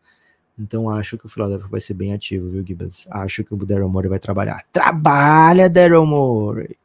[0.58, 3.06] Então acho que o Philadelphia vai ser bem ativo, viu, Gibas?
[3.10, 4.64] Acho que o Daryl Morey vai trabalhar.
[4.72, 6.76] Trabalha, Daryl Morey!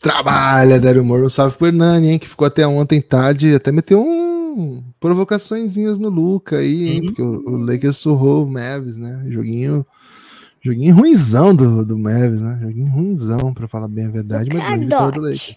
[0.00, 1.24] Trabalha, Daryl Morey.
[1.24, 2.18] Um salve pro Hernani, hein?
[2.18, 3.54] Que ficou até ontem tarde.
[3.54, 7.00] Até meteu um provocaçõezinhas no Luca aí, hein?
[7.00, 7.06] Uhum.
[7.06, 9.24] Porque o, o Lakers surrou o Mavis, né?
[9.28, 9.84] Joguinho.
[10.60, 12.58] Joguinho ruimzão do, do Mavis, né?
[12.60, 15.56] Joguinho ruimzão, pra falar bem a verdade, mas grande vitória do Lakers.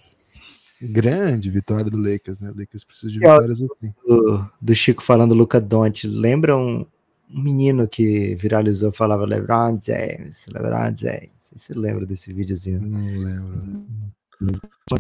[0.82, 2.50] Grande vitória do Lakers, né?
[2.50, 3.94] O Lakers precisa de E, vitórias assim.
[4.06, 6.86] do, do Chico falando Luca Doncic, lembra um,
[7.30, 11.30] um menino que viralizou, falava LeBron James, LeBron James.
[11.56, 12.82] Você lembra desse videozinho?
[12.82, 13.86] Não lembro.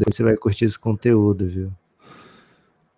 [0.06, 1.73] Você vai curtir esse conteúdo, viu?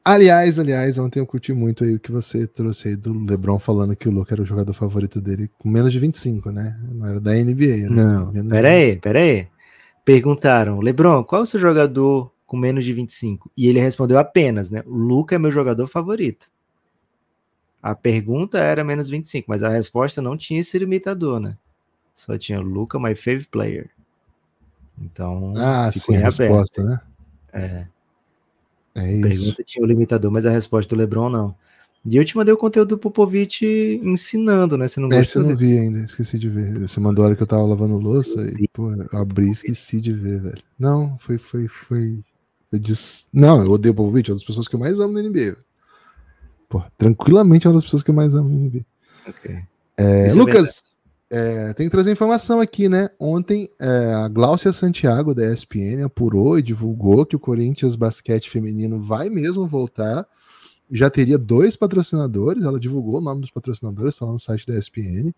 [0.05, 3.95] Aliás, aliás, ontem eu curti muito aí o que você trouxe aí do LeBron falando
[3.95, 6.77] que o Luca era o jogador favorito dele com menos de 25, né?
[6.91, 7.89] Não era da NBA, né?
[7.89, 9.01] Não, Menos de pera aí, 25.
[9.01, 9.47] pera aí.
[10.03, 13.49] Perguntaram, LeBron, qual é o seu jogador com menos de 25?
[13.55, 14.83] E ele respondeu apenas, né?
[14.85, 16.47] O Luca é meu jogador favorito.
[17.81, 21.57] A pergunta era menos 25, mas a resposta não tinha esse limitador, né?
[22.13, 23.89] Só tinha Luca, my favorite player.
[25.01, 26.99] Então, Ah, sim, a resposta, né?
[27.53, 27.87] É.
[28.95, 29.21] É A isso.
[29.21, 31.55] pergunta tinha o limitador, mas a resposta do LeBron não.
[32.05, 33.65] E eu te mandei o conteúdo do Popovich
[34.03, 34.87] ensinando, né?
[34.89, 36.79] Você não Esse gostou eu não vi ainda, esqueci de ver.
[36.79, 40.01] Você mandou a hora que eu tava lavando louça e, pô, eu abri e esqueci
[40.01, 40.61] de ver, velho.
[40.77, 42.19] Não, foi, foi, foi.
[42.73, 45.13] eu disse- Não, eu odeio o Popovich, é uma das pessoas que eu mais amo
[45.13, 45.31] na NBA.
[45.51, 45.57] velho.
[46.67, 48.85] Pô, tranquilamente é uma das pessoas que eu mais amo na NBA.
[49.27, 49.55] Ok.
[49.95, 50.92] É, é Lucas,
[51.35, 53.09] é, tem que trazer informação aqui, né?
[53.19, 58.99] Ontem é, a Gláucia Santiago da ESPN apurou e divulgou que o Corinthians Basquete Feminino
[58.99, 60.27] vai mesmo voltar.
[60.91, 64.77] Já teria dois patrocinadores, ela divulgou o nome dos patrocinadores, tá lá no site da
[64.77, 65.33] ESPN.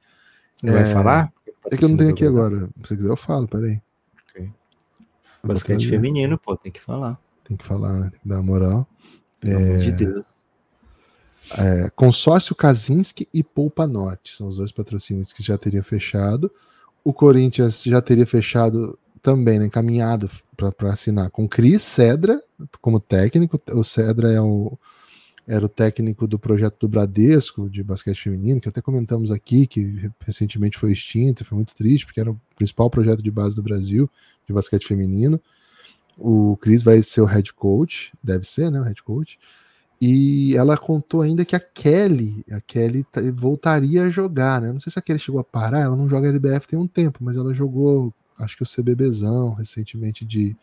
[0.62, 1.32] Vai É, falar?
[1.72, 2.68] É que eu não tenho aqui agora.
[2.84, 3.82] Se você quiser, eu falo, peraí.
[4.30, 4.44] Ok.
[4.44, 4.50] Eu
[5.44, 7.18] vou Basquete feminino, pô, tem que falar.
[7.46, 8.10] Tem que falar, né?
[8.10, 8.88] Tem que dar uma moral.
[9.40, 10.44] Pelo amor de Deus.
[11.58, 16.52] É, Consórcio Kaczynski e Poupa Norte são os dois patrocínios que já teria fechado.
[17.04, 22.42] O Corinthians já teria fechado também, né, encaminhado para assinar com Cris Cedra
[22.82, 23.62] como técnico.
[23.72, 24.78] O Cedra é o,
[25.48, 30.10] era o técnico do projeto do Bradesco de basquete feminino, que até comentamos aqui, que
[30.20, 34.10] recentemente foi extinto, foi muito triste, porque era o principal projeto de base do Brasil
[34.48, 35.40] de basquete feminino.
[36.18, 38.80] O Cris vai ser o head coach, deve ser, né?
[38.80, 39.38] O head coach.
[40.00, 44.72] E ela contou ainda que a Kelly, a Kelly voltaria a jogar, né?
[44.72, 47.20] Não sei se a Kelly chegou a parar, ela não joga LBF tem um tempo,
[47.22, 50.56] mas ela jogou, acho que o CBBzão recentemente de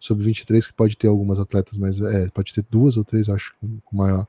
[0.00, 3.96] sub-23, que pode ter algumas atletas mais, é, pode ter duas ou três, acho, com,
[3.96, 4.26] maior,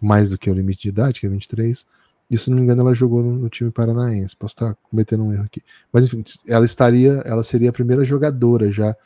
[0.00, 1.86] mais do que o limite de idade, que é 23.
[2.30, 4.34] E se não me engano, ela jogou no, no, time paranaense.
[4.34, 5.60] Posso estar cometendo um erro aqui.
[5.92, 8.96] Mas enfim, ela estaria, ela seria a primeira jogadora já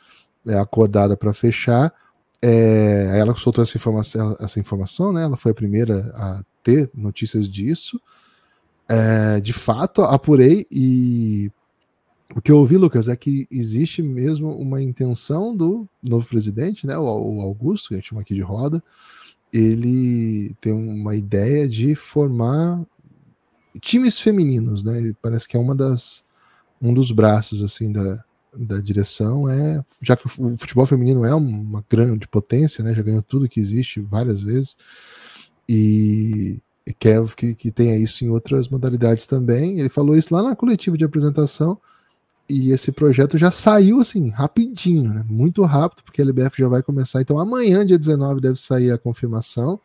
[0.47, 1.93] é, acordada para fechar
[2.41, 5.23] é, ela soltou essa informação, essa informação, né?
[5.23, 7.99] Ela foi a primeira a ter notícias disso.
[8.87, 11.51] É, de fato, apurei e
[12.35, 16.97] o que eu ouvi, Lucas, é que existe mesmo uma intenção do novo presidente, né?
[16.97, 18.83] O, Augusto, que a gente chama aqui de roda,
[19.51, 22.85] ele tem uma ideia de formar
[23.81, 25.13] times femininos, né?
[25.21, 26.25] Parece que é uma das
[26.79, 28.23] um dos braços assim da,
[28.57, 33.21] da direção é, já que o futebol feminino é uma grande potência, né, já ganhou
[33.21, 34.77] tudo que existe várias vezes,
[35.69, 36.59] e
[36.99, 39.79] quer que, que tenha isso em outras modalidades também.
[39.79, 41.77] Ele falou isso lá na coletiva de apresentação,
[42.49, 46.81] e esse projeto já saiu assim, rapidinho, né, muito rápido, porque a LBF já vai
[46.81, 47.21] começar.
[47.21, 49.79] Então amanhã, dia 19, deve sair a confirmação.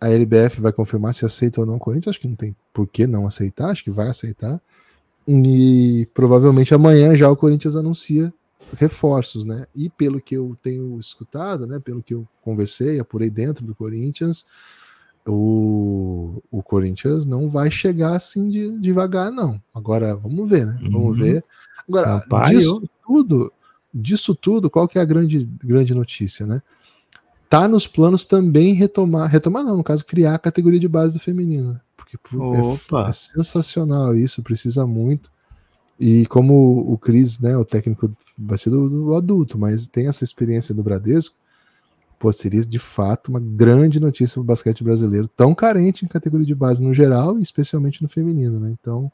[0.00, 2.12] A LBF vai confirmar se aceita ou não o Corinthians.
[2.12, 4.60] Acho que não tem por que não aceitar, acho que vai aceitar.
[5.30, 8.32] E provavelmente amanhã já o Corinthians anuncia
[8.78, 9.66] reforços, né?
[9.74, 11.78] E pelo que eu tenho escutado, né?
[11.78, 14.46] Pelo que eu conversei, apurei dentro do Corinthians,
[15.26, 19.60] o, o Corinthians não vai chegar assim de, devagar, não.
[19.74, 20.78] Agora vamos ver, né?
[20.80, 21.24] Vamos uhum.
[21.24, 21.44] ver.
[21.86, 22.58] Agora, Sampaio.
[22.58, 23.52] disso tudo,
[23.92, 26.62] disso tudo, qual que é a grande, grande notícia, né?
[27.50, 31.20] Tá nos planos também retomar, retomar não, no caso, criar a categoria de base do
[31.20, 31.78] feminino.
[32.16, 35.30] Porque é, é, sensacional isso, precisa muito.
[35.98, 40.22] E como o Cris, né, o técnico vai ser do, do, adulto, mas tem essa
[40.22, 41.36] experiência do Bradesco,
[42.18, 46.46] pô, seria de fato uma grande notícia para o basquete brasileiro, tão carente em categoria
[46.46, 48.70] de base no geral e especialmente no feminino, né?
[48.78, 49.10] Então,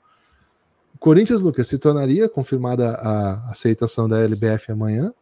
[0.95, 5.12] o Corinthians, Lucas, se tornaria confirmada a aceitação da LBF amanhã,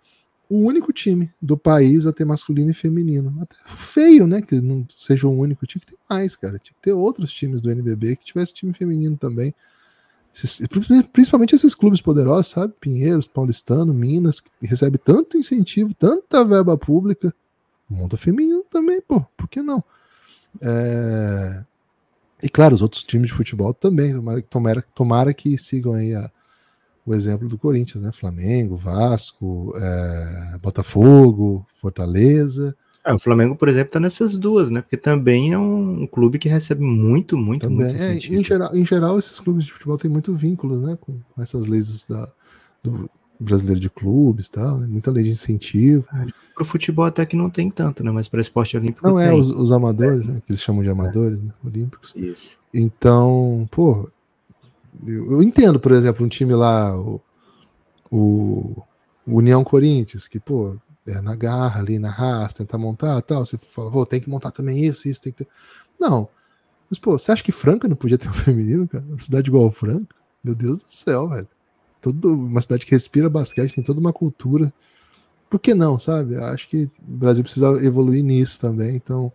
[0.52, 3.34] o único time do país a ter masculino e feminino.
[3.40, 4.42] Até feio, né?
[4.42, 5.66] Que não seja o único.
[5.66, 6.58] Tinha que ter mais, cara.
[6.58, 9.54] Tinha que ter outros times do NBB que tivesse time feminino também.
[11.10, 12.74] principalmente esses clubes poderosos, sabe?
[12.78, 17.34] Pinheiros, Paulistano, Minas, que recebe tanto incentivo, tanta verba pública.
[17.88, 19.24] Monta feminino também, pô.
[19.34, 19.82] Por que não?
[20.60, 21.64] É...
[22.42, 24.12] E claro, os outros times de futebol também.
[24.12, 26.30] Tomara, tomara, tomara que sigam aí a,
[27.04, 28.12] o exemplo do Corinthians, né?
[28.12, 32.76] Flamengo, Vasco, é, Botafogo, Fortaleza.
[33.04, 34.80] É, o Flamengo, por exemplo, está nessas duas, né?
[34.80, 38.84] Porque também é um, clube que recebe muito, muito, também, muito é, em, geral, em
[38.84, 40.96] geral, esses clubes de futebol têm muito vínculo, né?
[41.00, 42.32] Com, com essas leis dos, da,
[42.82, 43.10] do
[43.40, 44.86] brasileiro de clubes tal, né?
[44.86, 46.06] muita lei de incentivo.
[46.12, 46.24] Ah,
[46.54, 48.12] para o futebol até que não tem tanto, né?
[48.12, 50.40] Mas para esporte olímpico Não, é, é, os, os amadores, né?
[50.46, 51.46] Que eles chamam de amadores, é.
[51.46, 51.52] né?
[51.64, 52.12] Olímpicos.
[52.14, 52.58] Isso.
[52.72, 54.08] Então, pô,
[55.06, 57.20] eu entendo, por exemplo, um time lá, o,
[58.10, 58.84] o
[59.26, 60.76] União Corinthians, que, pô,
[61.06, 63.44] é na garra ali, na raça, tentar montar tal.
[63.44, 65.50] Você fala, pô, tem que montar também isso, isso, tem que ter.
[65.98, 66.28] Não.
[66.88, 69.04] Mas, pô, você acha que Franca não podia ter um feminino, cara?
[69.08, 70.14] Uma cidade igual Franca?
[70.44, 71.48] Meu Deus do céu, velho.
[72.00, 74.72] Todo, uma cidade que respira basquete, tem toda uma cultura.
[75.48, 76.36] Por que não, sabe?
[76.36, 78.96] Acho que o Brasil precisa evoluir nisso também.
[78.96, 79.32] Então,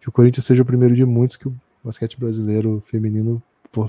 [0.00, 1.54] que o Corinthians seja o primeiro de muitos que o
[1.84, 3.88] basquete brasileiro feminino pô,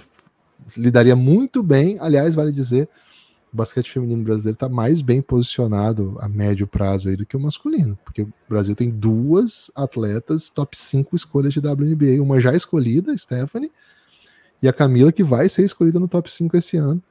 [0.78, 1.98] lidaria muito bem.
[2.00, 2.90] Aliás, vale dizer,
[3.54, 7.40] o basquete feminino brasileiro está mais bem posicionado a médio prazo aí do que o
[7.40, 13.16] masculino, porque o Brasil tem duas atletas top 5 escolhas de WNBA, uma já escolhida,
[13.16, 13.72] Stephanie,
[14.62, 17.02] e a Camila, que vai ser escolhida no top 5 esse ano.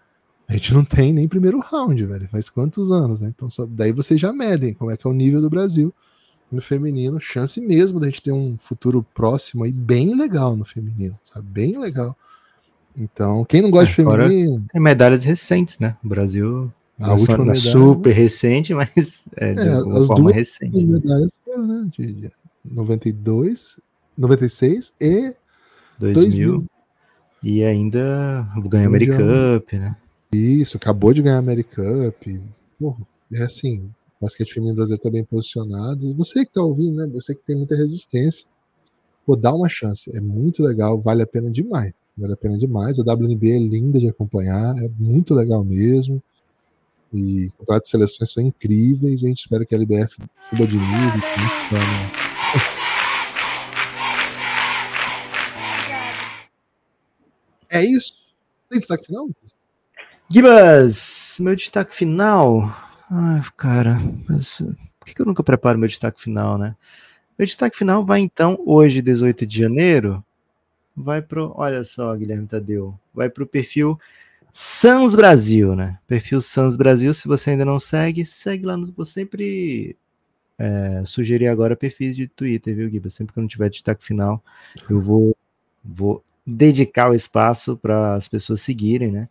[0.49, 2.29] A gente não tem nem primeiro round, velho.
[2.29, 3.33] Faz quantos anos, né?
[3.35, 5.95] Então, só, daí vocês já medem como é que é o nível do Brasil
[6.51, 7.21] no feminino.
[7.21, 11.47] Chance mesmo da gente ter um futuro próximo aí bem legal no feminino, sabe?
[11.49, 12.17] Bem legal.
[12.97, 14.65] Então, quem não gosta é, de feminino.
[14.73, 15.97] Tem medalhas recentes, né?
[16.05, 16.73] O Brasil.
[17.01, 20.87] A última medalha, super recente, mas é, de é, as forma recente.
[20.87, 21.91] medalhas foram, né?
[21.97, 22.31] De, de
[22.65, 23.79] 92,
[24.17, 25.35] 96 e
[25.99, 26.23] 2000.
[26.59, 26.65] 2000.
[27.43, 29.97] E ainda ganhou a Americup, né?
[30.33, 32.41] Isso, acabou de ganhar a Americup.
[33.33, 33.91] É assim,
[34.21, 36.07] o basquete feminino brasileiro tá bem posicionado.
[36.07, 37.11] E você que tá ouvindo, né?
[37.13, 38.47] Eu sei que tem muita resistência.
[39.27, 40.17] Pô, dá uma chance.
[40.17, 41.93] É muito legal, vale a pena demais.
[42.23, 43.01] Vale a pena demais.
[43.01, 46.23] A WNB é linda de acompanhar, é muito legal mesmo.
[47.13, 49.25] E contratos de seleções são incríveis.
[49.25, 51.21] a gente espera que a LBF suba de nível.
[57.75, 58.13] É isso?
[58.69, 59.27] Tem destaque final?
[60.29, 62.71] Gibas, meu destaque final.
[63.11, 66.77] Ai, cara, mas eh, por que eu nunca preparo meu destaque final, né?
[67.39, 70.23] Meu destaque final vai então hoje, 18 de janeiro,
[70.97, 71.53] vai pro.
[71.57, 72.99] Olha só, Guilherme Tadeu.
[73.15, 73.99] Vai pro perfil
[74.53, 75.99] Sans Brasil, né?
[76.07, 77.13] Perfil Sans Brasil.
[77.15, 78.77] Se você ainda não segue, segue lá.
[78.77, 79.97] No, vou sempre
[80.59, 83.11] é, sugerir agora perfis de Twitter, viu, Guiba?
[83.11, 84.43] Sempre que eu não tiver destaque final,
[84.89, 85.37] eu vou,
[85.85, 89.29] vou dedicar o espaço para as pessoas seguirem, né?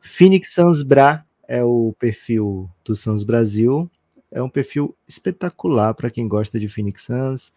[0.00, 3.90] Phoenix Sans Bra é o perfil do Sans Brasil.
[4.30, 7.52] É um perfil espetacular para quem gosta de Phoenix Suns,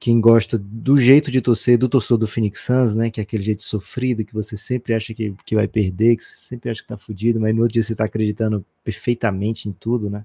[0.00, 3.10] quem gosta do jeito de torcer, do torcedor do Phoenix Suns, né?
[3.10, 6.34] Que é aquele jeito sofrido, que você sempre acha que, que vai perder, que você
[6.34, 10.08] sempre acha que tá fudido, mas no outro dia você tá acreditando perfeitamente em tudo,
[10.08, 10.24] né?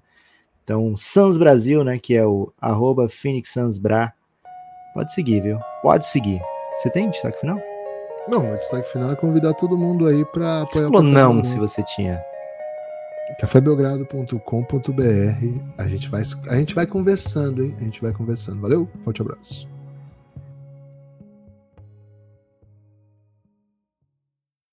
[0.63, 1.99] Então, Suns Brasil, né?
[1.99, 4.13] Que é o arroba Phoenix Suns Bra.
[4.93, 5.59] Pode seguir, viu?
[5.81, 6.39] Pode seguir.
[6.77, 7.59] Você tem destaque final?
[8.29, 11.59] Não, meu destaque final é convidar todo mundo aí para apoiar Você falou não se
[11.59, 12.23] você tinha.
[13.39, 14.39] cafébelgrado.com.br.
[15.77, 17.73] A gente vai a gente vai conversando, hein?
[17.77, 18.61] A gente vai conversando.
[18.61, 18.87] Valeu?
[19.03, 19.74] Forte abraço.